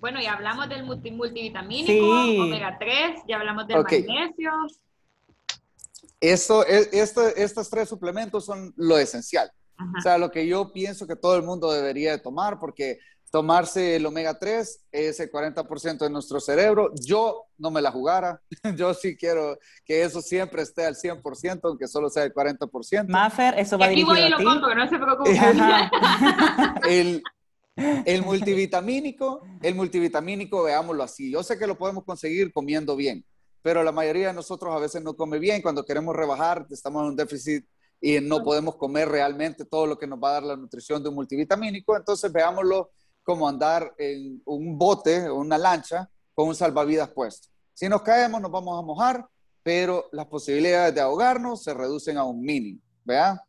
Bueno, 0.00 0.20
ya 0.20 0.34
hablamos 0.34 0.68
del 0.68 0.84
multivitamínico, 0.84 2.42
omega 2.42 2.76
3, 2.78 3.22
ya 3.26 3.36
hablamos 3.36 3.66
del 3.66 3.82
magnesio. 3.82 4.50
Esto, 6.20 6.66
e, 6.66 6.88
esto, 6.92 7.26
estos 7.28 7.68
tres 7.68 7.88
suplementos 7.88 8.44
son 8.44 8.72
lo 8.76 8.98
esencial. 8.98 9.50
O 9.98 10.00
sea, 10.00 10.18
lo 10.18 10.30
que 10.30 10.46
yo 10.46 10.72
pienso 10.72 11.06
que 11.06 11.16
todo 11.16 11.36
el 11.36 11.42
mundo 11.42 11.72
debería 11.72 12.12
de 12.12 12.18
tomar, 12.18 12.58
porque 12.58 12.98
tomarse 13.34 13.96
el 13.96 14.06
omega 14.06 14.38
3 14.38 14.84
es 14.92 15.18
el 15.18 15.28
40% 15.28 15.98
de 15.98 16.08
nuestro 16.08 16.38
cerebro. 16.38 16.92
Yo 17.04 17.46
no 17.58 17.72
me 17.72 17.82
la 17.82 17.90
jugara. 17.90 18.40
Yo 18.76 18.94
sí 18.94 19.16
quiero 19.16 19.58
que 19.84 20.04
eso 20.04 20.22
siempre 20.22 20.62
esté 20.62 20.86
al 20.86 20.94
100%, 20.94 21.58
aunque 21.64 21.88
solo 21.88 22.08
sea 22.08 22.22
el 22.22 22.32
40%. 22.32 23.08
Maffer, 23.08 23.58
eso 23.58 23.76
va 23.76 23.86
a 23.86 23.88
dirigido 23.88 24.14
voy 24.14 24.22
y 24.22 24.28
lo 24.28 24.36
pongo, 24.36 24.68
que 24.68 24.74
no 24.76 24.88
se 24.88 24.98
preocupe. 25.00 25.32
el, 26.88 27.24
el 28.04 28.22
multivitamínico, 28.22 29.42
el 29.60 29.74
multivitamínico, 29.74 30.62
veámoslo 30.62 31.02
así. 31.02 31.32
Yo 31.32 31.42
sé 31.42 31.58
que 31.58 31.66
lo 31.66 31.76
podemos 31.76 32.04
conseguir 32.04 32.52
comiendo 32.52 32.94
bien, 32.94 33.24
pero 33.62 33.82
la 33.82 33.90
mayoría 33.90 34.28
de 34.28 34.34
nosotros 34.34 34.72
a 34.76 34.78
veces 34.78 35.02
no 35.02 35.16
come 35.16 35.40
bien. 35.40 35.60
Cuando 35.60 35.84
queremos 35.84 36.14
rebajar, 36.14 36.68
estamos 36.70 37.02
en 37.02 37.08
un 37.08 37.16
déficit 37.16 37.66
y 38.00 38.20
no 38.20 38.44
podemos 38.44 38.76
comer 38.76 39.08
realmente 39.08 39.64
todo 39.64 39.88
lo 39.88 39.98
que 39.98 40.06
nos 40.06 40.22
va 40.22 40.28
a 40.28 40.32
dar 40.34 40.42
la 40.44 40.56
nutrición 40.56 41.02
de 41.02 41.08
un 41.08 41.16
multivitamínico, 41.16 41.96
entonces 41.96 42.30
veámoslo 42.30 42.92
como 43.24 43.48
andar 43.48 43.94
en 43.98 44.40
un 44.44 44.78
bote 44.78 45.28
o 45.28 45.36
una 45.36 45.58
lancha 45.58 46.08
con 46.34 46.48
un 46.48 46.54
salvavidas 46.54 47.08
puesto. 47.08 47.48
Si 47.72 47.88
nos 47.88 48.02
caemos 48.02 48.40
nos 48.40 48.50
vamos 48.50 48.78
a 48.78 48.86
mojar, 48.86 49.26
pero 49.62 50.08
las 50.12 50.26
posibilidades 50.26 50.94
de 50.94 51.00
ahogarnos 51.00 51.64
se 51.64 51.74
reducen 51.74 52.18
a 52.18 52.24
un 52.24 52.40
mínimo, 52.40 52.80
¿vea? 53.04 53.42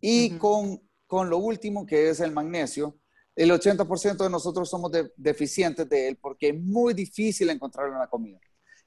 Y 0.00 0.36
con, 0.36 0.80
con, 1.06 1.30
lo 1.30 1.38
último 1.38 1.86
que 1.86 2.10
es 2.10 2.20
el 2.20 2.32
magnesio, 2.32 2.98
el 3.36 3.50
80% 3.50 4.16
de 4.16 4.30
nosotros 4.30 4.68
somos 4.68 4.90
deficientes 5.16 5.88
de 5.88 6.08
él 6.08 6.18
porque 6.20 6.48
es 6.48 6.60
muy 6.60 6.92
difícil 6.92 7.48
encontrarlo 7.48 7.94
en 7.94 8.00
la 8.00 8.08
comida. 8.08 8.38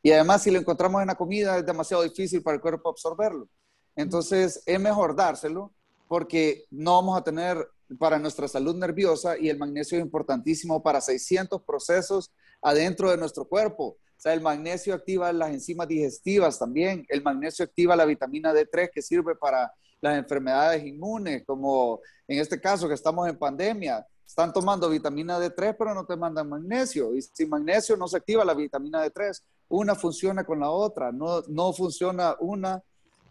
Y 0.03 0.11
además 0.11 0.43
si 0.43 0.51
lo 0.51 0.59
encontramos 0.59 1.01
en 1.01 1.07
la 1.07 1.15
comida 1.15 1.57
es 1.57 1.65
demasiado 1.65 2.03
difícil 2.03 2.43
para 2.43 2.55
el 2.55 2.61
cuerpo 2.61 2.89
absorberlo. 2.89 3.47
Entonces, 3.95 4.61
es 4.65 4.79
mejor 4.79 5.15
dárselo 5.15 5.73
porque 6.07 6.65
no 6.69 6.95
vamos 6.95 7.17
a 7.17 7.23
tener 7.23 7.57
para 7.99 8.19
nuestra 8.19 8.47
salud 8.47 8.75
nerviosa 8.75 9.37
y 9.37 9.49
el 9.49 9.57
magnesio 9.57 9.97
es 9.97 10.03
importantísimo 10.03 10.81
para 10.81 11.01
600 11.01 11.61
procesos 11.63 12.31
adentro 12.61 13.11
de 13.11 13.17
nuestro 13.17 13.45
cuerpo. 13.45 13.83
O 13.85 14.21
sea, 14.23 14.33
el 14.33 14.41
magnesio 14.41 14.93
activa 14.93 15.33
las 15.33 15.51
enzimas 15.51 15.87
digestivas 15.87 16.57
también. 16.57 17.05
El 17.09 17.21
magnesio 17.21 17.65
activa 17.65 17.95
la 17.95 18.05
vitamina 18.05 18.53
D3 18.53 18.89
que 18.93 19.01
sirve 19.01 19.35
para 19.35 19.73
las 19.99 20.17
enfermedades 20.17 20.85
inmunes, 20.85 21.43
como 21.45 22.01
en 22.27 22.39
este 22.39 22.59
caso 22.59 22.87
que 22.87 22.93
estamos 22.93 23.27
en 23.27 23.37
pandemia. 23.37 24.05
Están 24.25 24.51
tomando 24.51 24.89
vitamina 24.89 25.39
D3, 25.39 25.75
pero 25.77 25.93
no 25.93 26.05
te 26.05 26.15
mandan 26.15 26.49
magnesio. 26.49 27.13
Y 27.15 27.21
sin 27.21 27.49
magnesio 27.49 27.95
no 27.97 28.07
se 28.07 28.17
activa 28.17 28.43
la 28.45 28.53
vitamina 28.53 29.05
D3. 29.05 29.41
Una 29.69 29.95
funciona 29.95 30.43
con 30.43 30.59
la 30.59 30.69
otra. 30.69 31.11
No, 31.11 31.41
no 31.47 31.73
funciona 31.73 32.35
una 32.39 32.81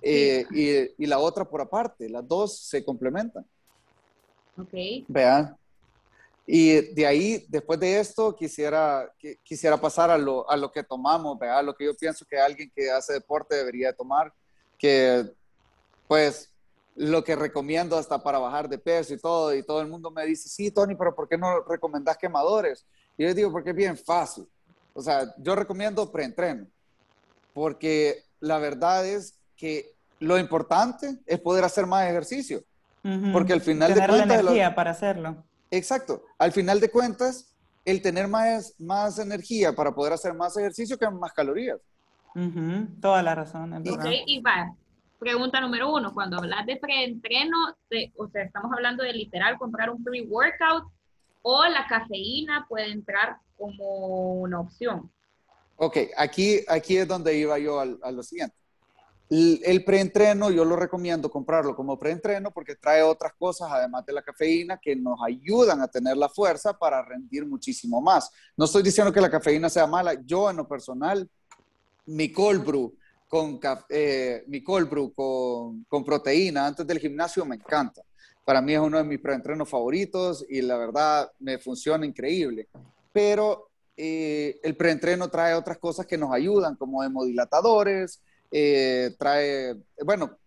eh, 0.00 0.44
y, 0.98 1.06
la 1.06 1.18
otra 1.18 1.44
por 1.44 1.60
aparte. 1.60 2.08
Las 2.08 2.26
dos 2.26 2.58
se 2.58 2.84
complementan. 2.84 3.46
Ok. 4.58 5.04
Vean. 5.08 5.56
Y 6.46 6.92
de 6.92 7.06
ahí, 7.06 7.46
después 7.48 7.78
de 7.78 8.00
esto, 8.00 8.34
quisiera, 8.34 9.10
quisiera 9.42 9.76
pasar 9.76 10.10
a 10.10 10.18
lo, 10.18 10.48
a 10.50 10.56
lo 10.56 10.72
que 10.72 10.82
tomamos, 10.82 11.38
¿verdad? 11.38 11.64
lo 11.64 11.74
que 11.74 11.84
yo 11.84 11.94
pienso 11.94 12.26
que 12.26 12.38
alguien 12.38 12.70
que 12.74 12.90
hace 12.90 13.12
deporte 13.12 13.54
debería 13.54 13.92
tomar, 13.92 14.32
que 14.76 15.24
pues 16.08 16.52
lo 16.96 17.22
que 17.24 17.36
recomiendo 17.36 17.96
hasta 17.96 18.22
para 18.22 18.38
bajar 18.38 18.68
de 18.68 18.78
peso 18.78 19.14
y 19.14 19.18
todo, 19.18 19.54
y 19.54 19.62
todo 19.62 19.80
el 19.80 19.88
mundo 19.88 20.10
me 20.10 20.26
dice, 20.26 20.48
sí, 20.48 20.70
Tony, 20.70 20.94
pero 20.94 21.14
¿por 21.14 21.28
qué 21.28 21.38
no 21.38 21.60
recomendás 21.60 22.18
quemadores? 22.18 22.84
Y 23.16 23.24
yo 23.24 23.32
digo, 23.32 23.52
porque 23.52 23.70
es 23.70 23.76
bien 23.76 23.96
fácil. 23.96 24.46
O 24.94 25.00
sea, 25.00 25.34
yo 25.38 25.54
recomiendo 25.54 26.10
preentreno, 26.10 26.66
porque 27.54 28.24
la 28.40 28.58
verdad 28.58 29.06
es 29.06 29.38
que 29.56 29.94
lo 30.18 30.38
importante 30.38 31.18
es 31.24 31.40
poder 31.40 31.64
hacer 31.64 31.86
más 31.86 32.08
ejercicio. 32.08 32.62
Porque 33.32 33.52
al 33.52 33.60
final 33.60 33.94
de 33.94 34.00
cuentas... 34.06 34.26
La 34.26 34.34
energía 34.40 34.74
para 34.74 34.92
hacerlo. 34.92 35.44
Exacto. 35.70 36.24
Al 36.38 36.52
final 36.52 36.80
de 36.80 36.90
cuentas, 36.90 37.54
el 37.84 38.00
tener 38.00 38.28
más, 38.28 38.74
más 38.78 39.18
energía 39.18 39.72
para 39.72 39.92
poder 39.92 40.12
hacer 40.12 40.34
más 40.34 40.56
ejercicio 40.56 40.98
que 40.98 41.08
más 41.10 41.32
calorías. 41.32 41.78
Toda 43.00 43.22
la 43.22 43.34
razón. 43.34 43.72
ok, 43.74 44.06
y 44.26 44.40
va. 44.40 44.74
Pregunta 45.18 45.60
número 45.60 45.92
uno, 45.92 46.12
cuando 46.12 46.38
hablas 46.38 46.66
de 46.66 46.76
preentreno, 46.76 47.56
o 48.16 48.28
sea, 48.28 48.42
estamos 48.42 48.72
hablando 48.72 49.04
de 49.04 49.12
literal 49.12 49.56
comprar 49.56 49.90
un 49.90 50.02
pre-workout 50.02 50.90
o 51.42 51.64
la 51.66 51.86
cafeína 51.86 52.66
puede 52.68 52.90
entrar 52.90 53.36
como 53.56 54.40
una 54.40 54.60
opción. 54.60 55.10
Ok, 55.76 55.96
aquí, 56.16 56.60
aquí 56.68 56.96
es 56.96 57.06
donde 57.06 57.36
iba 57.36 57.58
yo 57.58 57.80
a 57.80 58.10
lo 58.10 58.22
siguiente. 58.22 58.56
El, 59.34 59.82
preentreno 59.82 60.50
yo 60.50 60.62
lo 60.62 60.76
recomiendo 60.76 61.30
comprarlo 61.30 61.74
como 61.74 61.98
preentreno 61.98 62.50
porque 62.50 62.74
trae 62.74 63.02
otras 63.02 63.32
cosas 63.32 63.70
además 63.72 64.04
de 64.04 64.12
la 64.12 64.20
cafeína 64.20 64.78
que 64.78 64.94
nos 64.94 65.18
ayudan 65.24 65.80
a 65.80 65.88
tener 65.88 66.18
la 66.18 66.28
fuerza 66.28 66.76
para 66.76 67.02
rendir 67.02 67.46
muchísimo 67.46 68.02
más. 68.02 68.30
No 68.58 68.66
estoy 68.66 68.82
diciendo 68.82 69.10
que 69.10 69.22
la 69.22 69.30
cafeína 69.30 69.70
sea 69.70 69.86
mala. 69.86 70.12
Yo 70.26 70.50
en 70.50 70.58
lo 70.58 70.68
personal, 70.68 71.26
mi 72.04 72.30
cold 72.30 72.62
brew 72.62 72.94
con, 73.26 73.58
eh, 73.88 74.44
mi 74.48 74.62
cold 74.62 74.90
brew 74.90 75.14
con, 75.14 75.84
con 75.84 76.04
proteína 76.04 76.66
antes 76.66 76.86
del 76.86 76.98
gimnasio 76.98 77.46
me 77.46 77.56
encanta. 77.56 78.02
Para 78.44 78.60
mí 78.60 78.74
es 78.74 78.80
uno 78.80 78.98
de 78.98 79.04
mis 79.04 79.18
preentrenos 79.18 79.66
favoritos 79.66 80.44
y 80.46 80.60
la 80.60 80.76
verdad 80.76 81.32
me 81.38 81.56
funciona 81.58 82.04
increíble. 82.04 82.68
Pero 83.14 83.70
eh, 83.96 84.60
el 84.62 84.76
preentreno 84.76 85.30
trae 85.30 85.54
otras 85.54 85.78
cosas 85.78 86.04
que 86.04 86.18
nos 86.18 86.32
ayudan 86.32 86.76
como 86.76 87.02
hemodilatadores, 87.02 88.20
eh, 88.52 89.14
trae, 89.18 89.74
bueno, 90.04 90.38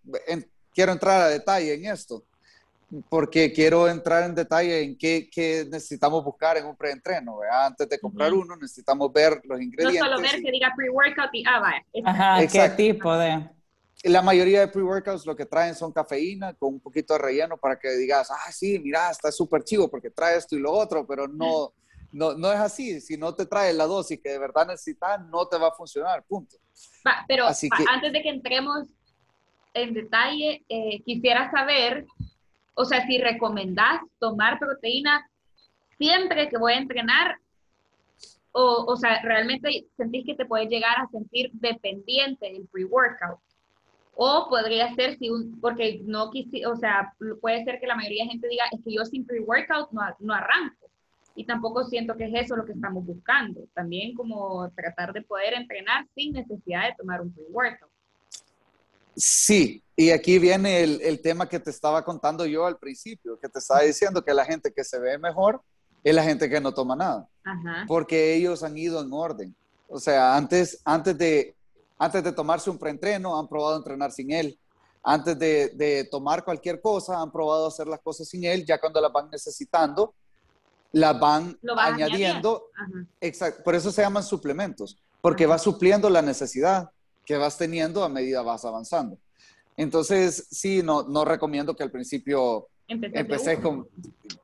quiero 0.72 0.92
entrar 0.92 1.22
a 1.22 1.28
detalle 1.28 1.74
en 1.74 1.86
esto, 1.86 2.24
porque 3.08 3.52
quiero 3.52 3.88
entrar 3.88 4.22
en 4.22 4.34
detalle 4.34 4.80
en 4.80 4.96
qué, 4.96 5.28
qué 5.28 5.66
necesitamos 5.68 6.24
buscar 6.24 6.56
en 6.56 6.66
un 6.66 6.76
preentreno. 6.76 7.40
Antes 7.50 7.88
de 7.88 7.98
comprar 7.98 8.32
uno, 8.32 8.54
necesitamos 8.56 9.12
ver 9.12 9.40
los 9.44 9.60
ingredientes. 9.60 10.00
No 10.00 10.06
solo 10.06 10.22
ver 10.22 10.40
que 10.40 10.52
diga 10.52 10.72
pre-workout 10.76 11.30
y 11.32 11.44
ah, 11.46 11.58
vaya. 11.58 11.84
Ajá, 12.04 12.46
qué 12.46 12.68
tipo 12.76 13.16
de. 13.16 13.50
La 14.04 14.22
mayoría 14.22 14.60
de 14.60 14.68
pre-workouts 14.68 15.26
lo 15.26 15.34
que 15.34 15.46
traen 15.46 15.74
son 15.74 15.92
cafeína 15.92 16.54
con 16.54 16.74
un 16.74 16.80
poquito 16.80 17.14
de 17.14 17.18
relleno 17.18 17.56
para 17.56 17.76
que 17.76 17.90
digas, 17.96 18.30
ah, 18.30 18.52
sí, 18.52 18.78
mira, 18.78 19.10
está 19.10 19.32
súper 19.32 19.64
chivo 19.64 19.90
porque 19.90 20.10
trae 20.10 20.36
esto 20.36 20.54
y 20.54 20.60
lo 20.60 20.70
otro, 20.70 21.04
pero 21.04 21.26
no, 21.26 21.72
no, 22.16 22.32
no 22.32 22.50
es 22.50 22.58
así. 22.58 23.00
Si 23.02 23.18
no 23.18 23.34
te 23.34 23.44
trae 23.44 23.74
la 23.74 23.84
dosis 23.84 24.18
que 24.22 24.30
de 24.30 24.38
verdad 24.38 24.66
necesitas, 24.66 25.20
no 25.26 25.46
te 25.46 25.58
va 25.58 25.68
a 25.68 25.72
funcionar, 25.72 26.24
punto. 26.24 26.56
pero 27.28 27.46
antes 27.46 28.12
de 28.12 28.22
que 28.22 28.30
entremos 28.30 28.88
en 29.74 29.92
detalle, 29.92 30.64
eh, 30.68 31.02
quisiera 31.04 31.50
saber, 31.50 32.06
o 32.74 32.86
sea, 32.86 33.06
si 33.06 33.18
recomendás 33.18 34.00
tomar 34.18 34.58
proteína 34.58 35.28
siempre 35.98 36.48
que 36.48 36.56
voy 36.56 36.72
a 36.72 36.78
entrenar, 36.78 37.36
o, 38.52 38.86
o 38.88 38.96
sea, 38.96 39.20
realmente 39.22 39.86
sentís 39.98 40.24
que 40.24 40.34
te 40.34 40.46
puedes 40.46 40.70
llegar 40.70 40.96
a 40.98 41.08
sentir 41.08 41.50
dependiente 41.52 42.50
del 42.50 42.66
pre-workout. 42.72 43.38
O 44.14 44.48
podría 44.48 44.94
ser 44.94 45.18
si 45.18 45.28
un, 45.28 45.60
porque 45.60 46.00
no 46.04 46.30
quisi, 46.30 46.64
o 46.64 46.74
sea, 46.76 47.12
puede 47.42 47.62
ser 47.64 47.78
que 47.78 47.86
la 47.86 47.96
mayoría 47.96 48.24
de 48.24 48.30
gente 48.30 48.48
diga, 48.48 48.64
es 48.72 48.82
que 48.82 48.94
yo 48.94 49.04
sin 49.04 49.26
pre-workout 49.26 49.90
no, 49.92 50.00
no 50.20 50.32
arranco 50.32 50.85
y 51.36 51.44
tampoco 51.44 51.84
siento 51.84 52.16
que 52.16 52.24
es 52.24 52.44
eso 52.44 52.56
lo 52.56 52.64
que 52.64 52.72
estamos 52.72 53.04
buscando. 53.04 53.60
También 53.74 54.14
como 54.14 54.68
tratar 54.70 55.12
de 55.12 55.22
poder 55.22 55.52
entrenar 55.54 56.06
sin 56.14 56.32
necesidad 56.32 56.88
de 56.88 56.94
tomar 56.96 57.20
un 57.20 57.32
pre-workout. 57.32 57.90
Sí, 59.14 59.82
y 59.94 60.10
aquí 60.10 60.38
viene 60.38 60.82
el, 60.82 61.00
el, 61.02 61.20
tema 61.20 61.48
que 61.48 61.60
te 61.60 61.70
estaba 61.70 62.04
contando 62.04 62.44
yo 62.44 62.66
al 62.66 62.76
principio, 62.76 63.38
que 63.38 63.48
te 63.48 63.58
estaba 63.58 63.80
diciendo 63.82 64.22
que 64.22 64.34
la 64.34 64.44
gente 64.44 64.72
que 64.72 64.84
se 64.84 64.98
ve 64.98 65.18
mejor 65.18 65.62
es 66.02 66.14
la 66.14 66.22
gente 66.22 66.48
que 66.48 66.60
no 66.60 66.72
toma 66.72 66.96
nada, 66.96 67.28
porque 67.88 68.34
ellos 68.34 68.62
han 68.62 68.76
ido 68.76 69.00
en 69.00 69.12
orden. 69.12 69.56
O 69.88 69.98
sea, 69.98 70.36
antes, 70.36 70.80
antes, 70.84 71.16
de, 71.16 71.56
antes 71.98 72.22
de 72.22 72.32
tomarse 72.32 72.70
un 72.70 72.78
preentreno, 72.78 73.38
han 73.38 73.48
probado 73.48 73.76
entrenar 73.76 74.12
sin 74.12 74.30
él. 74.32 74.58
Antes 75.02 75.38
de, 75.38 75.70
de 75.70 76.04
tomar 76.04 76.44
cualquier 76.44 76.80
cosa, 76.80 77.20
han 77.20 77.32
probado 77.32 77.66
hacer 77.68 77.86
las 77.86 78.00
cosas 78.00 78.28
sin 78.28 78.44
él, 78.44 78.64
ya 78.64 78.78
cuando 78.78 79.00
las 79.00 79.12
van 79.12 79.30
necesitando, 79.30 80.14
las 80.92 81.18
van 81.18 81.58
añadiendo. 81.78 82.70
Exacto, 83.20 83.62
por 83.62 83.74
eso 83.74 83.90
se 83.90 84.02
llaman 84.02 84.22
suplementos, 84.22 84.98
porque 85.20 85.46
va 85.46 85.58
supliendo 85.58 86.08
la 86.10 86.22
necesidad 86.22 86.90
que 87.24 87.36
vas 87.36 87.58
teniendo 87.58 88.04
a 88.04 88.08
medida 88.08 88.42
vas 88.42 88.64
avanzando. 88.64 89.18
Entonces, 89.76 90.46
sí, 90.50 90.82
no, 90.82 91.02
no 91.02 91.24
recomiendo 91.24 91.76
que 91.76 91.82
al 91.82 91.90
principio 91.90 92.68
empecé 92.88 93.60
con, 93.60 93.88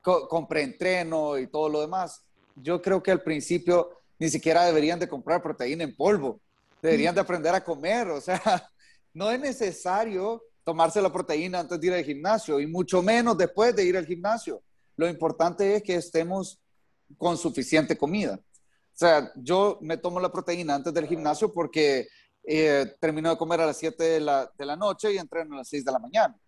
con, 0.02 0.48
preentreno 0.48 1.38
y 1.38 1.46
todo 1.46 1.68
lo 1.68 1.80
demás. 1.80 2.22
Yo 2.56 2.82
creo 2.82 3.02
que 3.02 3.12
al 3.12 3.22
principio 3.22 3.90
ni 4.18 4.28
siquiera 4.28 4.64
deberían 4.64 4.98
de 4.98 5.08
comprar 5.08 5.42
proteína 5.42 5.84
en 5.84 5.96
polvo, 5.96 6.40
deberían 6.82 7.14
de 7.14 7.20
aprender 7.20 7.54
a 7.54 7.64
comer, 7.64 8.08
o 8.08 8.20
sea, 8.20 8.40
no 9.14 9.30
es 9.30 9.40
necesario 9.40 10.42
tomarse 10.64 11.00
la 11.00 11.12
proteína 11.12 11.60
antes 11.60 11.80
de 11.80 11.86
ir 11.86 11.92
al 11.94 12.04
gimnasio 12.04 12.60
y 12.60 12.66
mucho 12.66 13.02
menos 13.02 13.36
después 13.38 13.74
de 13.74 13.84
ir 13.84 13.96
al 13.96 14.06
gimnasio. 14.06 14.62
Lo 15.02 15.08
importante 15.08 15.74
es 15.74 15.82
que 15.82 15.96
estemos 15.96 16.62
con 17.18 17.36
suficiente 17.36 17.98
comida. 17.98 18.34
O 18.34 18.94
sea, 18.94 19.32
yo 19.34 19.78
me 19.80 19.96
tomo 19.96 20.20
la 20.20 20.30
proteína 20.30 20.76
antes 20.76 20.94
del 20.94 21.08
gimnasio 21.08 21.52
porque 21.52 22.06
eh, 22.44 22.86
termino 23.00 23.28
de 23.28 23.36
comer 23.36 23.62
a 23.62 23.66
las 23.66 23.78
7 23.78 24.00
de 24.00 24.20
la, 24.20 24.48
de 24.56 24.64
la, 24.64 24.76
noche 24.76 25.12
y 25.12 25.18
entreno 25.18 25.54
a 25.54 25.58
las 25.58 25.68
6 25.70 25.84
de 25.84 25.90
la 25.90 25.98
mañana. 25.98 26.38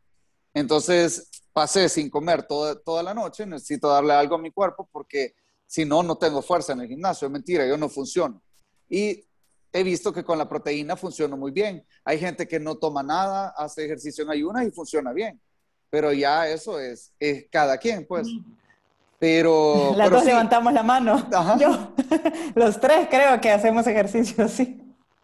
Entonces, 0.55 1.29
pasé 1.53 1.89
sin 1.89 2.09
comer 2.09 2.45
toda, 2.45 2.81
toda 2.81 3.03
la 3.03 3.13
noche, 3.13 3.45
necesito 3.45 3.89
darle 3.89 4.13
algo 4.13 4.37
a 4.37 4.39
mi 4.39 4.53
cuerpo 4.53 4.89
porque 4.93 5.35
si 5.67 5.85
no, 5.85 6.05
no 6.05 6.17
tengo 6.17 6.41
fuerza 6.41 6.75
en 6.75 6.83
el 6.83 6.87
gimnasio. 6.87 7.27
Es 7.27 7.33
mentira, 7.33 7.67
yo 7.67 7.77
no 7.77 7.89
funciono. 7.89 8.41
Y 8.89 9.27
he 9.73 9.83
visto 9.83 10.13
que 10.13 10.23
con 10.23 10.39
la 10.39 10.49
proteína 10.49 10.97
funciona 10.97 11.35
muy 11.35 11.51
bien. 11.51 11.85
Hay 12.05 12.21
gente 12.21 12.47
que 12.47 12.61
no 12.61 12.77
toma 12.77 13.03
nada, 13.03 13.53
hace 13.57 13.85
ejercicio 13.85 14.23
en 14.23 14.31
ayunas 14.31 14.65
y 14.65 14.71
funciona 14.71 15.13
bien 15.13 15.41
pero 15.95 16.13
ya 16.13 16.49
eso 16.49 16.81
es, 16.81 17.13
es 17.21 17.47
cada 17.53 17.79
quien, 17.79 18.05
pues. 18.05 18.27
Pero... 19.21 19.95
Las 19.97 20.11
dos 20.11 20.25
levantamos 20.25 20.73
la 20.73 20.83
mano. 20.83 21.25
Yo, 21.57 21.95
los 22.57 22.81
tres 22.81 23.07
creo 23.09 23.41
que 23.41 23.53
hacemos 23.53 23.87
ejercicio, 23.87 24.49
sí. 24.49 24.83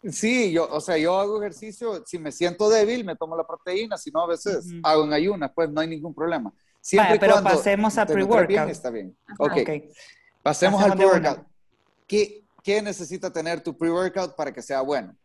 Sí, 0.09 0.53
yo, 0.53 0.69
o 0.71 0.79
sea, 0.79 0.97
yo 0.97 1.19
hago 1.19 1.41
ejercicio, 1.41 2.05
si 2.05 2.17
me 2.17 2.31
siento 2.31 2.69
débil, 2.69 3.03
me 3.03 3.17
tomo 3.17 3.35
la 3.35 3.45
proteína, 3.45 3.97
si 3.97 4.11
no, 4.11 4.23
a 4.23 4.27
veces 4.27 4.65
hago 4.81 5.03
en 5.03 5.11
ayunas, 5.11 5.51
pues 5.53 5.69
no 5.69 5.81
hay 5.81 5.89
ningún 5.89 6.15
problema. 6.15 6.53
Siempre 6.79 7.19
pero 7.19 7.43
pasemos 7.43 7.97
a 7.97 8.05
pre-workout. 8.05 8.69
Está 8.69 8.91
bien. 8.91 9.13
Ok. 9.39 9.57
Pasemos, 10.41 10.81
al 10.81 10.95
pre-workout. 10.95 11.45
¿Qué, 12.07 12.45
¿Qué, 12.63 12.81
necesita 12.81 13.29
tener 13.29 13.59
tu 13.59 13.77
pre-workout 13.77 14.37
para 14.37 14.53
que 14.53 14.61
sea 14.61 14.79
bueno? 14.79 15.17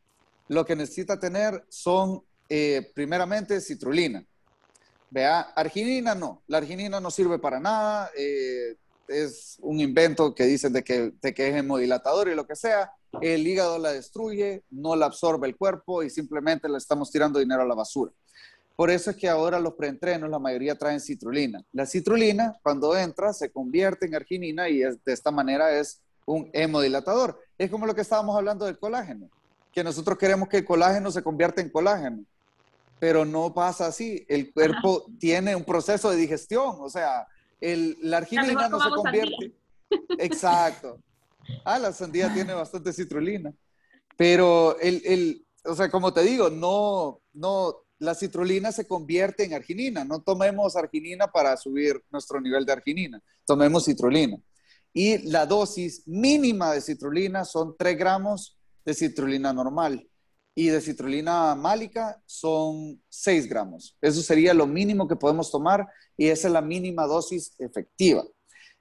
Lo 0.48 0.66
que 0.66 0.74
necesita 0.74 1.20
tener 1.20 1.64
son, 1.68 2.24
eh, 2.48 2.90
primeramente, 2.96 3.60
citrulina. 3.60 4.26
Vea, 5.10 5.40
arginina 5.40 6.14
no, 6.14 6.42
la 6.48 6.58
arginina 6.58 7.00
no 7.00 7.10
sirve 7.10 7.38
para 7.38 7.60
nada, 7.60 8.10
eh, 8.16 8.76
es 9.08 9.56
un 9.60 9.80
invento 9.80 10.34
que 10.34 10.44
dicen 10.44 10.72
de 10.72 10.82
que, 10.82 11.12
de 11.20 11.34
que 11.34 11.48
es 11.48 11.54
hemodilatador 11.54 12.28
y 12.28 12.34
lo 12.34 12.46
que 12.46 12.56
sea, 12.56 12.92
el 13.20 13.46
hígado 13.46 13.78
la 13.78 13.92
destruye, 13.92 14.64
no 14.70 14.96
la 14.96 15.06
absorbe 15.06 15.46
el 15.46 15.56
cuerpo 15.56 16.02
y 16.02 16.10
simplemente 16.10 16.68
le 16.68 16.78
estamos 16.78 17.10
tirando 17.10 17.38
dinero 17.38 17.62
a 17.62 17.66
la 17.66 17.74
basura. 17.74 18.12
Por 18.74 18.90
eso 18.90 19.10
es 19.10 19.16
que 19.16 19.28
ahora 19.28 19.58
los 19.58 19.74
preentrenos, 19.74 20.28
la 20.28 20.38
mayoría 20.38 20.76
traen 20.76 21.00
citrulina. 21.00 21.62
La 21.72 21.86
citrulina, 21.86 22.58
cuando 22.62 22.94
entra, 22.96 23.32
se 23.32 23.50
convierte 23.50 24.06
en 24.06 24.14
arginina 24.14 24.68
y 24.68 24.80
de 24.80 24.98
esta 25.06 25.30
manera 25.30 25.78
es 25.78 26.02
un 26.26 26.50
hemodilatador. 26.52 27.40
Es 27.56 27.70
como 27.70 27.86
lo 27.86 27.94
que 27.94 28.02
estábamos 28.02 28.36
hablando 28.36 28.66
del 28.66 28.78
colágeno, 28.78 29.30
que 29.72 29.82
nosotros 29.82 30.18
queremos 30.18 30.48
que 30.48 30.58
el 30.58 30.64
colágeno 30.66 31.10
se 31.10 31.22
convierta 31.22 31.62
en 31.62 31.70
colágeno 31.70 32.24
pero 32.98 33.24
no 33.24 33.52
pasa 33.52 33.86
así. 33.86 34.24
El 34.28 34.52
cuerpo 34.52 35.06
tiene 35.18 35.54
un 35.54 35.64
proceso 35.64 36.10
de 36.10 36.16
digestión, 36.16 36.76
o 36.80 36.88
sea, 36.88 37.26
el, 37.60 37.96
la 38.02 38.18
arginina 38.18 38.68
no 38.68 38.80
se 38.80 38.90
convierte. 38.90 39.54
Exacto. 40.18 41.00
Ah, 41.64 41.78
la 41.78 41.92
sandía 41.92 42.32
tiene 42.32 42.52
bastante 42.54 42.92
citrulina. 42.92 43.52
Pero 44.16 44.78
el, 44.80 45.02
el, 45.04 45.46
o 45.64 45.74
sea, 45.74 45.90
como 45.90 46.12
te 46.12 46.22
digo, 46.22 46.50
no, 46.50 47.20
no, 47.34 47.84
la 47.98 48.14
citrulina 48.14 48.72
se 48.72 48.86
convierte 48.86 49.44
en 49.44 49.54
arginina. 49.54 50.04
No 50.04 50.22
tomemos 50.22 50.76
arginina 50.76 51.28
para 51.28 51.56
subir 51.56 52.02
nuestro 52.10 52.40
nivel 52.40 52.64
de 52.64 52.72
arginina. 52.72 53.22
Tomemos 53.44 53.84
citrulina. 53.84 54.38
Y 54.92 55.18
la 55.28 55.44
dosis 55.44 56.06
mínima 56.06 56.72
de 56.72 56.80
citrulina 56.80 57.44
son 57.44 57.76
3 57.76 57.98
gramos 57.98 58.58
de 58.84 58.94
citrulina 58.94 59.52
normal 59.52 60.08
y 60.58 60.68
de 60.68 60.80
citrulina 60.80 61.54
málica 61.54 62.18
son 62.24 62.98
6 63.10 63.46
gramos. 63.46 63.94
Eso 64.00 64.22
sería 64.22 64.54
lo 64.54 64.66
mínimo 64.66 65.06
que 65.06 65.14
podemos 65.14 65.52
tomar 65.52 65.86
y 66.16 66.28
esa 66.28 66.48
es 66.48 66.52
la 66.52 66.62
mínima 66.62 67.06
dosis 67.06 67.54
efectiva. 67.58 68.24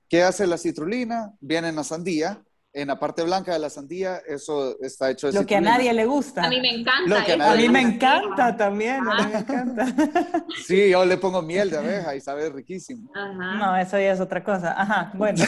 ¿Qué 0.07 0.23
hace 0.23 0.47
la 0.47 0.57
citrulina? 0.57 1.33
Viene 1.41 1.67
en 1.67 1.75
la 1.75 1.83
sandía. 1.83 2.41
En 2.71 2.89
la 2.89 2.99
parte 2.99 3.23
blanca 3.23 3.53
de 3.53 3.59
la 3.59 3.69
sandía, 3.69 4.21
eso 4.27 4.77
está 4.81 5.09
hecho 5.09 5.27
de 5.27 5.33
Lo 5.33 5.45
que 5.45 5.55
a 5.55 5.61
nadie 5.61 5.93
le 5.93 6.05
gusta. 6.05 6.43
A 6.43 6.49
mí 6.49 6.59
me 6.59 6.75
encanta. 6.75 7.51
a, 7.51 7.55
mí 7.55 7.69
me 7.69 7.79
encanta 7.81 8.57
también. 8.57 9.07
A 9.07 9.25
mí 9.25 9.31
me 9.31 9.39
encanta. 9.39 10.45
Sí, 10.65 10.89
yo 10.89 11.05
le 11.05 11.17
pongo 11.17 11.41
miel 11.41 11.69
de 11.69 11.77
abeja 11.77 12.15
y 12.15 12.21
sabe 12.21 12.49
riquísimo. 12.49 13.11
No, 13.13 13.77
eso 13.77 13.97
ya 13.97 14.11
es 14.11 14.19
otra 14.19 14.43
cosa. 14.43 14.73
Ajá, 14.77 15.11
bueno. 15.15 15.43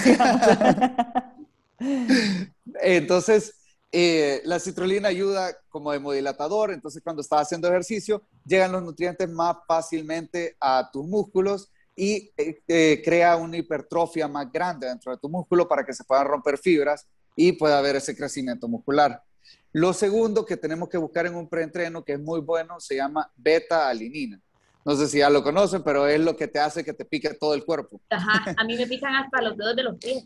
Entonces, 2.81 3.53
eh, 3.91 4.41
la 4.43 4.59
citrulina 4.59 5.09
ayuda 5.09 5.55
como 5.69 5.93
hemodilatador, 5.93 6.71
entonces 6.71 7.01
cuando 7.01 7.21
estás 7.21 7.43
haciendo 7.43 7.67
ejercicio, 7.67 8.23
llegan 8.45 8.71
los 8.71 8.83
nutrientes 8.83 9.29
más 9.29 9.57
fácilmente 9.67 10.57
a 10.59 10.89
tus 10.91 11.05
músculos 11.05 11.71
y 11.95 12.31
eh, 12.37 12.61
eh, 12.67 13.01
crea 13.03 13.37
una 13.37 13.57
hipertrofia 13.57 14.27
más 14.27 14.51
grande 14.51 14.87
dentro 14.87 15.11
de 15.11 15.17
tu 15.17 15.29
músculo 15.29 15.67
para 15.67 15.85
que 15.85 15.93
se 15.93 16.03
puedan 16.03 16.27
romper 16.27 16.57
fibras 16.57 17.07
y 17.35 17.53
pueda 17.53 17.79
haber 17.79 17.95
ese 17.95 18.15
crecimiento 18.15 18.67
muscular. 18.67 19.23
Lo 19.71 19.93
segundo 19.93 20.45
que 20.45 20.57
tenemos 20.57 20.89
que 20.89 20.97
buscar 20.97 21.25
en 21.25 21.35
un 21.35 21.47
preentreno, 21.47 22.03
que 22.03 22.13
es 22.13 22.19
muy 22.19 22.41
bueno, 22.41 22.79
se 22.79 22.95
llama 22.95 23.31
beta-alinina. 23.35 24.41
No 24.83 24.95
sé 24.95 25.07
si 25.07 25.19
ya 25.19 25.29
lo 25.29 25.43
conocen, 25.43 25.83
pero 25.83 26.07
es 26.07 26.19
lo 26.19 26.35
que 26.35 26.47
te 26.47 26.59
hace 26.59 26.83
que 26.83 26.93
te 26.93 27.03
pique 27.03 27.33
todo 27.33 27.53
el 27.53 27.65
cuerpo. 27.65 28.01
Ajá, 28.09 28.53
a 28.57 28.63
mí 28.63 28.77
me 28.77 28.87
pican 28.87 29.15
hasta 29.15 29.41
los 29.41 29.57
dedos 29.57 29.75
de 29.75 29.83
los 29.83 29.97
pies. 29.97 30.25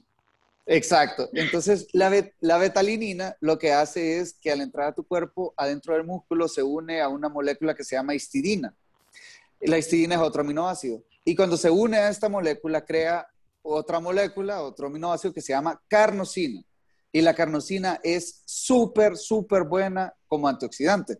Exacto. 0.74 1.30
Entonces, 1.34 1.86
la, 1.91 2.09
la 2.39 2.57
betalinina 2.57 3.36
lo 3.41 3.59
que 3.59 3.74
hace 3.74 4.19
es 4.19 4.36
que 4.39 4.53
al 4.53 4.61
entrar 4.61 4.88
a 4.88 4.95
tu 4.95 5.05
cuerpo, 5.05 5.53
adentro 5.57 5.93
del 5.93 6.05
músculo, 6.05 6.47
se 6.47 6.63
une 6.63 7.01
a 7.01 7.09
una 7.09 7.28
molécula 7.28 7.76
que 7.76 7.84
se 7.84 7.97
llama 7.97 8.15
histidina. 8.15 8.74
La 9.59 9.78
histidina 9.78 10.15
es 10.15 10.22
otro 10.22 10.43
aminoácido. 10.43 11.03
Y 11.26 11.36
cuando 11.36 11.57
se 11.57 11.69
une 11.69 11.97
a 11.97 12.09
esta 12.09 12.30
molécula, 12.30 12.86
crea 12.86 13.28
otra 13.61 13.99
molécula, 13.99 14.63
otro 14.63 14.88
aminoácido 14.88 15.34
que 15.34 15.41
se 15.41 15.51
llama 15.51 15.78
carnosina. 15.89 16.63
Y 17.11 17.19
la 17.19 17.34
carnosina 17.34 17.99
es 18.01 18.41
súper, 18.45 19.17
súper 19.17 19.63
buena 19.63 20.13
como 20.26 20.47
antioxidante. 20.47 21.17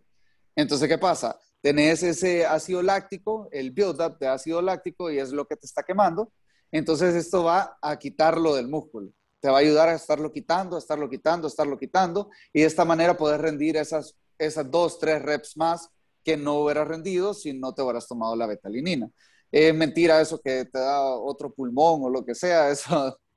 Entonces, 0.56 0.88
¿qué 0.88 0.96
pasa? 0.96 1.38
Tenés 1.60 2.02
ese 2.02 2.46
ácido 2.46 2.80
láctico, 2.80 3.50
el 3.52 3.70
buildup 3.70 4.18
de 4.18 4.28
ácido 4.28 4.62
láctico, 4.62 5.10
y 5.10 5.18
es 5.18 5.30
lo 5.30 5.46
que 5.46 5.56
te 5.56 5.66
está 5.66 5.82
quemando. 5.82 6.32
Entonces, 6.70 7.14
esto 7.14 7.44
va 7.44 7.76
a 7.82 7.98
quitarlo 7.98 8.54
del 8.54 8.68
músculo. 8.68 9.12
Te 9.42 9.50
va 9.50 9.56
a 9.56 9.60
ayudar 9.60 9.88
a 9.88 9.94
estarlo 9.94 10.32
quitando, 10.32 10.76
a 10.76 10.78
estarlo 10.78 11.10
quitando, 11.10 11.48
a 11.48 11.50
estarlo 11.50 11.76
quitando. 11.76 12.30
Y 12.52 12.60
de 12.60 12.66
esta 12.66 12.84
manera 12.84 13.16
poder 13.16 13.40
rendir 13.40 13.76
esas, 13.76 14.14
esas 14.38 14.70
dos, 14.70 15.00
tres 15.00 15.20
reps 15.20 15.56
más 15.56 15.90
que 16.24 16.36
no 16.36 16.60
hubieras 16.60 16.86
rendido 16.86 17.34
si 17.34 17.52
no 17.52 17.74
te 17.74 17.82
hubieras 17.82 18.06
tomado 18.06 18.36
la 18.36 18.46
betalinina. 18.46 19.10
Es 19.50 19.74
mentira 19.74 20.20
eso 20.20 20.40
que 20.40 20.64
te 20.66 20.78
da 20.78 21.02
otro 21.02 21.52
pulmón 21.52 22.02
o 22.04 22.08
lo 22.08 22.24
que 22.24 22.36
sea, 22.36 22.70
eso, 22.70 23.18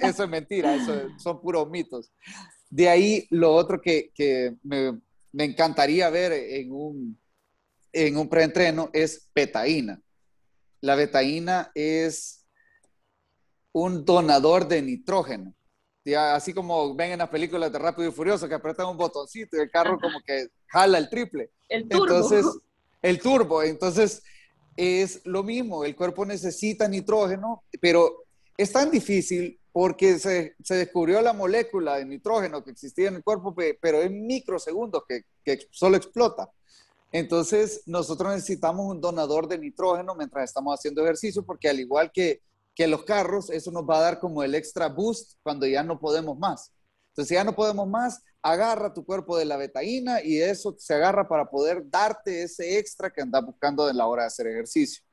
eso, 0.00 0.22
es 0.22 0.28
mentira, 0.28 0.76
eso 0.76 1.08
son 1.18 1.40
puros 1.40 1.68
mitos. 1.68 2.12
De 2.70 2.88
ahí 2.88 3.26
lo 3.30 3.52
otro 3.52 3.80
que, 3.80 4.12
que 4.14 4.54
me, 4.62 5.00
me, 5.32 5.44
encantaría 5.44 6.08
ver 6.08 6.32
en 6.32 6.70
un, 6.70 7.20
en 7.92 8.16
un 8.16 8.28
preentreno 8.28 8.90
es 8.92 9.28
betaína. 9.34 10.00
La 10.80 10.94
betaína 10.94 11.72
es 11.74 12.43
un 13.74 14.04
donador 14.04 14.66
de 14.66 14.80
nitrógeno. 14.80 15.54
Así 16.16 16.52
como 16.52 16.94
ven 16.94 17.12
en 17.12 17.18
las 17.18 17.28
películas 17.28 17.72
de 17.72 17.78
Rápido 17.78 18.08
y 18.08 18.12
Furioso 18.12 18.48
que 18.48 18.54
apretan 18.54 18.86
un 18.86 18.96
botoncito 18.96 19.56
y 19.56 19.60
el 19.60 19.70
carro 19.70 19.98
como 19.98 20.20
que 20.24 20.48
jala 20.68 20.98
el 20.98 21.08
triple. 21.08 21.50
El 21.68 21.88
turbo. 21.88 22.04
Entonces, 22.04 22.46
el 23.02 23.20
turbo. 23.20 23.62
Entonces, 23.62 24.22
es 24.76 25.22
lo 25.24 25.42
mismo. 25.42 25.84
El 25.84 25.96
cuerpo 25.96 26.24
necesita 26.24 26.86
nitrógeno, 26.86 27.64
pero 27.80 28.24
es 28.56 28.70
tan 28.70 28.90
difícil 28.90 29.58
porque 29.72 30.18
se, 30.20 30.54
se, 30.62 30.76
descubrió 30.76 31.20
la 31.20 31.32
molécula 31.32 31.96
de 31.96 32.04
nitrógeno 32.04 32.62
que 32.62 32.70
existía 32.70 33.08
en 33.08 33.16
el 33.16 33.24
cuerpo, 33.24 33.54
pero 33.80 34.02
en 34.02 34.24
microsegundos 34.24 35.02
que, 35.08 35.22
que 35.44 35.66
solo 35.72 35.96
explota. 35.96 36.48
Entonces, 37.10 37.82
nosotros 37.86 38.34
necesitamos 38.34 38.86
un 38.86 39.00
donador 39.00 39.48
de 39.48 39.58
nitrógeno 39.58 40.14
mientras 40.14 40.44
estamos 40.44 40.78
haciendo 40.78 41.02
ejercicio, 41.02 41.44
porque 41.44 41.68
al 41.68 41.80
igual 41.80 42.12
que, 42.12 42.42
que 42.74 42.86
los 42.86 43.04
carros, 43.04 43.50
eso 43.50 43.70
nos 43.70 43.84
va 43.84 43.98
a 43.98 44.02
dar 44.02 44.18
como 44.18 44.42
el 44.42 44.54
extra 44.54 44.88
boost 44.88 45.34
cuando 45.42 45.66
ya 45.66 45.82
no 45.82 45.98
podemos 45.98 46.38
más. 46.38 46.72
Entonces, 47.10 47.28
si 47.28 47.34
ya 47.34 47.44
no 47.44 47.54
podemos 47.54 47.86
más, 47.86 48.22
agarra 48.42 48.92
tu 48.92 49.04
cuerpo 49.04 49.38
de 49.38 49.44
la 49.44 49.56
betaína 49.56 50.22
y 50.22 50.40
eso 50.40 50.74
se 50.78 50.94
agarra 50.94 51.28
para 51.28 51.48
poder 51.48 51.88
darte 51.88 52.42
ese 52.42 52.78
extra 52.78 53.10
que 53.10 53.22
andas 53.22 53.44
buscando 53.44 53.88
en 53.88 53.96
la 53.96 54.06
hora 54.06 54.22
de 54.22 54.26
hacer 54.26 54.48
ejercicio. 54.48 55.04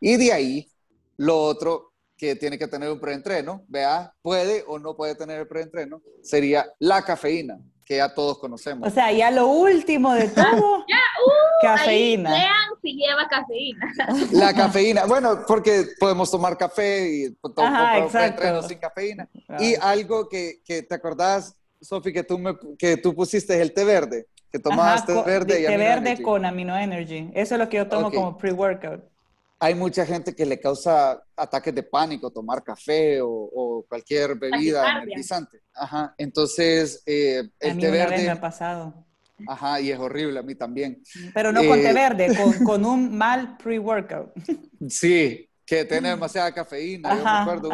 Y 0.00 0.16
de 0.16 0.32
ahí, 0.32 0.72
lo 1.18 1.38
otro 1.38 1.92
que 2.16 2.34
tiene 2.36 2.58
que 2.58 2.68
tener 2.68 2.90
un 2.90 2.98
preentreno, 2.98 3.64
vea, 3.68 4.14
puede 4.22 4.64
o 4.66 4.78
no 4.78 4.96
puede 4.96 5.14
tener 5.14 5.40
el 5.40 5.46
preentreno, 5.46 6.02
sería 6.22 6.66
la 6.78 7.02
cafeína, 7.02 7.58
que 7.84 7.98
ya 7.98 8.14
todos 8.14 8.38
conocemos. 8.38 8.88
O 8.88 8.90
sea, 8.90 9.12
ya 9.12 9.30
lo 9.30 9.48
último 9.48 10.14
de 10.14 10.28
todo, 10.28 10.44
ya, 10.88 10.96
uh, 10.96 11.62
cafeína. 11.62 12.32
Ahí 12.32 12.40
vean 12.40 12.65
si 12.86 12.94
lleva 12.94 13.26
cafeína. 13.28 13.92
La 14.32 14.54
cafeína, 14.54 15.04
bueno, 15.06 15.44
porque 15.46 15.86
podemos 15.98 16.30
tomar 16.30 16.56
café 16.56 17.08
y 17.08 17.30
tomar 17.54 18.02
un 18.04 18.12
preentreno 18.12 18.62
sin 18.62 18.78
cafeína. 18.78 19.28
Y 19.58 19.74
algo 19.74 20.28
que, 20.28 20.60
que, 20.64 20.82
te 20.82 20.94
acordás, 20.94 21.56
Sofi, 21.80 22.12
que 22.12 22.22
tú, 22.22 22.38
me, 22.38 22.56
que 22.78 22.96
tú 22.96 23.14
pusiste 23.14 23.60
el 23.60 23.72
té 23.72 23.84
verde, 23.84 24.26
que 24.50 24.58
tomabas 24.58 25.04
té 25.04 25.14
verde 25.22 25.60
y 25.60 25.66
Té 25.66 25.76
verde 25.76 26.22
con 26.22 26.44
amino 26.44 26.76
energy. 26.76 27.30
Eso 27.34 27.54
es 27.56 27.58
lo 27.58 27.68
que 27.68 27.78
yo 27.78 27.88
tomo 27.88 28.10
como 28.10 28.38
pre-workout 28.38 29.02
hay 29.58 29.74
mucha 29.74 30.04
gente 30.04 30.34
que 30.34 30.44
le 30.44 30.60
causa 30.60 31.22
ataques 31.34 31.74
de 31.74 31.82
pánico 31.82 32.30
tomar 32.30 32.62
café 32.62 33.20
o, 33.22 33.84
cualquier 33.88 34.36
bebida 34.36 34.98
energizante. 34.98 35.62
Ajá. 35.72 36.14
Entonces, 36.18 37.02
eh, 37.06 37.42
el 37.60 37.78
té 37.78 37.90
verde. 37.90 38.18
me 38.18 38.30
ha 38.30 38.40
pasado. 38.40 39.05
Ajá, 39.46 39.80
y 39.80 39.90
es 39.90 39.98
horrible, 39.98 40.38
a 40.38 40.42
mí 40.42 40.54
también. 40.54 41.02
Pero 41.34 41.52
no 41.52 41.64
con 41.66 41.80
té 41.80 41.90
eh, 41.90 41.92
verde, 41.92 42.36
con, 42.36 42.64
con 42.64 42.84
un 42.84 43.16
mal 43.16 43.56
pre-workout. 43.58 44.32
Sí, 44.88 45.48
que 45.66 45.84
tiene 45.84 46.10
demasiada 46.10 46.52
cafeína. 46.52 47.16
Yo 47.16 47.24
me 47.24 47.30
acuerdo 47.30 47.68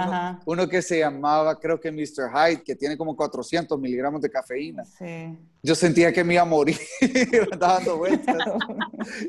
uno, 0.46 0.66
que 0.66 0.80
se 0.80 1.00
llamaba, 1.00 1.60
creo 1.60 1.78
que 1.78 1.92
Mr. 1.92 2.30
Hyde, 2.32 2.62
que 2.62 2.74
tiene 2.74 2.96
como 2.96 3.14
400 3.14 3.78
miligramos 3.78 4.22
de 4.22 4.30
cafeína. 4.30 4.82
Sí. 4.84 5.38
Yo 5.62 5.74
sentía 5.74 6.10
que 6.10 6.24
me 6.24 6.34
iba 6.34 6.42
a 6.42 6.46
morir, 6.46 6.78
dando 7.58 7.98
vueltas 7.98 8.36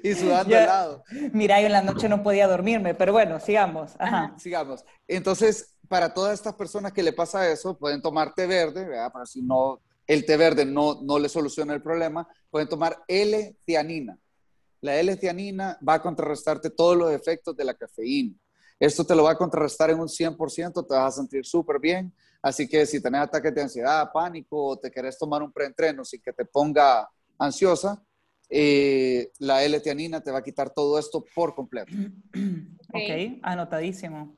y 0.02 0.14
sudando 0.16 0.56
helado. 0.56 1.04
Mira, 1.34 1.60
yo 1.60 1.66
en 1.66 1.74
la 1.74 1.82
noche 1.82 2.08
no 2.08 2.24
podía 2.24 2.48
dormirme, 2.48 2.94
pero 2.96 3.12
bueno, 3.12 3.38
sigamos. 3.42 3.92
Ajá. 4.00 4.34
Sigamos. 4.38 4.86
Entonces, 5.10 5.76
para 5.90 6.14
todas 6.14 6.34
estas 6.34 6.54
personas 6.54 6.94
que 6.94 7.04
le 7.04 7.12
pasa 7.12 7.50
eso, 7.52 7.78
pueden 7.78 8.02
tomar 8.02 8.34
té 8.34 8.48
verde, 8.48 8.86
¿verdad? 8.86 9.12
Para 9.12 9.26
si 9.26 9.42
no, 9.42 9.82
el 10.08 10.26
té 10.26 10.38
verde 10.38 10.66
no, 10.66 11.02
no 11.02 11.20
le 11.20 11.30
soluciona 11.30 11.74
el 11.74 11.82
problema, 11.82 12.28
pueden 12.50 12.68
tomar 12.68 13.04
L-tianina. 13.08 14.18
La 14.82 15.00
L-tianina 15.00 15.78
va 15.88 15.96
a 15.96 16.02
contrarrestarte 16.02 16.70
todos 16.70 16.98
los 16.98 17.12
efectos 17.12 17.56
de 17.56 17.64
la 17.64 17.74
cafeína. 17.74 18.36
Esto 18.80 19.06
te 19.06 19.16
lo 19.16 19.24
va 19.24 19.32
a 19.32 19.38
contrarrestar 19.38 19.92
en 19.92 20.00
un 20.00 20.10
100%, 20.10 20.88
te 20.88 20.94
vas 20.94 21.14
a 21.14 21.18
sentir 21.22 21.46
súper 21.46 21.80
bien. 21.80 22.14
Así 22.42 22.68
que 22.68 22.86
si 22.86 23.02
tenés 23.02 23.22
ataques 23.22 23.56
de 23.56 23.62
ansiedad, 23.62 24.12
pánico 24.12 24.62
o 24.66 24.78
te 24.78 24.92
querés 24.92 25.18
tomar 25.18 25.42
un 25.42 25.54
preentreno 25.54 26.04
sin 26.04 26.22
que 26.22 26.34
te 26.34 26.44
ponga 26.44 27.10
ansiosa, 27.38 28.04
eh, 28.50 29.32
la 29.40 29.64
L-teanina 29.64 30.22
te 30.22 30.32
va 30.32 30.40
a 30.40 30.44
quitar 30.44 30.72
todo 30.72 31.00
esto 31.00 31.24
por 31.34 31.56
completo. 31.56 31.94
Ok, 32.96 33.40
anotadísimo. 33.42 34.38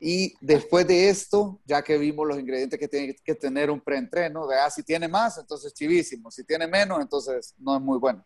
Y 0.00 0.34
después 0.40 0.86
de 0.86 1.08
esto, 1.08 1.58
ya 1.64 1.82
que 1.82 1.98
vimos 1.98 2.26
los 2.26 2.38
ingredientes 2.38 2.78
que 2.78 2.86
tiene 2.86 3.16
que 3.24 3.34
tener 3.34 3.70
un 3.70 3.80
preentreno, 3.80 4.46
vea 4.46 4.70
si 4.70 4.82
tiene 4.82 5.08
más, 5.08 5.38
entonces 5.38 5.74
chivísimo. 5.74 6.30
Si 6.30 6.44
tiene 6.44 6.68
menos, 6.68 7.00
entonces 7.00 7.54
no 7.58 7.76
es 7.76 7.82
muy 7.82 7.98
bueno. 7.98 8.24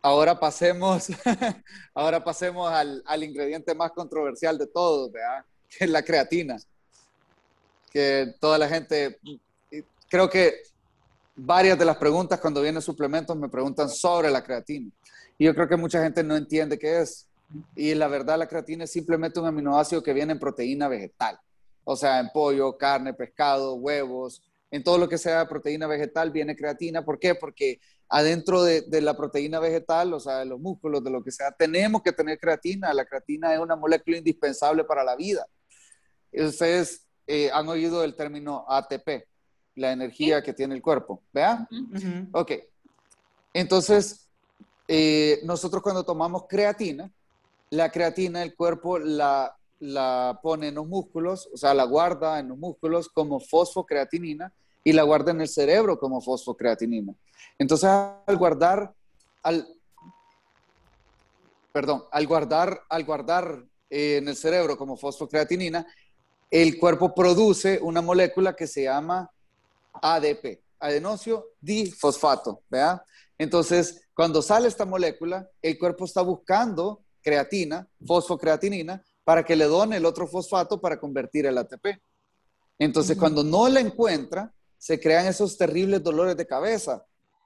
Ahora 0.00 0.38
pasemos, 0.38 1.08
ahora 1.94 2.24
pasemos 2.24 2.70
al, 2.72 3.02
al, 3.04 3.22
ingrediente 3.22 3.74
más 3.74 3.92
controversial 3.92 4.56
de 4.56 4.66
todos, 4.66 5.10
que 5.68 5.84
es 5.84 5.90
la 5.90 6.02
creatina. 6.02 6.56
Que 7.90 8.34
toda 8.40 8.56
la 8.58 8.68
gente, 8.68 9.18
creo 10.08 10.30
que 10.30 10.62
varias 11.34 11.78
de 11.78 11.84
las 11.84 11.96
preguntas 11.96 12.40
cuando 12.40 12.62
vienen 12.62 12.82
suplementos 12.82 13.36
me 13.36 13.48
preguntan 13.48 13.88
sobre 13.88 14.30
la 14.30 14.42
creatina. 14.42 14.90
Y 15.36 15.44
yo 15.44 15.54
creo 15.54 15.68
que 15.68 15.76
mucha 15.76 16.02
gente 16.02 16.22
no 16.24 16.36
entiende 16.36 16.78
qué 16.78 17.00
es. 17.00 17.27
Y 17.74 17.94
la 17.94 18.08
verdad, 18.08 18.38
la 18.38 18.48
creatina 18.48 18.84
es 18.84 18.92
simplemente 18.92 19.40
un 19.40 19.46
aminoácido 19.46 20.02
que 20.02 20.12
viene 20.12 20.32
en 20.32 20.38
proteína 20.38 20.88
vegetal. 20.88 21.38
O 21.84 21.96
sea, 21.96 22.20
en 22.20 22.28
pollo, 22.30 22.76
carne, 22.76 23.14
pescado, 23.14 23.74
huevos, 23.74 24.42
en 24.70 24.84
todo 24.84 24.98
lo 24.98 25.08
que 25.08 25.16
sea 25.16 25.48
proteína 25.48 25.86
vegetal 25.86 26.30
viene 26.30 26.56
creatina. 26.56 27.04
¿Por 27.04 27.18
qué? 27.18 27.34
Porque 27.34 27.80
adentro 28.08 28.62
de, 28.62 28.84
la 29.00 29.16
proteína 29.16 29.60
vegetal, 29.60 30.12
o 30.12 30.20
sea, 30.20 30.38
de 30.38 30.44
los 30.44 30.60
músculos, 30.60 31.02
de 31.02 31.10
lo 31.10 31.22
que 31.22 31.30
sea, 31.30 31.50
tenemos 31.52 32.02
que 32.02 32.12
tener 32.12 32.38
creatina. 32.38 32.92
La 32.92 33.06
creatina 33.06 33.54
es 33.54 33.60
una 33.60 33.76
molécula 33.76 34.18
indispensable 34.18 34.84
para 34.84 35.04
la 35.04 35.16
vida. 35.16 35.46
Ustedes 36.32 37.06
eh, 37.26 37.50
han 37.52 37.68
oído 37.68 38.04
el 38.04 38.14
término 38.14 38.66
ATP, 38.68 39.26
la 39.76 39.92
energía 39.92 40.42
que 40.42 40.52
tiene 40.52 40.74
el 40.74 40.82
cuerpo, 40.82 41.22
¿vea? 41.32 41.66
Ok. 42.32 42.52
Entonces, 43.54 44.28
eh, 44.86 45.40
nosotros 45.44 45.82
cuando 45.82 46.04
tomamos 46.04 46.44
creatina, 46.46 47.10
la 47.70 47.90
creatina 47.90 48.42
el 48.42 48.54
cuerpo 48.54 48.98
la, 48.98 49.56
la 49.80 50.38
pone 50.42 50.68
en 50.68 50.76
los 50.76 50.86
músculos, 50.86 51.48
o 51.52 51.56
sea, 51.56 51.74
la 51.74 51.84
guarda 51.84 52.38
en 52.38 52.48
los 52.48 52.58
músculos 52.58 53.08
como 53.08 53.40
fosfocreatinina 53.40 54.52
y 54.84 54.92
la 54.92 55.02
guarda 55.02 55.32
en 55.32 55.40
el 55.40 55.48
cerebro 55.48 55.98
como 55.98 56.20
fosfocreatinina. 56.20 57.14
Entonces, 57.58 57.88
al 57.88 58.36
guardar, 58.36 58.92
al, 59.42 59.66
perdón, 61.72 62.04
al 62.10 62.26
guardar, 62.26 62.82
al 62.88 63.04
guardar 63.04 63.64
eh, 63.90 64.16
en 64.16 64.28
el 64.28 64.36
cerebro 64.36 64.76
como 64.76 64.96
fosfocreatinina, 64.96 65.86
el 66.50 66.78
cuerpo 66.78 67.14
produce 67.14 67.78
una 67.82 68.00
molécula 68.00 68.56
que 68.56 68.66
se 68.66 68.84
llama 68.84 69.30
ADP. 70.00 70.62
adenocio 70.80 71.48
difosfato, 71.60 72.62
¿verdad? 72.70 73.02
Entonces, 73.36 74.08
cuando 74.14 74.42
sale 74.42 74.68
esta 74.68 74.84
molécula, 74.84 75.48
el 75.60 75.78
cuerpo 75.78 76.04
está 76.04 76.22
buscando 76.22 77.02
creatina, 77.22 77.88
fosfocreatinina, 78.06 79.02
para 79.24 79.44
que 79.44 79.56
le 79.56 79.66
done 79.66 79.96
el 79.96 80.06
otro 80.06 80.26
fosfato 80.26 80.80
para 80.80 80.98
convertir 80.98 81.46
el 81.46 81.58
ATP. 81.58 82.00
Entonces, 82.78 83.16
cuando 83.18 83.42
no 83.42 83.68
la 83.68 83.80
encuentra, 83.80 84.54
se 84.78 85.00
crean 85.00 85.26
esos 85.26 85.58
terribles 85.58 86.02
dolores 86.02 86.36
de 86.36 86.46
cabeza 86.46 87.04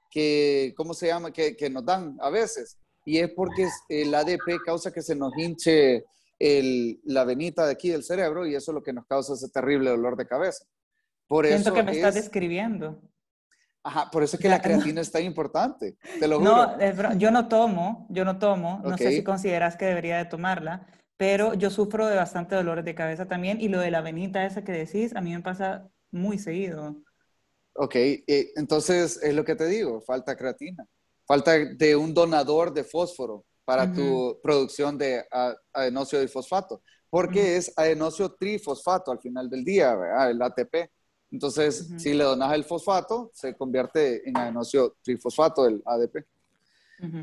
que, 0.09 0.73
¿cómo 0.77 0.93
se 0.93 1.07
llama? 1.07 1.31
Que, 1.31 1.57
que 1.57 1.69
nos 1.69 1.83
dan 1.83 2.17
a 2.21 2.29
veces. 2.29 2.77
Y 3.05 3.17
es 3.17 3.31
porque 3.31 3.67
el 3.89 4.13
ADP 4.13 4.63
causa 4.63 4.93
que 4.93 5.01
se 5.01 5.15
nos 5.15 5.33
hinche 5.37 6.05
el, 6.39 7.01
la 7.03 7.23
venita 7.23 7.65
de 7.65 7.73
aquí 7.73 7.89
del 7.89 8.03
cerebro 8.03 8.45
y 8.45 8.55
eso 8.55 8.71
es 8.71 8.75
lo 8.75 8.83
que 8.83 8.93
nos 8.93 9.05
causa 9.05 9.33
ese 9.33 9.49
terrible 9.49 9.89
dolor 9.89 10.15
de 10.15 10.27
cabeza. 10.27 10.65
Por 11.27 11.47
Siento 11.47 11.69
eso 11.69 11.75
que 11.75 11.83
me 11.83 11.91
estás 11.93 12.15
describiendo. 12.15 13.01
Ajá, 13.83 14.09
por 14.09 14.23
eso 14.23 14.37
es 14.37 14.41
que 14.41 14.47
la 14.47 14.61
creatina 14.61 15.01
es 15.01 15.11
tan 15.11 15.23
importante, 15.23 15.97
te 16.19 16.27
lo 16.27 16.39
juro. 16.39 16.77
No, 16.77 17.17
yo 17.17 17.31
no 17.31 17.49
tomo, 17.49 18.07
yo 18.09 18.23
no 18.23 18.39
tomo, 18.39 18.81
no 18.83 18.97
sé 18.97 19.11
si 19.11 19.23
consideras 19.23 19.75
que 19.75 19.85
debería 19.85 20.17
de 20.17 20.25
tomarla, 20.25 20.87
pero 21.17 21.53
yo 21.53 21.69
sufro 21.69 22.07
de 22.07 22.15
bastante 22.15 22.55
dolores 22.55 22.85
de 22.85 22.95
cabeza 22.95 23.27
también 23.27 23.59
y 23.59 23.67
lo 23.67 23.79
de 23.79 23.91
la 23.91 24.01
venita 24.01 24.45
esa 24.45 24.63
que 24.63 24.71
decís, 24.71 25.13
a 25.15 25.21
mí 25.21 25.33
me 25.33 25.41
pasa 25.41 25.89
muy 26.11 26.39
seguido. 26.39 26.95
Ok, 27.75 27.95
eh, 27.95 28.51
entonces 28.55 29.19
es 29.21 29.33
lo 29.33 29.43
que 29.43 29.55
te 29.55 29.65
digo, 29.65 29.99
falta 29.99 30.37
creatina, 30.37 30.85
falta 31.27 31.51
de 31.53 31.95
un 31.95 32.13
donador 32.13 32.73
de 32.73 32.85
fósforo 32.85 33.45
para 33.65 33.91
tu 33.91 34.39
producción 34.41 34.97
de 34.97 35.25
adenosio 35.73 36.21
difosfato, 36.21 36.81
porque 37.09 37.57
es 37.57 37.73
adenosio 37.75 38.33
trifosfato 38.33 39.11
al 39.11 39.19
final 39.19 39.49
del 39.49 39.63
día, 39.63 39.95
¿verdad? 39.95 40.31
el 40.31 40.41
ATP. 40.41 40.89
Entonces, 41.33 41.89
si 41.97 42.13
le 42.13 42.23
donas 42.23 42.53
el 42.53 42.63
fosfato, 42.63 43.31
se 43.33 43.55
convierte 43.55 44.29
en 44.29 44.37
adenosio 44.37 44.97
trifosfato, 45.01 45.65
el 45.65 45.81
ADP. 45.83 46.27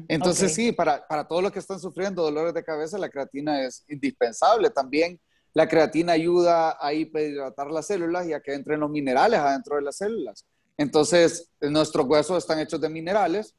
Entonces, 0.09 0.53
sí, 0.53 0.73
para, 0.73 1.07
para 1.07 1.29
todos 1.29 1.45
los 1.45 1.53
que 1.53 1.61
están 1.61 1.79
sufriendo 1.79 2.21
dolores 2.23 2.53
de 2.53 2.65
cabeza, 2.65 2.99
la 2.99 3.09
creatina 3.09 3.65
es 3.65 3.85
indispensable. 3.89 4.69
También 4.71 5.21
la 5.55 5.69
creatina 5.69 6.13
ayuda 6.13 6.77
a 6.81 6.93
hiperhidratar 6.93 7.71
las 7.71 7.87
células 7.87 8.27
y 8.27 8.33
a 8.33 8.41
que 8.41 8.53
entren 8.53 8.81
los 8.81 8.91
minerales 8.91 9.39
adentro 9.39 9.77
de 9.77 9.83
las 9.83 9.99
células. 9.99 10.45
Entonces, 10.77 11.49
nuestros 11.61 12.05
huesos 12.05 12.39
están 12.39 12.59
hechos 12.59 12.81
de 12.81 12.89
minerales. 12.89 13.55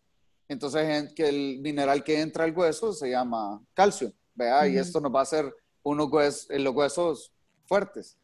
Entonces, 0.49 1.13
que 1.13 1.29
el 1.29 1.59
mineral 1.61 2.03
que 2.03 2.19
entra 2.19 2.43
al 2.43 2.55
hueso 2.55 2.91
se 2.91 3.09
llama 3.09 3.63
calcio, 3.73 4.11
¿vea? 4.35 4.67
Y 4.67 4.77
esto 4.77 4.99
nos 4.99 5.15
va 5.15 5.19
a 5.21 5.23
hacer 5.23 5.55
unos 5.81 6.11
huesos, 6.11 6.47
los 6.49 6.75
huesos 6.75 7.31
fuertes 7.65 8.17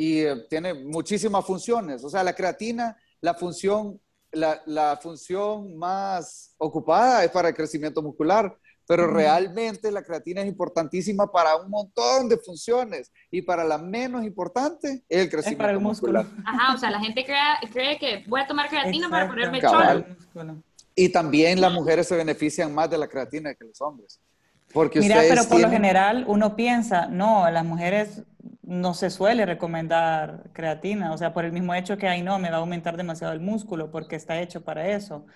y 0.00 0.20
eh, 0.20 0.46
tiene 0.48 0.72
muchísimas 0.72 1.44
funciones. 1.44 2.02
O 2.02 2.08
sea, 2.08 2.24
la 2.24 2.32
creatina, 2.32 2.96
la 3.20 3.34
función, 3.34 4.00
la, 4.32 4.62
la, 4.64 4.96
función 4.96 5.76
más 5.76 6.54
ocupada 6.56 7.22
es 7.22 7.30
para 7.30 7.48
el 7.48 7.54
crecimiento 7.54 8.00
muscular, 8.00 8.56
pero 8.86 9.06
realmente 9.08 9.92
la 9.92 10.02
creatina 10.02 10.40
es 10.40 10.46
importantísima 10.46 11.30
para 11.30 11.54
un 11.56 11.68
montón 11.68 12.30
de 12.30 12.38
funciones 12.38 13.12
y 13.30 13.42
para 13.42 13.62
la 13.62 13.76
menos 13.76 14.24
importante 14.24 15.04
es 15.06 15.20
el 15.24 15.28
crecimiento 15.28 15.64
para 15.64 15.72
el 15.74 15.80
muscular. 15.80 16.24
Músculo. 16.24 16.48
Ajá, 16.48 16.74
o 16.74 16.78
sea, 16.78 16.90
la 16.90 17.00
gente 17.00 17.22
cree, 17.22 17.70
cree 17.70 17.98
que 17.98 18.24
voy 18.26 18.40
a 18.40 18.46
tomar 18.46 18.70
creatina 18.70 19.10
para 19.10 19.28
ponerme 19.28 19.60
cholo. 19.60 20.06
Y 20.94 21.10
también 21.10 21.60
las 21.60 21.74
mujeres 21.74 22.08
se 22.08 22.16
benefician 22.16 22.74
más 22.74 22.88
de 22.88 22.96
la 22.96 23.06
creatina 23.06 23.52
que 23.52 23.66
los 23.66 23.78
hombres. 23.82 24.18
Porque 24.72 25.00
Mira, 25.00 25.20
pero 25.28 25.44
por 25.44 25.60
lo 25.60 25.68
general 25.68 26.24
uno 26.26 26.56
piensa, 26.56 27.06
no, 27.06 27.50
las 27.50 27.64
mujeres 27.66 28.22
no 28.70 28.94
se 28.94 29.10
suele 29.10 29.44
recomendar 29.46 30.44
creatina, 30.52 31.12
o 31.12 31.18
sea, 31.18 31.34
por 31.34 31.44
el 31.44 31.50
mismo 31.50 31.74
hecho 31.74 31.98
que, 31.98 32.06
ahí 32.06 32.22
no, 32.22 32.38
me 32.38 32.50
va 32.50 32.58
a 32.58 32.60
aumentar 32.60 32.96
demasiado 32.96 33.32
el 33.32 33.40
músculo 33.40 33.90
porque 33.90 34.14
está 34.14 34.40
hecho 34.40 34.62
para 34.62 34.88
eso. 34.88 35.26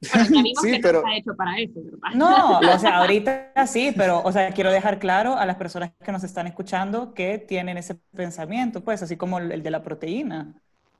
sí, 0.00 0.78
pero... 0.80 1.02
no 1.02 1.08
está 1.08 1.16
hecho 1.18 1.36
para 1.36 1.58
eso, 1.58 1.80
No, 2.14 2.58
o 2.74 2.78
sea, 2.78 2.98
ahorita 2.98 3.66
sí, 3.66 3.92
pero, 3.94 4.22
o 4.22 4.32
sea, 4.32 4.50
quiero 4.52 4.72
dejar 4.72 4.98
claro 4.98 5.36
a 5.36 5.44
las 5.44 5.56
personas 5.56 5.92
que 6.02 6.10
nos 6.10 6.24
están 6.24 6.46
escuchando 6.46 7.12
que 7.12 7.36
tienen 7.36 7.76
ese 7.76 7.96
pensamiento, 8.16 8.82
pues, 8.82 9.02
así 9.02 9.18
como 9.18 9.38
el 9.38 9.62
de 9.62 9.70
la 9.70 9.82
proteína. 9.82 10.54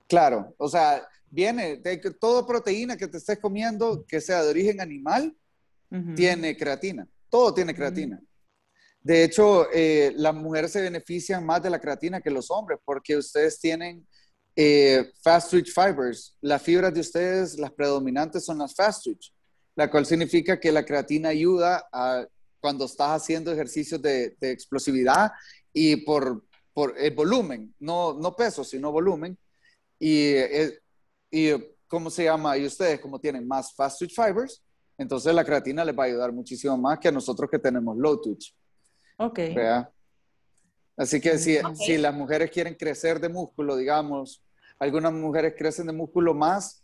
Claro, 0.06 0.54
o 0.58 0.68
sea, 0.68 1.00
viene 1.30 1.78
de 1.78 1.98
que 1.98 2.10
toda 2.10 2.46
proteína 2.46 2.98
que 2.98 3.08
te 3.08 3.16
estés 3.16 3.38
comiendo, 3.38 4.04
que 4.06 4.20
sea 4.20 4.42
de 4.42 4.50
origen 4.50 4.82
animal, 4.82 5.34
tiene 6.14 6.54
creatina. 6.58 7.08
Todo 7.30 7.54
tiene 7.54 7.74
creatina. 7.74 8.20
De 9.00 9.24
hecho, 9.24 9.68
eh, 9.72 10.12
las 10.16 10.34
mujeres 10.34 10.72
se 10.72 10.82
benefician 10.82 11.44
más 11.44 11.62
de 11.62 11.70
la 11.70 11.80
creatina 11.80 12.20
que 12.20 12.30
los 12.30 12.50
hombres 12.50 12.78
porque 12.84 13.16
ustedes 13.16 13.60
tienen 13.60 14.06
eh, 14.56 15.12
fast 15.22 15.50
twitch 15.50 15.72
fibers. 15.72 16.36
Las 16.40 16.60
fibras 16.62 16.92
de 16.92 17.00
ustedes, 17.00 17.58
las 17.58 17.70
predominantes 17.72 18.44
son 18.44 18.58
las 18.58 18.74
fast 18.74 19.04
twitch, 19.04 19.32
la 19.76 19.88
cual 19.90 20.04
significa 20.04 20.58
que 20.58 20.72
la 20.72 20.84
creatina 20.84 21.28
ayuda 21.28 21.88
a 21.92 22.26
cuando 22.60 22.86
estás 22.86 23.22
haciendo 23.22 23.52
ejercicios 23.52 24.02
de, 24.02 24.36
explosividad 24.40 25.30
y 25.72 25.96
por, 25.98 26.44
por, 26.74 26.98
el 26.98 27.14
volumen, 27.14 27.72
no, 27.78 28.14
no 28.14 28.34
peso, 28.34 28.64
sino 28.64 28.90
volumen. 28.90 29.38
Y, 29.96 30.32
eh, 30.32 30.78
y, 31.30 31.50
¿cómo 31.86 32.10
se 32.10 32.24
llama? 32.24 32.58
Y 32.58 32.66
ustedes, 32.66 32.98
como 33.00 33.20
tienen 33.20 33.46
más 33.46 33.72
fast 33.74 34.00
twitch 34.00 34.14
fibers, 34.14 34.60
entonces 34.96 35.32
la 35.32 35.44
creatina 35.44 35.84
les 35.84 35.96
va 35.96 36.02
a 36.02 36.06
ayudar 36.06 36.32
muchísimo 36.32 36.76
más 36.76 36.98
que 36.98 37.06
a 37.06 37.12
nosotros 37.12 37.48
que 37.48 37.60
tenemos 37.60 37.96
low 37.96 38.20
twitch. 38.20 38.54
Ok. 39.18 39.40
Así 40.96 41.20
que 41.20 41.38
si, 41.38 41.58
si 41.74 41.96
las 41.96 42.14
mujeres 42.14 42.50
quieren 42.50 42.74
crecer 42.74 43.20
de 43.20 43.28
músculo, 43.28 43.76
digamos, 43.76 44.42
algunas 44.80 45.12
mujeres 45.12 45.54
crecen 45.56 45.86
de 45.86 45.92
músculo 45.92 46.34
más 46.34 46.82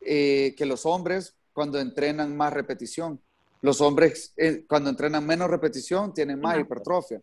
eh, 0.00 0.54
que 0.56 0.66
los 0.66 0.86
hombres 0.86 1.36
cuando 1.52 1.80
entrenan 1.80 2.36
más 2.36 2.52
repetición. 2.52 3.20
Los 3.62 3.80
hombres 3.80 4.32
eh, 4.36 4.64
cuando 4.68 4.90
entrenan 4.90 5.26
menos 5.26 5.50
repetición 5.50 6.14
tienen 6.14 6.40
más 6.40 6.58
hipertrofia. 6.58 7.20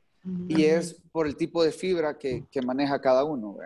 Y 0.48 0.64
es 0.64 1.02
por 1.12 1.28
el 1.28 1.36
tipo 1.36 1.64
de 1.64 1.72
fibra 1.72 2.18
que, 2.18 2.46
que 2.50 2.62
maneja 2.62 3.00
cada 3.00 3.26
uno. 3.26 3.58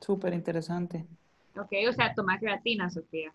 Súper 0.00 0.32
interesante. 0.32 1.06
Ok, 1.56 1.72
o 1.88 1.92
sea, 1.92 2.14
toma 2.14 2.38
creatina, 2.38 2.90
Sofía. 2.90 3.32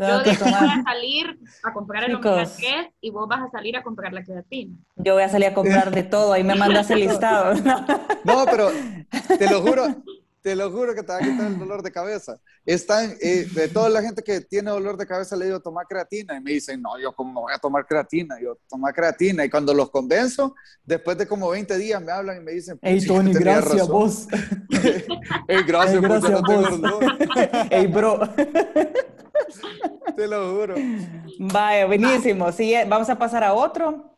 Yo 0.00 0.22
voy 0.22 0.54
a 0.54 0.82
salir 0.82 1.38
a 1.62 1.72
comprar 1.74 2.04
el 2.04 2.14
omega 2.14 2.44
3 2.44 2.88
y 3.02 3.10
vos 3.10 3.28
vas 3.28 3.42
a 3.42 3.50
salir 3.50 3.76
a 3.76 3.82
comprar 3.82 4.14
la 4.14 4.24
creatina. 4.24 4.74
Yo 4.96 5.14
voy 5.14 5.22
a 5.22 5.28
salir 5.28 5.48
a 5.48 5.54
comprar 5.54 5.90
de 5.90 6.02
todo, 6.02 6.32
ahí 6.32 6.42
me 6.42 6.54
mandas 6.54 6.90
el 6.90 7.00
listado. 7.00 7.54
No, 8.24 8.46
pero 8.46 8.70
te 9.38 9.50
lo 9.50 9.60
juro, 9.60 9.86
te 10.42 10.56
lo 10.56 10.70
juro 10.70 10.94
que 10.94 11.02
te 11.02 11.12
va 11.12 11.18
a 11.18 11.20
quitar 11.20 11.46
el 11.46 11.58
dolor 11.58 11.82
de 11.82 11.92
cabeza. 11.92 12.40
Están, 12.64 13.14
eh, 13.20 13.46
de 13.54 13.68
toda 13.68 13.88
la 13.88 14.02
gente 14.02 14.22
que 14.22 14.40
tiene 14.40 14.70
dolor 14.70 14.96
de 14.96 15.06
cabeza 15.06 15.36
le 15.36 15.46
digo 15.46 15.60
tomar 15.60 15.86
creatina 15.86 16.36
y 16.36 16.40
me 16.40 16.52
dicen, 16.52 16.80
no, 16.80 16.98
yo 16.98 17.12
como 17.12 17.42
voy 17.42 17.52
a 17.52 17.58
tomar 17.58 17.86
creatina, 17.86 18.36
yo 18.40 18.58
tomar 18.68 18.94
creatina. 18.94 19.44
Y 19.44 19.50
cuando 19.50 19.74
los 19.74 19.90
convenzo, 19.90 20.54
después 20.84 21.18
de 21.18 21.26
como 21.26 21.50
20 21.50 21.76
días 21.76 22.02
me 22.02 22.12
hablan 22.12 22.38
y 22.38 22.40
me 22.40 22.52
dicen, 22.52 22.78
hey 22.82 23.04
Tony, 23.06 23.32
gracias 23.34 23.88
vos. 23.88 24.28
hey, 25.48 25.62
gracias, 25.66 25.94
hey, 25.94 26.00
gracias 26.02 26.42
vos. 26.42 26.80
hey 27.70 27.86
bro. 27.92 28.20
Te 30.16 30.26
lo 30.26 30.54
juro. 30.54 30.74
Vaya, 31.38 31.86
buenísimo. 31.86 32.50
Sí, 32.52 32.74
vamos 32.88 33.10
a 33.10 33.18
pasar 33.18 33.44
a 33.44 33.52
otro. 33.52 34.10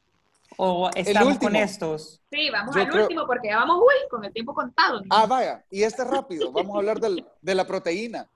¿O 0.57 0.91
estamos 0.95 1.39
con 1.39 1.57
estos? 1.57 2.21
Sí, 2.31 2.51
vamos 2.51 2.75
al 2.77 2.91
último 2.93 3.27
porque 3.27 3.49
ya 3.49 3.57
vamos, 3.57 3.79
uy, 3.79 4.09
con 4.11 4.25
el 4.25 4.33
tiempo 4.33 4.55
contado. 4.55 5.03
Ah, 5.11 5.27
vaya, 5.27 5.65
y 5.71 5.83
este 5.83 6.05
rápido. 6.05 6.53
Vamos 6.53 6.75
a 6.75 6.79
hablar 6.79 6.99
de 7.01 7.55
la 7.55 7.67
proteína. 7.67 8.29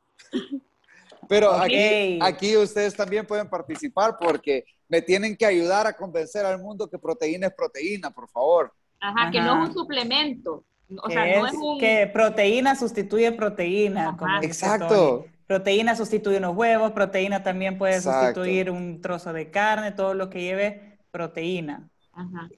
Pero 1.29 1.51
aquí, 1.53 2.19
aquí 2.23 2.57
ustedes 2.57 2.95
también 2.95 3.27
pueden 3.27 3.49
participar 3.49 4.17
porque 4.19 4.65
me 4.89 5.03
tienen 5.03 5.37
que 5.37 5.45
ayudar 5.45 5.87
a 5.87 5.97
convencer 5.97 6.47
al 6.47 6.61
mundo 6.61 6.89
que 6.89 6.99
proteína 6.99 7.49
es 7.49 7.55
proteína, 7.55 8.11
por 8.11 8.29
favor. 8.29 8.73
Ajá, 9.01 9.31
que 9.31 9.41
no 9.41 9.63
es 9.63 9.69
un 9.69 9.75
suplemento. 9.75 10.65
O 11.03 11.11
sea, 11.11 11.39
no 11.39 11.47
es 11.47 11.55
un... 11.55 11.79
Que 11.79 12.07
proteína 12.07 12.77
sustituye 12.77 13.33
proteína. 13.33 14.17
Exacto. 14.43 15.27
Proteína 15.47 15.97
sustituye 15.97 16.39
unos 16.39 16.57
huevos, 16.57 16.93
proteína 16.93 17.43
también 17.43 17.79
puede 17.79 18.01
sustituir 18.01 18.71
un 18.71 19.01
trozo 19.01 19.33
de 19.33 19.51
carne, 19.51 19.93
todo 19.93 20.15
lo 20.15 20.31
que 20.31 20.43
lleve 20.43 20.99
proteína. 21.11 21.89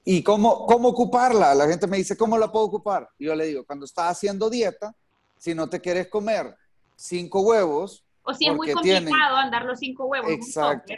¿Y 0.05 0.23
cómo, 0.23 0.65
cómo 0.65 0.89
ocuparla? 0.89 1.53
La 1.53 1.67
gente 1.67 1.87
me 1.87 1.97
dice, 1.97 2.15
¿cómo 2.15 2.37
la 2.37 2.51
puedo 2.51 2.65
ocupar? 2.65 3.09
yo 3.19 3.35
le 3.35 3.45
digo, 3.45 3.65
cuando 3.65 3.85
estás 3.85 4.11
haciendo 4.11 4.49
dieta, 4.49 4.95
si 5.37 5.53
no 5.53 5.69
te 5.69 5.79
quieres 5.79 6.07
comer 6.07 6.55
cinco 6.95 7.41
huevos. 7.41 8.03
O 8.23 8.33
si 8.33 8.47
es 8.47 8.55
muy 8.55 8.71
complicado 8.71 9.35
andar 9.35 9.65
los 9.65 9.79
cinco 9.79 10.05
huevos. 10.05 10.29
Exacto. 10.29 10.93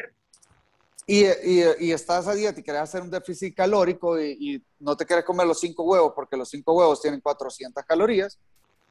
Y, 1.07 1.25
y, 1.25 1.63
y, 1.79 1.91
estás 1.91 2.27
a 2.27 2.35
dieta 2.35 2.59
y 2.59 2.63
quieres 2.63 2.83
hacer 2.83 3.01
un 3.01 3.09
déficit 3.09 3.55
calórico 3.55 4.19
y, 4.21 4.37
y, 4.39 4.63
no 4.79 4.95
te 4.95 5.05
quieres 5.05 5.25
comer 5.25 5.47
los 5.47 5.59
cinco 5.59 5.83
huevos 5.83 6.13
porque 6.15 6.37
los 6.37 6.47
cinco 6.47 6.73
huevos 6.73 7.01
tienen 7.01 7.19
400 7.19 7.83
calorías, 7.85 8.37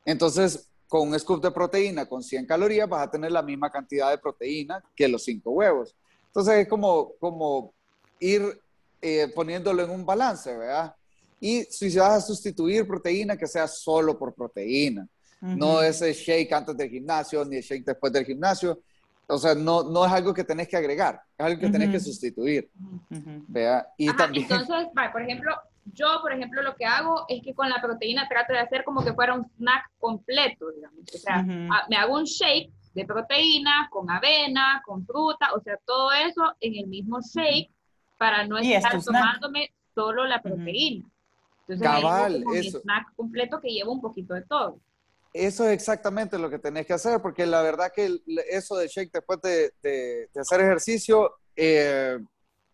entonces 0.04 0.68
con 0.88 1.08
un 1.08 1.18
scoop 1.18 1.40
de 1.40 1.52
proteína 1.52 2.06
con 2.06 2.22
100 2.22 2.46
calorías 2.46 2.88
vas 2.88 3.06
a 3.06 3.10
tener 3.10 3.30
la 3.30 3.42
misma 3.42 3.70
cantidad 3.70 4.10
de 4.10 4.18
proteína 4.18 4.82
que 4.94 5.06
los 5.06 5.22
cinco 5.22 5.52
huevos. 5.52 5.94
Entonces 6.26 6.54
es 6.56 6.68
como, 6.68 7.12
como 7.20 7.72
ir 8.18 8.60
eh, 9.00 9.28
poniéndolo 9.34 9.82
en 9.82 9.90
un 9.90 10.04
balance, 10.04 10.56
¿verdad? 10.56 10.94
Y 11.40 11.62
si 11.64 11.96
vas 11.96 12.12
a 12.12 12.20
sustituir 12.20 12.86
proteína, 12.86 13.36
que 13.36 13.46
sea 13.46 13.66
solo 13.66 14.18
por 14.18 14.34
proteína. 14.34 15.06
No 15.40 15.80
ese 15.80 16.12
shake 16.12 16.52
antes 16.52 16.76
del 16.76 16.90
gimnasio, 16.90 17.42
ni 17.46 17.56
el 17.56 17.62
shake 17.62 17.84
después 17.84 18.12
del 18.12 18.26
gimnasio. 18.26 18.82
O 19.26 19.38
sea, 19.38 19.54
no, 19.54 19.84
no 19.84 20.04
es 20.04 20.12
algo 20.12 20.34
que 20.34 20.44
tenés 20.44 20.68
que 20.68 20.76
agregar, 20.76 21.22
es 21.38 21.46
algo 21.46 21.60
que 21.60 21.70
tenés 21.70 21.90
que 21.90 22.00
sustituir. 22.00 22.68
Vea, 23.08 23.86
y 23.96 24.14
también... 24.14 24.46
Entonces, 24.50 24.88
por 25.12 25.22
ejemplo, 25.22 25.54
yo, 25.94 26.18
por 26.20 26.32
ejemplo, 26.32 26.62
lo 26.62 26.74
que 26.74 26.84
hago 26.84 27.24
es 27.28 27.42
que 27.42 27.54
con 27.54 27.70
la 27.70 27.80
proteína 27.80 28.28
trato 28.28 28.52
de 28.52 28.58
hacer 28.58 28.84
como 28.84 29.02
que 29.02 29.14
fuera 29.14 29.34
un 29.34 29.46
snack 29.56 29.84
completo, 29.98 30.70
digamos. 30.72 31.00
O 31.14 31.18
sea, 31.18 31.42
me 31.42 31.96
hago 31.96 32.16
un 32.16 32.24
shake 32.24 32.70
de 32.94 33.04
proteína 33.06 33.88
con 33.90 34.10
avena, 34.10 34.82
con 34.84 35.06
fruta, 35.06 35.54
o 35.54 35.60
sea, 35.60 35.78
todo 35.86 36.12
eso 36.12 36.42
en 36.60 36.74
el 36.74 36.86
mismo 36.88 37.20
shake 37.20 37.70
para 38.20 38.46
no 38.46 38.58
estar 38.58 39.02
tomándome 39.02 39.72
solo 39.94 40.26
la 40.26 40.42
proteína. 40.42 41.08
Entonces, 41.66 41.88
Cabal, 41.88 42.44
un 42.44 42.54
snack 42.54 43.14
completo 43.16 43.58
que 43.58 43.70
lleva 43.70 43.90
un 43.90 44.02
poquito 44.02 44.34
de 44.34 44.42
todo. 44.42 44.78
Eso 45.32 45.66
es 45.66 45.72
exactamente 45.72 46.36
lo 46.36 46.50
que 46.50 46.58
tenés 46.58 46.84
que 46.84 46.92
hacer, 46.92 47.22
porque 47.22 47.46
la 47.46 47.62
verdad 47.62 47.90
que 47.96 48.20
eso 48.50 48.76
de 48.76 48.88
shake 48.88 49.10
después 49.10 49.40
de, 49.40 49.72
de, 49.82 50.28
hacer 50.38 50.60
ejercicio, 50.60 51.32
eh, 51.56 52.18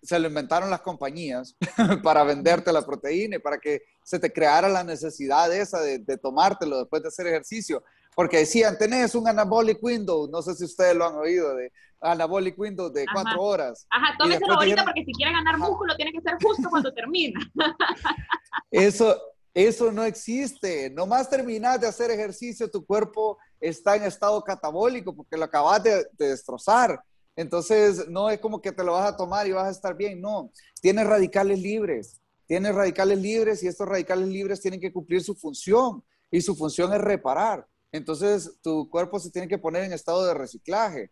se 0.02 0.18
lo 0.18 0.26
inventaron 0.26 0.68
las 0.68 0.80
compañías 0.80 1.54
para 2.02 2.24
venderte 2.24 2.72
la 2.72 2.84
proteína 2.84 3.36
y 3.36 3.38
para 3.38 3.58
que 3.58 3.82
se 4.02 4.18
te 4.18 4.32
creara 4.32 4.68
la 4.68 4.82
necesidad 4.82 5.54
esa 5.54 5.80
de, 5.80 6.00
de, 6.00 6.18
tomártelo 6.18 6.80
después 6.80 7.02
de 7.02 7.08
hacer 7.08 7.28
ejercicio. 7.28 7.84
Porque 8.16 8.38
decían, 8.38 8.76
tenés 8.76 9.14
un 9.14 9.28
anabolic 9.28 9.80
window, 9.80 10.28
no 10.28 10.42
sé 10.42 10.56
si 10.56 10.64
ustedes 10.64 10.96
lo 10.96 11.06
han 11.06 11.14
oído, 11.14 11.54
de 11.54 11.70
anabolic 12.00 12.58
window 12.58 12.90
de 12.90 13.06
cuatro 13.12 13.40
horas. 13.42 13.86
Ajá, 13.90 14.14
tómeselo 14.18 14.54
ahorita 14.54 14.84
porque 14.84 15.04
si 15.04 15.12
quiere 15.12 15.32
ganar 15.32 15.58
músculo 15.58 15.96
tiene 15.96 16.12
que 16.12 16.20
ser 16.20 16.36
justo 16.42 16.68
cuando 16.68 16.92
termina. 16.92 17.40
Eso, 18.70 19.16
eso 19.54 19.92
no 19.92 20.04
existe. 20.04 20.90
Nomás 20.90 21.30
terminas 21.30 21.80
de 21.80 21.86
hacer 21.86 22.10
ejercicio, 22.10 22.70
tu 22.70 22.84
cuerpo 22.84 23.38
está 23.60 23.96
en 23.96 24.02
estado 24.02 24.42
catabólico 24.42 25.14
porque 25.14 25.36
lo 25.36 25.44
acabas 25.44 25.82
de, 25.82 26.06
destrozar. 26.18 27.00
Entonces, 27.34 28.08
no 28.08 28.30
es 28.30 28.38
como 28.38 28.60
que 28.60 28.72
te 28.72 28.84
lo 28.84 28.92
vas 28.92 29.12
a 29.12 29.16
tomar 29.16 29.46
y 29.46 29.52
vas 29.52 29.66
a 29.66 29.70
estar 29.70 29.96
bien. 29.96 30.20
No, 30.20 30.50
tienes 30.80 31.06
radicales 31.06 31.58
libres. 31.60 32.20
Tienes 32.46 32.74
radicales 32.74 33.18
libres 33.18 33.62
y 33.62 33.66
estos 33.66 33.88
radicales 33.88 34.28
libres 34.28 34.60
tienen 34.60 34.80
que 34.80 34.92
cumplir 34.92 35.22
su 35.22 35.34
función 35.34 36.02
y 36.30 36.40
su 36.40 36.54
función 36.54 36.92
es 36.92 37.00
reparar. 37.00 37.66
Entonces, 37.92 38.58
tu 38.62 38.88
cuerpo 38.90 39.18
se 39.18 39.30
tiene 39.30 39.48
que 39.48 39.58
poner 39.58 39.84
en 39.84 39.92
estado 39.92 40.24
de 40.26 40.34
reciclaje. 40.34 41.10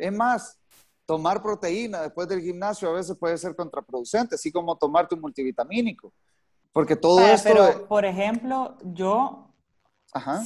Es 0.00 0.12
más, 0.12 0.58
tomar 1.06 1.42
proteína 1.42 2.02
después 2.02 2.28
del 2.28 2.40
gimnasio 2.40 2.88
a 2.88 2.92
veces 2.92 3.16
puede 3.18 3.36
ser 3.36 3.56
contraproducente, 3.56 4.36
así 4.36 4.52
como 4.52 4.76
tomarte 4.76 5.14
un 5.14 5.20
multivitamínico. 5.20 6.12
Porque 6.72 6.94
todo 6.94 7.20
esto... 7.20 7.48
Pero, 7.48 7.88
por 7.88 8.04
ejemplo, 8.04 8.76
yo, 8.84 9.52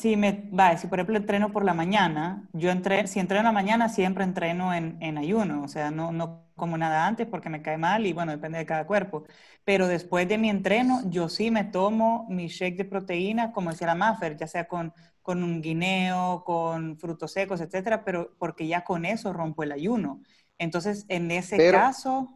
Si, 0.00 0.16
me, 0.16 0.50
va, 0.58 0.76
si 0.76 0.86
por 0.86 0.98
ejemplo 0.98 1.16
entreno 1.16 1.52
por 1.52 1.64
la 1.64 1.74
mañana, 1.74 2.48
yo 2.52 2.70
entre, 2.70 3.06
si 3.06 3.18
entreno 3.18 3.40
en 3.40 3.46
la 3.46 3.52
mañana 3.52 3.88
siempre 3.88 4.24
entreno 4.24 4.74
en, 4.74 4.98
en, 5.00 5.18
ayuno, 5.18 5.62
o 5.62 5.68
sea, 5.68 5.90
no, 5.90 6.12
no 6.12 6.44
como 6.56 6.76
nada 6.78 7.06
antes 7.06 7.26
porque 7.26 7.48
me 7.48 7.62
cae 7.62 7.78
mal 7.78 8.06
y 8.06 8.12
bueno, 8.12 8.32
depende 8.32 8.58
de 8.58 8.66
cada 8.66 8.86
cuerpo. 8.86 9.24
Pero 9.64 9.86
después 9.86 10.28
de 10.28 10.38
mi 10.38 10.50
entreno, 10.50 11.02
yo 11.06 11.28
sí 11.28 11.50
me 11.50 11.64
tomo 11.64 12.26
mi 12.28 12.48
shake 12.48 12.76
de 12.76 12.84
proteína, 12.84 13.52
como 13.52 13.70
decía 13.70 13.86
la 13.86 13.94
Maffer, 13.94 14.36
ya 14.36 14.46
sea 14.46 14.66
con, 14.66 14.92
con 15.24 15.42
un 15.42 15.62
guineo, 15.62 16.44
con 16.44 16.98
frutos 16.98 17.32
secos, 17.32 17.62
etcétera, 17.62 18.04
pero 18.04 18.36
porque 18.38 18.66
ya 18.66 18.84
con 18.84 19.06
eso 19.06 19.32
rompo 19.32 19.62
el 19.62 19.72
ayuno. 19.72 20.20
Entonces, 20.58 21.06
en 21.08 21.30
ese 21.30 21.56
caso... 21.72 22.28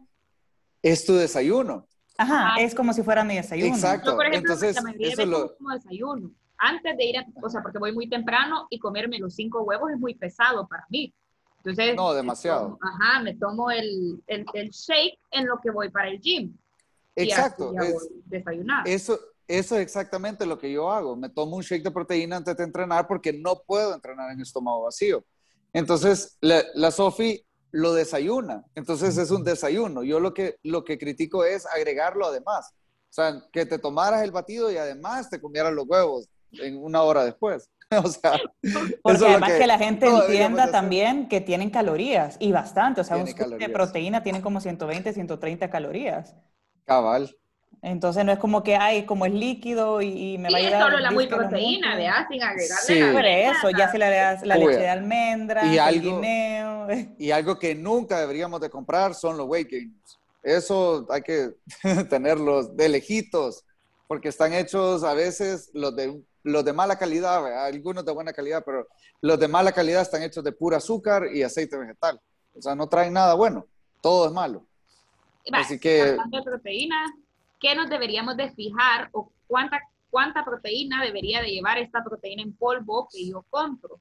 Es 0.81 1.05
tu 1.05 1.13
desayuno. 1.13 1.85
Ajá, 2.17 2.55
es 2.59 2.73
como 2.73 2.91
si 2.93 3.03
fuera 3.03 3.23
mi 3.23 3.35
desayuno. 3.35 3.75
Exacto. 3.75 4.09
Yo, 4.09 4.15
por 4.15 4.25
ejemplo, 4.25 4.53
Entonces, 4.53 4.75
eso 4.99 5.25
lo... 5.27 5.55
como 5.55 5.69
desayuno. 5.69 6.31
Antes 6.57 6.97
de 6.97 7.05
ir, 7.05 7.17
a, 7.19 7.27
o 7.43 7.49
sea, 7.49 7.61
porque 7.61 7.77
voy 7.77 7.93
muy 7.93 8.09
temprano 8.09 8.65
y 8.71 8.79
comerme 8.79 9.19
los 9.19 9.35
cinco 9.35 9.61
huevos 9.61 9.91
es 9.91 9.99
muy 9.99 10.15
pesado 10.15 10.67
para 10.67 10.83
mí. 10.89 11.13
Entonces, 11.57 11.95
no, 11.95 12.11
demasiado. 12.13 12.79
ajá, 12.81 13.21
me 13.21 13.35
tomo 13.35 13.69
el, 13.69 14.23
el, 14.25 14.45
el, 14.53 14.69
shake 14.71 15.19
en 15.29 15.45
lo 15.45 15.59
que 15.59 15.69
voy 15.69 15.89
para 15.91 16.09
el 16.09 16.19
gym. 16.19 16.57
Exacto. 17.15 17.71
Y 17.71 18.19
desayunar. 18.25 18.87
Eso, 18.87 19.19
eso 19.49 19.75
es 19.75 19.81
exactamente 19.81 20.45
lo 20.45 20.59
que 20.59 20.71
yo 20.71 20.91
hago. 20.91 21.15
Me 21.15 21.29
tomo 21.29 21.57
un 21.57 21.63
shake 21.63 21.83
de 21.83 21.91
proteína 21.91 22.37
antes 22.37 22.55
de 22.55 22.63
entrenar 22.63 23.07
porque 23.07 23.33
no 23.33 23.63
puedo 23.65 23.95
entrenar 23.95 24.31
en 24.31 24.39
estómago 24.39 24.83
vacío. 24.83 25.25
Entonces, 25.73 26.37
la, 26.39 26.63
la 26.75 26.91
Sofi 26.91 27.43
lo 27.71 27.93
desayuna. 27.93 28.63
Entonces 28.75 29.17
es 29.17 29.31
un 29.31 29.43
desayuno. 29.43 30.03
Yo 30.03 30.19
lo 30.19 30.33
que, 30.33 30.57
lo 30.63 30.83
que 30.83 30.99
critico 30.99 31.43
es 31.43 31.65
agregarlo 31.65 32.27
además. 32.27 32.71
O 33.09 33.11
sea, 33.13 33.41
que 33.51 33.65
te 33.65 33.79
tomaras 33.79 34.23
el 34.23 34.31
batido 34.31 34.71
y 34.71 34.77
además 34.77 35.29
te 35.29 35.41
comieras 35.41 35.73
los 35.73 35.87
huevos 35.87 36.29
en 36.51 36.77
una 36.77 37.01
hora 37.01 37.25
después. 37.25 37.69
o 38.03 38.07
sea, 38.07 38.39
porque 39.01 39.25
además 39.25 39.53
que, 39.53 39.65
la 39.65 39.79
gente 39.79 40.05
entienda 40.05 40.69
también 40.69 41.27
que 41.27 41.41
tienen 41.41 41.71
calorías 41.71 42.37
y 42.39 42.51
bastante. 42.51 43.01
O 43.01 43.03
sea, 43.03 43.17
un 43.17 43.25
de 43.25 43.69
proteína 43.69 44.21
tiene 44.21 44.41
como 44.41 44.61
120, 44.61 45.11
130 45.11 45.69
calorías. 45.71 46.35
Cabal. 46.85 47.35
Entonces 47.81 48.25
no 48.25 48.31
es 48.31 48.39
como 48.39 48.61
que, 48.61 48.75
hay 48.75 49.05
como 49.05 49.25
es 49.25 49.33
líquido 49.33 50.01
y, 50.01 50.37
me 50.37 50.49
va 50.49 50.57
a 50.57 50.59
ayudar. 50.59 50.81
es 50.81 50.85
solo 50.85 50.99
la 50.99 51.11
muy 51.11 51.27
proteína, 51.27 51.95
¿verdad? 51.95 52.27
Sin 52.29 52.43
agregarle 52.43 52.85
sí. 52.85 53.01
Por 53.13 53.25
eso, 53.25 53.69
ya 53.77 53.89
se 53.89 53.97
le 53.97 54.09
das 54.09 54.45
la 54.45 54.57
leche 54.57 54.79
de 54.79 54.89
almendra, 54.89 55.65
y 55.65 55.77
el 55.77 56.01
guineo. 56.01 56.87
Y 57.17 57.31
algo 57.31 57.57
que 57.57 57.75
nunca 57.75 58.19
deberíamos 58.19 58.59
de 58.59 58.69
comprar 58.69 59.15
son 59.15 59.37
los 59.37 59.47
weight 59.47 59.69
gainers. 59.69 60.19
Eso 60.43 61.07
hay 61.09 61.21
que 61.21 61.51
tenerlos 62.09 62.75
de 62.75 62.89
lejitos, 62.89 63.63
porque 64.07 64.29
están 64.29 64.53
hechos 64.53 65.03
a 65.03 65.13
veces 65.13 65.69
los 65.73 65.95
de, 65.95 66.21
los 66.43 66.65
de 66.65 66.73
mala 66.73 66.97
calidad, 66.97 67.65
algunos 67.65 68.03
de 68.03 68.11
buena 68.11 68.33
calidad, 68.33 68.63
pero 68.65 68.87
los 69.21 69.39
de 69.39 69.47
mala 69.47 69.71
calidad 69.71 70.01
están 70.01 70.23
hechos 70.23 70.43
de 70.43 70.51
pura 70.51 70.77
azúcar 70.77 71.27
y 71.33 71.43
aceite 71.43 71.77
vegetal. 71.77 72.19
O 72.57 72.61
sea, 72.61 72.75
no 72.75 72.89
traen 72.89 73.13
nada 73.13 73.35
bueno, 73.35 73.65
todo 74.01 74.27
es 74.27 74.33
malo. 74.33 74.65
Así 75.51 75.79
que... 75.79 76.17
de 76.29 76.43
proteína, 76.43 77.05
qué 77.59 77.75
nos 77.75 77.89
deberíamos 77.89 78.37
de 78.37 78.51
fijar 78.51 79.09
o 79.11 79.31
cuánta, 79.47 79.79
cuánta 80.09 80.43
proteína 80.43 81.03
debería 81.03 81.41
de 81.41 81.49
llevar 81.49 81.77
esta 81.77 82.03
proteína 82.03 82.43
en 82.43 82.53
polvo 82.53 83.07
que 83.11 83.27
yo 83.27 83.45
compro. 83.49 83.99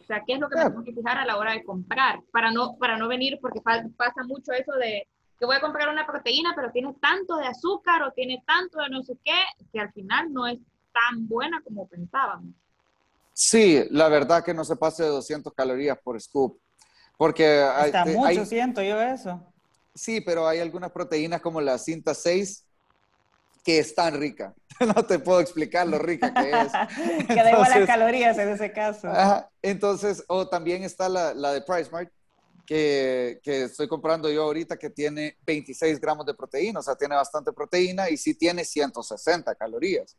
O 0.00 0.06
sea, 0.06 0.22
¿qué 0.26 0.34
es 0.34 0.40
lo 0.40 0.48
que 0.48 0.56
tenemos 0.56 0.84
que 0.84 0.92
fijar 0.92 1.16
a 1.16 1.24
la 1.24 1.38
hora 1.38 1.52
de 1.52 1.64
comprar? 1.64 2.20
Para 2.30 2.50
no, 2.50 2.76
para 2.76 2.98
no 2.98 3.08
venir, 3.08 3.38
porque 3.40 3.60
pasa 3.60 4.22
mucho 4.24 4.52
eso 4.52 4.72
de 4.72 5.08
que 5.38 5.46
voy 5.46 5.56
a 5.56 5.60
comprar 5.60 5.88
una 5.88 6.06
proteína, 6.06 6.52
pero 6.54 6.70
tiene 6.70 6.94
tanto 7.00 7.36
de 7.36 7.46
azúcar 7.46 8.02
o 8.02 8.12
tiene 8.12 8.42
tanto 8.46 8.78
de 8.78 8.90
no 8.90 9.02
sé 9.02 9.16
qué, 9.24 9.42
que 9.72 9.80
al 9.80 9.92
final 9.92 10.32
no 10.32 10.46
es 10.46 10.58
tan 10.92 11.26
buena 11.26 11.60
como 11.62 11.88
pensábamos. 11.88 12.54
Sí, 13.32 13.84
la 13.90 14.08
verdad 14.08 14.44
que 14.44 14.54
no 14.54 14.64
se 14.64 14.76
pase 14.76 15.02
de 15.02 15.08
200 15.08 15.52
calorías 15.54 15.98
por 15.98 16.20
scoop. 16.20 16.58
Porque 17.16 17.62
Está 17.84 18.02
hay, 18.02 18.16
mucho, 18.16 18.44
siento 18.44 18.82
yo 18.82 19.00
eso. 19.00 19.40
Sí, 19.94 20.20
pero 20.20 20.48
hay 20.48 20.58
algunas 20.58 20.90
proteínas 20.90 21.40
como 21.40 21.60
la 21.60 21.78
cinta 21.78 22.14
6 22.14 22.64
que 23.64 23.78
es 23.78 23.94
tan 23.94 24.20
rica. 24.20 24.54
No 24.94 25.06
te 25.06 25.20
puedo 25.20 25.38
explicar 25.38 25.86
lo 25.86 25.98
rica 26.00 26.34
que 26.34 26.50
es. 26.50 26.72
que 27.28 27.34
da 27.34 27.52
igual 27.52 27.70
las 27.70 27.86
calorías 27.86 28.36
en 28.38 28.48
ese 28.48 28.72
caso. 28.72 29.08
entonces, 29.62 30.24
o 30.26 30.48
también 30.48 30.82
está 30.82 31.08
la, 31.08 31.32
la 31.32 31.52
de 31.52 31.62
PriceMart, 31.62 32.10
que, 32.66 33.38
que, 33.42 33.64
estoy 33.64 33.86
comprando 33.86 34.28
yo 34.28 34.42
ahorita, 34.42 34.76
que 34.76 34.90
tiene 34.90 35.36
26 35.46 36.00
gramos 36.00 36.26
de 36.26 36.34
proteína, 36.34 36.80
o 36.80 36.82
sea, 36.82 36.96
tiene 36.96 37.14
bastante 37.14 37.52
proteína 37.52 38.10
y 38.10 38.16
sí 38.16 38.34
tiene 38.34 38.64
160 38.64 39.54
calorías. 39.54 40.16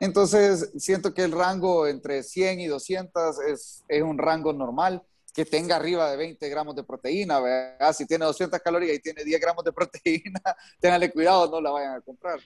Entonces, 0.00 0.70
siento 0.78 1.12
que 1.12 1.24
el 1.24 1.32
rango 1.32 1.86
entre 1.86 2.22
100 2.22 2.60
y 2.60 2.66
200 2.66 3.40
es, 3.40 3.84
es 3.88 4.02
un 4.02 4.16
rango 4.16 4.54
normal 4.54 5.02
que 5.34 5.44
tenga 5.44 5.76
arriba 5.76 6.10
de 6.10 6.16
20 6.16 6.48
gramos 6.48 6.74
de 6.74 6.84
proteína, 6.84 7.40
¿verdad? 7.40 7.92
Si 7.92 8.06
tiene 8.06 8.24
200 8.24 8.60
calorías 8.60 8.96
y 8.96 9.00
tiene 9.00 9.24
10 9.24 9.40
gramos 9.40 9.64
de 9.64 9.72
proteína, 9.72 10.40
ténganle 10.80 11.10
cuidado, 11.10 11.50
no 11.50 11.60
la 11.60 11.70
vayan 11.70 11.94
a 11.94 12.00
comprar. 12.00 12.40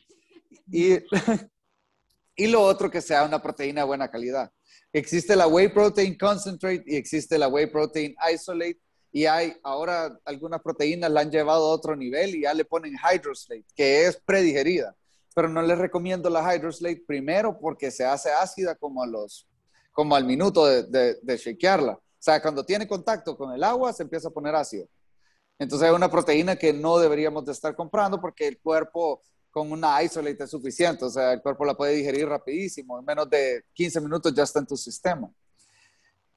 Y, 0.71 0.99
y 2.37 2.47
lo 2.49 2.63
otro, 2.63 2.91
que 2.91 3.01
sea 3.01 3.25
una 3.25 3.41
proteína 3.41 3.83
de 3.83 3.87
buena 3.87 4.11
calidad. 4.11 4.51
Existe 4.93 5.35
la 5.37 5.47
Whey 5.47 5.69
Protein 5.69 6.19
Concentrate 6.19 6.85
y 6.87 6.97
existe 6.97 7.39
la 7.39 7.49
Whey 7.49 7.67
Protein 7.67 8.15
Isolate. 8.33 8.81
Y 9.11 9.27
hay 9.27 9.55
ahora 9.63 10.19
algunas 10.25 10.63
proteínas 10.63 11.11
la 11.11 11.21
han 11.21 11.31
llevado 11.31 11.67
a 11.67 11.75
otro 11.75 11.95
nivel 11.95 12.35
y 12.35 12.43
ya 12.43 12.55
le 12.55 12.65
ponen 12.65 12.95
Hydroslate, 12.95 13.67
que 13.75 14.07
es 14.07 14.19
predigerida. 14.25 14.97
Pero 15.35 15.49
no 15.49 15.63
les 15.63 15.79
recomiendo 15.79 16.31
la 16.31 16.43
Hydroslate 16.43 17.05
primero 17.07 17.59
porque 17.59 17.91
se 17.91 18.05
hace 18.05 18.31
ácida 18.31 18.75
como, 18.75 19.03
a 19.03 19.07
los, 19.07 19.47
como 19.93 20.15
al 20.15 20.25
minuto 20.25 20.67
de, 20.67 20.85
de, 20.85 21.19
de 21.23 21.37
shakearla. 21.37 21.99
O 22.23 22.25
sea, 22.25 22.41
cuando 22.41 22.65
tiene 22.65 22.87
contacto 22.87 23.37
con 23.37 23.53
el 23.53 23.65
agua, 23.65 23.93
se 23.93 24.05
empieza 24.05 24.29
a 24.29 24.31
poner 24.31 24.55
ácido. 24.55 24.87
Entonces 25.59 25.89
es 25.89 25.93
una 25.93 26.09
proteína 26.09 26.55
que 26.55 26.73
no 26.73 26.97
deberíamos 26.97 27.45
de 27.45 27.51
estar 27.51 27.75
comprando 27.75 28.21
porque 28.21 28.47
el 28.47 28.61
cuerpo 28.61 29.21
con 29.51 29.73
una 29.73 30.01
isolate 30.05 30.45
es 30.45 30.51
suficiente. 30.51 31.05
O 31.05 31.11
sea, 31.11 31.33
el 31.33 31.43
cuerpo 31.43 31.65
la 31.65 31.75
puede 31.75 31.95
digerir 31.95 32.29
rapidísimo. 32.29 32.97
En 32.97 33.05
menos 33.05 33.29
de 33.29 33.65
15 33.75 34.01
minutos 34.01 34.33
ya 34.33 34.45
está 34.45 34.61
en 34.61 34.67
tu 34.67 34.77
sistema. 34.77 35.29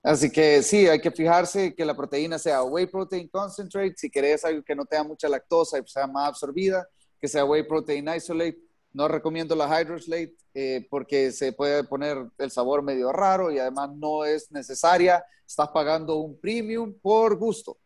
Así 0.01 0.31
que 0.31 0.63
sí, 0.63 0.87
hay 0.87 0.99
que 0.99 1.11
fijarse 1.11 1.75
que 1.75 1.85
la 1.85 1.95
proteína 1.95 2.39
sea 2.39 2.63
whey 2.63 2.87
protein 2.87 3.27
concentrate. 3.27 3.93
Si 3.95 4.09
querés 4.09 4.43
algo 4.43 4.63
que 4.63 4.75
no 4.75 4.85
tenga 4.85 5.03
mucha 5.03 5.29
lactosa 5.29 5.77
y 5.77 5.83
sea 5.85 6.07
más 6.07 6.29
absorbida, 6.29 6.87
que 7.21 7.27
sea 7.27 7.45
whey 7.45 7.61
protein 7.61 8.09
isolate. 8.09 8.57
No 8.95 9.09
recomiendo 9.09 9.55
la 9.55 9.67
Hydroslate 9.67 10.35
eh, 10.53 10.87
porque 10.89 11.31
se 11.33 11.51
puede 11.51 11.83
poner 11.83 12.17
el 12.37 12.49
sabor 12.49 12.81
medio 12.81 13.11
raro 13.11 13.51
y 13.51 13.59
además 13.59 13.89
no 13.93 14.23
es 14.23 14.49
necesaria. 14.51 15.23
Estás 15.45 15.67
pagando 15.69 16.15
un 16.15 16.39
premium 16.39 16.93
por 17.01 17.37
gusto. 17.37 17.77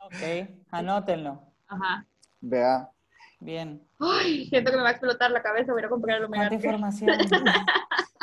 Ok, 0.00 0.48
anótenlo. 0.70 1.42
Ajá. 1.66 2.06
Vea. 2.40 2.88
Bien. 3.40 3.82
Ay, 3.98 4.46
siento 4.48 4.70
que 4.70 4.76
me 4.76 4.84
va 4.84 4.88
a 4.88 4.92
explotar 4.92 5.30
la 5.30 5.42
cabeza, 5.42 5.72
voy 5.72 5.82
a 5.82 5.88
comprar 5.88 6.22
el 6.22 6.28
¿Cuánta 6.28 6.54
información? 6.54 7.18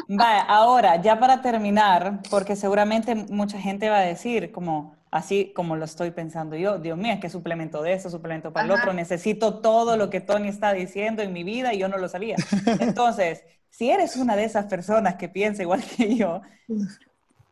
Vaya, 0.07 0.41
ahora, 0.43 1.01
ya 1.01 1.19
para 1.19 1.41
terminar, 1.41 2.21
porque 2.31 2.55
seguramente 2.55 3.13
mucha 3.13 3.59
gente 3.59 3.89
va 3.89 3.97
a 3.97 4.01
decir, 4.01 4.51
como 4.51 4.95
así 5.15 5.53
como 5.55 5.77
lo 5.77 5.85
estoy 5.85 6.11
pensando 6.11 6.57
yo, 6.57 6.77
Dios 6.77 6.97
mío, 6.97 7.17
¿qué 7.21 7.29
suplemento 7.29 7.81
de 7.81 7.93
eso, 7.93 8.09
suplemento 8.09 8.51
para 8.51 8.65
el 8.65 8.71
otro, 8.71 8.91
necesito 8.91 9.59
todo 9.59 9.95
lo 9.95 10.09
que 10.09 10.19
Tony 10.19 10.49
está 10.49 10.73
diciendo 10.73 11.23
en 11.23 11.31
mi 11.31 11.45
vida 11.45 11.73
y 11.73 11.77
yo 11.77 11.87
no 11.87 11.97
lo 11.97 12.09
sabía. 12.09 12.35
Entonces, 12.81 13.45
si 13.69 13.89
eres 13.89 14.17
una 14.17 14.35
de 14.35 14.43
esas 14.43 14.65
personas 14.65 15.15
que 15.15 15.29
piensa 15.29 15.61
igual 15.61 15.81
que 15.85 16.17
yo, 16.17 16.41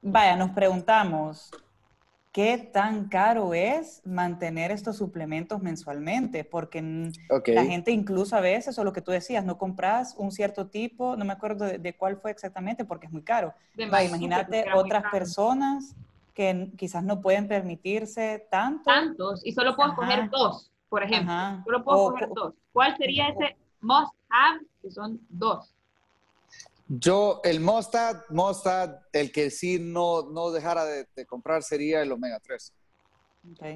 vaya, 0.01 0.35
nos 0.35 0.49
preguntamos, 0.49 1.51
¿qué 2.33 2.57
tan 2.57 3.07
caro 3.07 3.53
es 3.53 4.01
mantener 4.03 4.69
estos 4.71 4.97
suplementos 4.97 5.61
mensualmente? 5.61 6.43
Porque 6.43 7.13
la 7.47 7.63
gente 7.63 7.91
incluso 7.91 8.35
a 8.35 8.41
veces, 8.41 8.77
o 8.77 8.83
lo 8.83 8.91
que 8.91 9.01
tú 9.01 9.11
decías, 9.13 9.45
no 9.45 9.57
compras 9.57 10.15
un 10.17 10.33
cierto 10.33 10.67
tipo, 10.67 11.15
no 11.15 11.23
me 11.23 11.31
acuerdo 11.31 11.63
de, 11.63 11.95
cuál 11.95 12.17
fue 12.17 12.31
exactamente, 12.31 12.83
porque 12.83 13.05
es 13.05 13.13
muy 13.13 13.23
caro. 13.23 13.53
imagínate 13.77 14.65
otras 14.73 15.05
personas 15.13 15.95
que 16.33 16.71
quizás 16.77 17.03
no 17.03 17.21
pueden 17.21 17.47
permitirse 17.47 18.47
tanto. 18.49 18.83
Tantos, 18.85 19.45
y 19.45 19.51
solo 19.53 19.75
puedo 19.75 19.95
coger 19.95 20.29
dos, 20.29 20.71
por 20.89 21.03
ejemplo. 21.03 21.33
Solo 21.63 21.83
puedo 21.83 22.11
coger 22.11 22.29
dos. 22.33 22.53
¿Cuál 22.71 22.97
sería 22.97 23.29
ese 23.29 23.55
must 23.81 24.13
have? 24.29 24.59
Que 24.81 24.91
son 24.91 25.19
dos. 25.29 25.73
Yo, 26.87 27.39
el 27.43 27.59
Mostad, 27.59 28.21
Mostad, 28.29 28.99
el 29.13 29.31
que 29.31 29.49
sí 29.49 29.79
no, 29.79 30.29
no 30.29 30.51
dejara 30.51 30.85
de, 30.85 31.25
comprar 31.25 31.63
sería 31.63 32.01
el 32.01 32.11
Omega 32.11 32.39
3. 32.39 32.73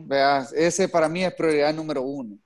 Veas, 0.05 0.53
ese 0.53 0.87
para 0.87 1.09
mí 1.09 1.23
es 1.23 1.33
prioridad 1.33 1.73
número 1.73 2.01
uno. 2.01 2.37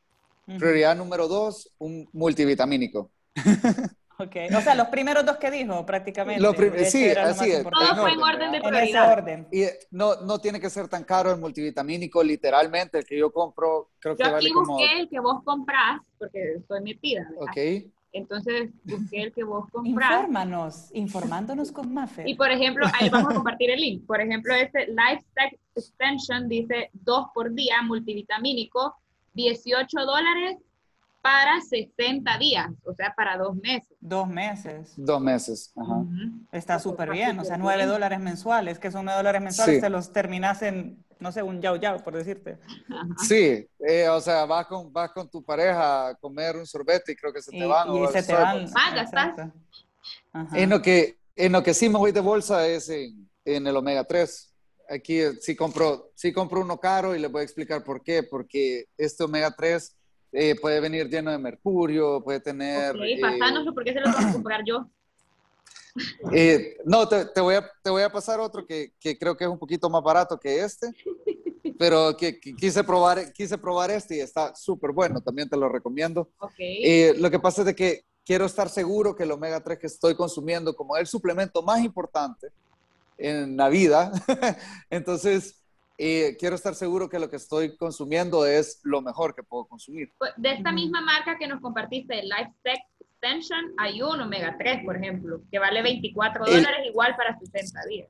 Prioridad 0.45 0.95
número 0.95 1.27
dos, 1.27 1.71
un 1.77 2.07
multivitamínico. 2.11 3.09
Ok, 4.21 4.35
o 4.55 4.61
sea, 4.61 4.75
los 4.75 4.87
primeros 4.87 5.25
dos 5.25 5.37
que 5.37 5.49
dijo 5.49 5.85
prácticamente. 5.85 6.85
sí, 6.85 7.09
así 7.09 7.51
es. 7.51 7.63
Todo 7.63 7.95
fue 7.95 8.11
en 8.11 8.21
orden 8.21 8.51
de 8.51 8.61
prioridad. 8.61 9.11
orden. 9.11 9.47
Y 9.51 9.63
eh, 9.63 9.79
no, 9.91 10.15
no 10.21 10.39
tiene 10.39 10.59
que 10.59 10.69
ser 10.69 10.87
tan 10.87 11.03
caro 11.03 11.31
el 11.31 11.39
multivitamínico, 11.39 12.23
literalmente, 12.23 12.99
el 12.99 13.05
que 13.05 13.17
yo 13.17 13.31
compro, 13.31 13.89
creo 13.99 14.15
que 14.15 14.23
vale 14.23 14.51
como... 14.51 14.77
Yo 14.79 14.85
aquí 14.85 14.91
busqué 14.91 14.99
el 15.01 15.09
que 15.09 15.19
vos 15.19 15.43
comprás, 15.43 16.01
porque 16.19 16.53
estoy 16.57 16.81
metida, 16.81 17.27
¿verdad? 17.29 17.41
Ok. 17.41 17.91
Entonces 18.13 18.71
busqué 18.83 19.23
el 19.23 19.33
que 19.33 19.43
vos 19.43 19.69
comprás. 19.71 20.11
Infórmanos, 20.11 20.89
informándonos 20.93 21.71
con 21.71 21.93
Maffer. 21.93 22.27
Y 22.27 22.35
por 22.35 22.51
ejemplo, 22.51 22.85
ahí 22.99 23.09
vamos 23.09 23.31
a 23.31 23.35
compartir 23.35 23.71
el 23.71 23.79
link. 23.79 24.05
Por 24.05 24.19
ejemplo, 24.19 24.53
este 24.53 24.87
Lifestyle 24.87 25.59
Extension 25.75 26.49
dice 26.49 26.89
dos 26.93 27.27
por 27.33 27.53
día, 27.53 27.81
multivitamínico, 27.83 28.97
18 29.33 29.97
dólares 30.05 30.57
para 31.21 31.61
60 31.61 32.37
días, 32.37 32.69
o 32.83 32.93
sea, 32.93 33.13
para 33.15 33.37
dos 33.37 33.55
meses. 33.55 33.95
Dos 33.99 34.27
meses. 34.27 34.93
Dos 34.97 35.21
meses, 35.21 35.71
ajá. 35.75 36.03
Está 36.51 36.79
súper 36.79 37.11
bien, 37.11 37.39
o 37.39 37.45
sea, 37.45 37.57
9 37.57 37.85
dólares 37.85 38.19
mensuales, 38.19 38.79
que 38.79 38.91
son 38.91 39.05
9 39.05 39.17
dólares 39.17 39.41
mensuales, 39.41 39.81
te 39.81 39.89
los 39.89 40.11
terminas 40.11 40.61
en, 40.63 41.03
no 41.19 41.31
sé, 41.31 41.43
un 41.43 41.61
yao 41.61 41.75
yao, 41.75 42.03
por 42.03 42.15
decirte. 42.15 42.57
Sí, 43.27 43.67
eh, 43.79 44.09
o 44.09 44.19
sea, 44.19 44.45
vas 44.45 44.65
con, 44.65 44.91
vas 44.91 45.11
con 45.11 45.29
tu 45.29 45.43
pareja 45.43 46.09
a 46.09 46.15
comer 46.15 46.57
un 46.57 46.65
sorbete 46.65 47.11
y 47.11 47.15
creo 47.15 47.31
que 47.31 47.41
se 47.41 47.51
te 47.51 47.65
van. 47.65 47.95
Y 47.95 48.07
se 48.07 48.23
te 48.23 48.33
van. 48.33 48.65
Ah. 50.33 50.47
En 50.53 50.69
lo, 50.69 50.81
que, 50.81 51.19
en 51.35 51.51
lo 51.51 51.61
que 51.61 51.73
sí 51.73 51.89
me 51.89 51.97
voy 51.97 52.11
de 52.11 52.21
bolsa 52.21 52.65
es 52.65 52.89
en, 52.89 53.29
en 53.45 53.67
el 53.67 53.75
omega 53.75 54.03
3 54.03 54.47
aquí 54.91 55.21
sí 55.39 55.55
compro, 55.55 56.11
sí 56.15 56.33
compro 56.33 56.61
uno 56.61 56.77
caro 56.79 57.15
y 57.15 57.19
les 57.19 57.31
voy 57.31 57.41
a 57.41 57.43
explicar 57.43 57.83
por 57.83 58.03
qué, 58.03 58.23
porque 58.23 58.87
este 58.97 59.23
omega 59.23 59.51
3 59.55 59.95
eh, 60.31 60.55
puede 60.59 60.79
venir 60.79 61.09
lleno 61.09 61.31
de 61.31 61.37
mercurio, 61.37 62.23
puede 62.23 62.39
tener... 62.39 62.95
Ok, 62.95 63.01
pasánoslo, 63.21 63.73
porque 63.73 63.93
se 63.93 63.99
lo 63.99 64.11
voy 64.11 64.23
a 64.23 64.33
comprar 64.33 64.61
yo. 64.65 64.87
Eh, 66.31 66.77
no, 66.85 67.05
te, 67.05 67.25
te, 67.25 67.41
voy 67.41 67.55
a, 67.55 67.69
te 67.83 67.89
voy 67.89 68.01
a 68.01 68.09
pasar 68.09 68.39
otro 68.39 68.65
que, 68.65 68.93
que, 68.97 69.17
creo 69.17 69.35
que 69.35 69.43
es 69.43 69.49
un 69.49 69.59
poquito 69.59 69.89
más 69.89 70.01
barato 70.01 70.39
que 70.39 70.63
este, 70.63 70.87
pero 71.77 72.15
que, 72.15 72.39
quise, 72.39 72.81
probar, 72.83 73.33
quise 73.33 73.57
probar 73.57 73.91
este 73.91 74.15
y 74.15 74.19
está 74.21 74.55
súper 74.55 74.91
bueno, 74.91 75.19
también 75.19 75.49
te 75.49 75.57
lo 75.57 75.67
recomiendo. 75.67 76.29
Okay. 76.39 76.81
Eh, 76.81 77.13
lo 77.17 77.29
que 77.29 77.39
pasa 77.39 77.63
es 77.63 77.65
de 77.65 77.75
que 77.75 78.05
quiero 78.23 78.45
estar 78.45 78.69
seguro 78.69 79.15
que 79.15 79.23
el 79.23 79.31
omega 79.31 79.61
3 79.61 79.79
que 79.79 79.87
estoy 79.87 80.15
consumiendo 80.15 80.75
como 80.75 80.95
el 80.95 81.07
suplemento 81.07 81.61
más 81.61 81.83
importante 81.83 82.47
en 83.17 83.57
la 83.57 83.67
vida, 83.67 84.11
entonces 84.89 85.60
y 86.03 86.35
quiero 86.37 86.55
estar 86.55 86.73
seguro 86.73 87.07
que 87.07 87.19
lo 87.19 87.29
que 87.29 87.35
estoy 87.35 87.77
consumiendo 87.77 88.43
es 88.47 88.79
lo 88.81 89.03
mejor 89.03 89.35
que 89.35 89.43
puedo 89.43 89.65
consumir. 89.65 90.11
Pues, 90.17 90.31
de 90.35 90.53
esta 90.53 90.71
misma 90.71 90.99
marca 90.99 91.37
que 91.37 91.47
nos 91.47 91.61
compartiste, 91.61 92.19
el 92.19 92.31
Tech 92.63 92.79
Extension, 92.99 93.75
hay 93.77 94.01
un 94.01 94.19
omega 94.19 94.55
3, 94.57 94.83
por 94.83 94.97
ejemplo, 94.97 95.43
que 95.51 95.59
vale 95.59 95.83
24 95.83 96.43
dólares 96.43 96.87
igual 96.87 97.15
para 97.15 97.37
60 97.37 97.81
días. 97.87 98.09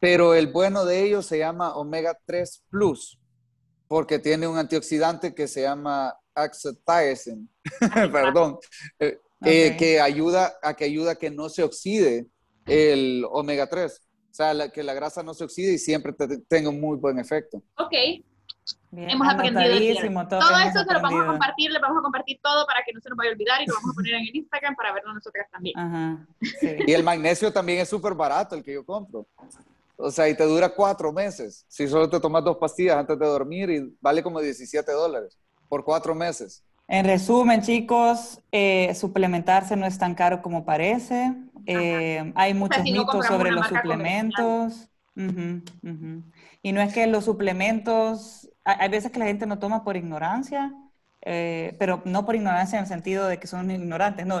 Pero 0.00 0.34
el 0.34 0.48
bueno 0.48 0.84
de 0.84 1.04
ellos 1.04 1.24
se 1.24 1.38
llama 1.38 1.76
omega 1.76 2.18
3 2.26 2.64
Plus, 2.68 3.20
porque 3.86 4.18
tiene 4.18 4.48
un 4.48 4.58
antioxidante 4.58 5.32
que 5.32 5.46
se 5.46 5.62
llama 5.62 6.12
acetylsin, 6.34 7.48
perdón, 8.10 8.58
eh, 8.98 9.20
eh, 9.44 9.76
que 9.78 10.00
ayuda 10.00 10.54
a 10.60 10.74
que 10.74 10.86
ayuda 10.86 11.12
a 11.12 11.14
que 11.14 11.30
no 11.30 11.48
se 11.48 11.62
oxide 11.62 12.26
el 12.66 13.24
omega 13.30 13.68
3. 13.68 14.08
O 14.32 14.34
sea, 14.34 14.70
que 14.70 14.82
la 14.82 14.94
grasa 14.94 15.22
no 15.22 15.34
se 15.34 15.44
oxide 15.44 15.74
y 15.74 15.78
siempre 15.78 16.10
te, 16.14 16.38
tenga 16.48 16.70
un 16.70 16.80
muy 16.80 16.96
buen 16.96 17.18
efecto. 17.18 17.62
Ok. 17.76 17.92
Hemos 18.92 19.28
aprendido. 19.28 20.24
Todo, 20.26 20.40
todo 20.40 20.58
esto 20.58 20.84
se 20.84 20.92
lo 20.94 21.02
vamos 21.02 21.22
a 21.22 21.26
compartir, 21.26 21.70
le 21.70 21.78
vamos 21.78 21.98
a 21.98 22.02
compartir 22.02 22.40
todo 22.42 22.66
para 22.66 22.82
que 22.82 22.94
no 22.94 23.00
se 23.02 23.10
nos 23.10 23.18
vaya 23.18 23.28
a 23.28 23.32
olvidar 23.34 23.60
y 23.60 23.66
lo 23.66 23.74
vamos 23.74 23.90
a 23.90 23.94
poner 23.94 24.14
en 24.14 24.22
el 24.22 24.36
Instagram 24.36 24.74
para 24.74 24.94
verlo 24.94 25.12
nosotras 25.12 25.46
también. 25.50 25.78
Ajá, 25.78 26.26
Y 26.86 26.92
el 26.92 27.04
magnesio 27.04 27.52
también 27.52 27.80
es 27.80 27.90
súper 27.90 28.14
barato, 28.14 28.54
el 28.54 28.62
que 28.62 28.72
yo 28.72 28.86
compro. 28.86 29.26
O 29.96 30.10
sea, 30.10 30.26
y 30.30 30.34
te 30.34 30.44
dura 30.44 30.70
cuatro 30.70 31.12
meses. 31.12 31.66
Si 31.68 31.86
solo 31.86 32.08
te 32.08 32.18
tomas 32.18 32.42
dos 32.42 32.56
pastillas 32.56 32.96
antes 32.96 33.18
de 33.18 33.26
dormir 33.26 33.68
y 33.68 33.94
vale 34.00 34.22
como 34.22 34.40
17 34.40 34.90
dólares 34.92 35.38
por 35.68 35.84
cuatro 35.84 36.14
meses. 36.14 36.64
En 36.92 37.06
resumen, 37.06 37.62
chicos, 37.62 38.42
eh, 38.52 38.94
suplementarse 38.94 39.76
no 39.76 39.86
es 39.86 39.96
tan 39.96 40.14
caro 40.14 40.42
como 40.42 40.66
parece. 40.66 41.34
Eh, 41.64 42.34
hay 42.34 42.52
muchos 42.52 42.82
mitos 42.82 43.24
sobre 43.24 43.50
los 43.50 43.66
suplementos. 43.66 44.90
Y 45.16 46.72
no 46.72 46.82
es 46.82 46.92
que 46.92 47.06
los 47.06 47.24
suplementos, 47.24 48.50
hay 48.62 48.90
veces 48.90 49.10
que 49.10 49.18
la 49.18 49.24
gente 49.24 49.46
no 49.46 49.58
toma 49.58 49.84
por 49.84 49.96
ignorancia, 49.96 50.70
eh, 51.22 51.74
pero 51.78 52.02
no 52.04 52.26
por 52.26 52.34
ignorancia 52.34 52.76
en 52.76 52.82
el 52.82 52.88
sentido 52.88 53.26
de 53.26 53.38
que 53.40 53.46
son 53.46 53.70
ignorantes, 53.70 54.26
no, 54.26 54.40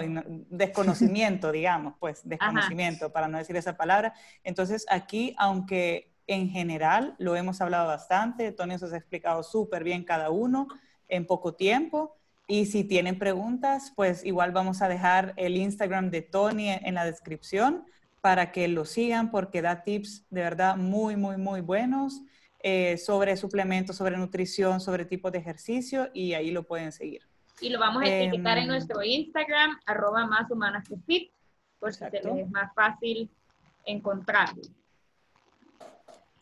desconocimiento, 0.50 1.52
digamos, 1.52 1.94
pues, 1.98 2.20
desconocimiento, 2.28 3.14
para 3.14 3.28
no 3.28 3.38
decir 3.38 3.56
esa 3.56 3.78
palabra. 3.78 4.12
Entonces, 4.44 4.84
aquí, 4.90 5.34
aunque 5.38 6.12
en 6.26 6.50
general 6.50 7.14
lo 7.16 7.34
hemos 7.34 7.62
hablado 7.62 7.86
bastante, 7.86 8.52
Tony 8.52 8.74
os 8.74 8.82
ha 8.82 8.96
explicado 8.98 9.42
súper 9.42 9.84
bien 9.84 10.04
cada 10.04 10.28
uno 10.28 10.68
en 11.08 11.26
poco 11.26 11.54
tiempo, 11.54 12.18
y 12.46 12.66
si 12.66 12.84
tienen 12.84 13.18
preguntas, 13.18 13.92
pues 13.94 14.24
igual 14.24 14.52
vamos 14.52 14.82
a 14.82 14.88
dejar 14.88 15.32
el 15.36 15.56
Instagram 15.56 16.10
de 16.10 16.22
Tony 16.22 16.70
en 16.70 16.94
la 16.94 17.04
descripción 17.04 17.84
para 18.20 18.52
que 18.52 18.68
lo 18.68 18.84
sigan 18.84 19.30
porque 19.30 19.62
da 19.62 19.82
tips 19.82 20.26
de 20.30 20.42
verdad 20.42 20.76
muy, 20.76 21.16
muy, 21.16 21.36
muy 21.36 21.60
buenos 21.60 22.22
eh, 22.60 22.96
sobre 22.98 23.36
suplementos, 23.36 23.96
sobre 23.96 24.16
nutrición, 24.16 24.80
sobre 24.80 25.04
tipos 25.04 25.32
de 25.32 25.38
ejercicio 25.38 26.10
y 26.14 26.34
ahí 26.34 26.50
lo 26.50 26.62
pueden 26.62 26.92
seguir. 26.92 27.22
Y 27.60 27.70
lo 27.70 27.78
vamos 27.78 28.02
a 28.02 28.06
etiquetar 28.06 28.58
en 28.58 28.64
em, 28.64 28.70
nuestro 28.70 29.02
Instagram, 29.02 29.78
arroba 29.86 30.26
más 30.26 30.50
humanas 30.50 30.88
que 30.88 30.96
fit, 30.98 31.32
por 31.78 31.92
si 31.92 32.04
es 32.04 32.50
más 32.50 32.72
fácil 32.74 33.30
encontrarlo. 33.84 34.62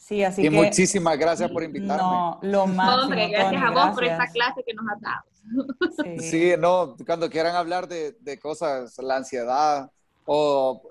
Sí, 0.01 0.24
así 0.24 0.40
y 0.40 0.44
que... 0.44 0.51
muchísimas 0.51 1.18
gracias 1.18 1.51
por 1.51 1.62
invitarme. 1.62 2.03
No, 2.03 2.38
lo 2.42 2.66
más. 2.66 3.05
Hombre, 3.05 3.28
gracias 3.28 3.62
a 3.62 3.70
vos 3.70 3.94
por 3.94 4.05
esta 4.05 4.26
clase 4.28 4.64
que 4.66 4.74
nos 4.74 4.86
has 4.88 5.01
dado. 5.01 6.20
Sí, 6.20 6.53
no, 6.59 6.96
cuando 7.05 7.28
quieran 7.28 7.55
hablar 7.55 7.86
de, 7.86 8.16
de 8.20 8.38
cosas, 8.38 8.96
la 8.98 9.16
ansiedad 9.16 9.90
o, 10.24 10.82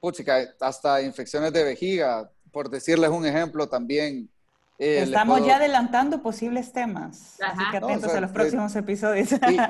puchica, 0.00 0.54
hasta 0.60 1.02
infecciones 1.02 1.52
de 1.52 1.64
vejiga, 1.64 2.30
por 2.50 2.70
decirles 2.70 3.10
un 3.10 3.26
ejemplo 3.26 3.68
también, 3.68 4.30
eh, 4.78 5.02
Estamos 5.02 5.44
ya 5.46 5.56
adelantando 5.56 6.22
posibles 6.22 6.72
temas, 6.72 7.36
así 7.40 7.62
que 7.70 7.76
atentos 7.78 8.12
a 8.12 8.20
los 8.20 8.30
próximos 8.30 8.76
episodios. 8.76 9.28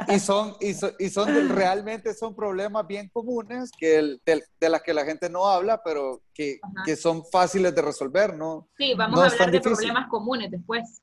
Y, 0.09 0.19
son, 0.21 0.57
y, 0.61 1.09
son, 1.11 1.49
realmente 1.49 2.13
son 2.15 2.35
problemas 2.35 2.87
bien 2.87 3.09
comunes 3.13 3.71
que 3.79 4.19
de, 4.25 4.43
de, 4.61 4.69
las 4.69 4.83
que 4.83 4.93
la 4.93 5.05
gente 5.05 5.31
no 5.31 5.47
habla, 5.47 5.81
pero 5.85 6.23
que, 6.35 6.59
que 6.85 6.97
son 6.97 7.25
fáciles 7.25 7.75
de 7.75 7.83
resolver, 7.83 8.37
¿no? 8.37 8.67
Sí, 8.77 8.95
vamos 8.95 9.21
a 9.21 9.27
hablar 9.27 9.51
de 9.51 9.61
problemas 9.61 10.09
comunes 10.09 10.51
después. 10.51 11.01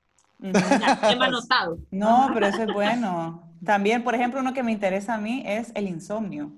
Tema 0.51 1.25
anotado. 1.25 1.77
No, 1.89 2.29
pero 2.33 2.47
eso 2.47 2.63
es 2.63 2.73
bueno. 2.73 3.41
También, 3.63 4.03
por 4.03 4.13
ejemplo, 4.15 4.41
uno 4.41 4.53
que 4.53 4.63
me 4.63 4.73
interesa 4.73 5.13
a 5.13 5.17
mí 5.17 5.43
es 5.45 5.71
el 5.75 5.87
insomnio. 5.87 6.51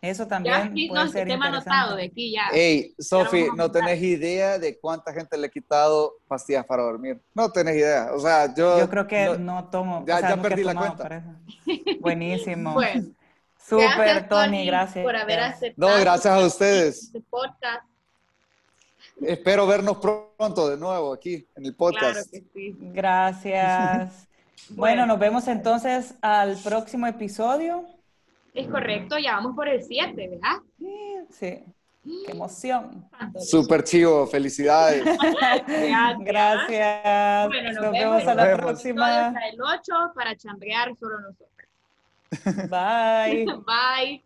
Eso 0.00 0.26
también 0.26 0.74
ya, 0.74 0.88
puede 0.88 1.04
no, 1.04 1.10
ser 1.10 1.26
tema 1.26 1.46
anotado 1.46 1.96
de 1.96 2.04
aquí 2.04 2.32
ya. 2.32 2.48
Ey, 2.52 2.94
Sofi, 2.98 3.46
no 3.56 3.70
tenés 3.70 4.00
idea 4.02 4.58
de 4.58 4.78
cuánta 4.78 5.12
gente 5.12 5.36
le 5.36 5.46
he 5.46 5.50
quitado 5.50 6.14
pastillas 6.28 6.64
para 6.66 6.82
dormir. 6.82 7.20
No 7.34 7.50
tenés 7.50 7.76
idea. 7.76 8.10
O 8.12 8.20
sea, 8.20 8.54
yo... 8.54 8.78
Yo 8.78 8.88
creo 8.88 9.06
que 9.06 9.38
no, 9.38 9.68
tomo. 9.68 10.04
Ya, 10.06 10.20
ya 10.20 10.40
perdí 10.40 10.64
la 10.64 10.74
cuenta. 10.74 11.24
Buenísimo. 12.00 12.74
Bueno. 12.74 13.06
Súper, 13.68 14.28
Tony, 14.28 14.64
gracias. 14.64 15.04
Por 15.04 15.16
haber 15.16 15.40
aceptado. 15.40 15.90
No, 15.90 16.00
gracias 16.00 16.32
a 16.32 16.46
ustedes. 16.46 17.02
Este 17.04 17.20
podcast. 17.20 17.84
Espero 19.22 19.66
vernos 19.66 19.96
pronto 19.96 20.68
de 20.68 20.76
nuevo 20.76 21.12
aquí 21.12 21.46
en 21.56 21.66
el 21.66 21.74
podcast. 21.74 22.12
Claro 22.12 22.26
que 22.30 22.44
sí. 22.52 22.76
Gracias. 22.80 24.28
bueno, 24.70 25.06
nos 25.06 25.18
vemos 25.18 25.48
entonces 25.48 26.14
al 26.20 26.56
próximo 26.58 27.08
episodio. 27.08 27.95
Es 28.56 28.68
correcto, 28.68 29.18
ya 29.18 29.32
vamos 29.32 29.54
por 29.54 29.68
el 29.68 29.82
7, 29.82 30.28
¿verdad? 30.28 30.62
Sí. 31.30 31.62
Qué 32.24 32.32
emoción. 32.32 33.06
Súper 33.38 33.84
chivo, 33.84 34.26
felicidades. 34.26 35.04
Gracias. 36.20 37.48
Bueno, 37.48 37.72
nos, 37.72 37.92
vemos, 37.92 38.26
a 38.26 38.34
la 38.34 38.56
próxima. 38.56 39.34
el 39.52 39.60
8 39.60 40.12
para 40.14 40.34
chambrear 40.36 40.96
solo 40.96 41.20
nosotros. 41.20 42.70
Bye. 42.70 43.46
Bye. 43.66 44.25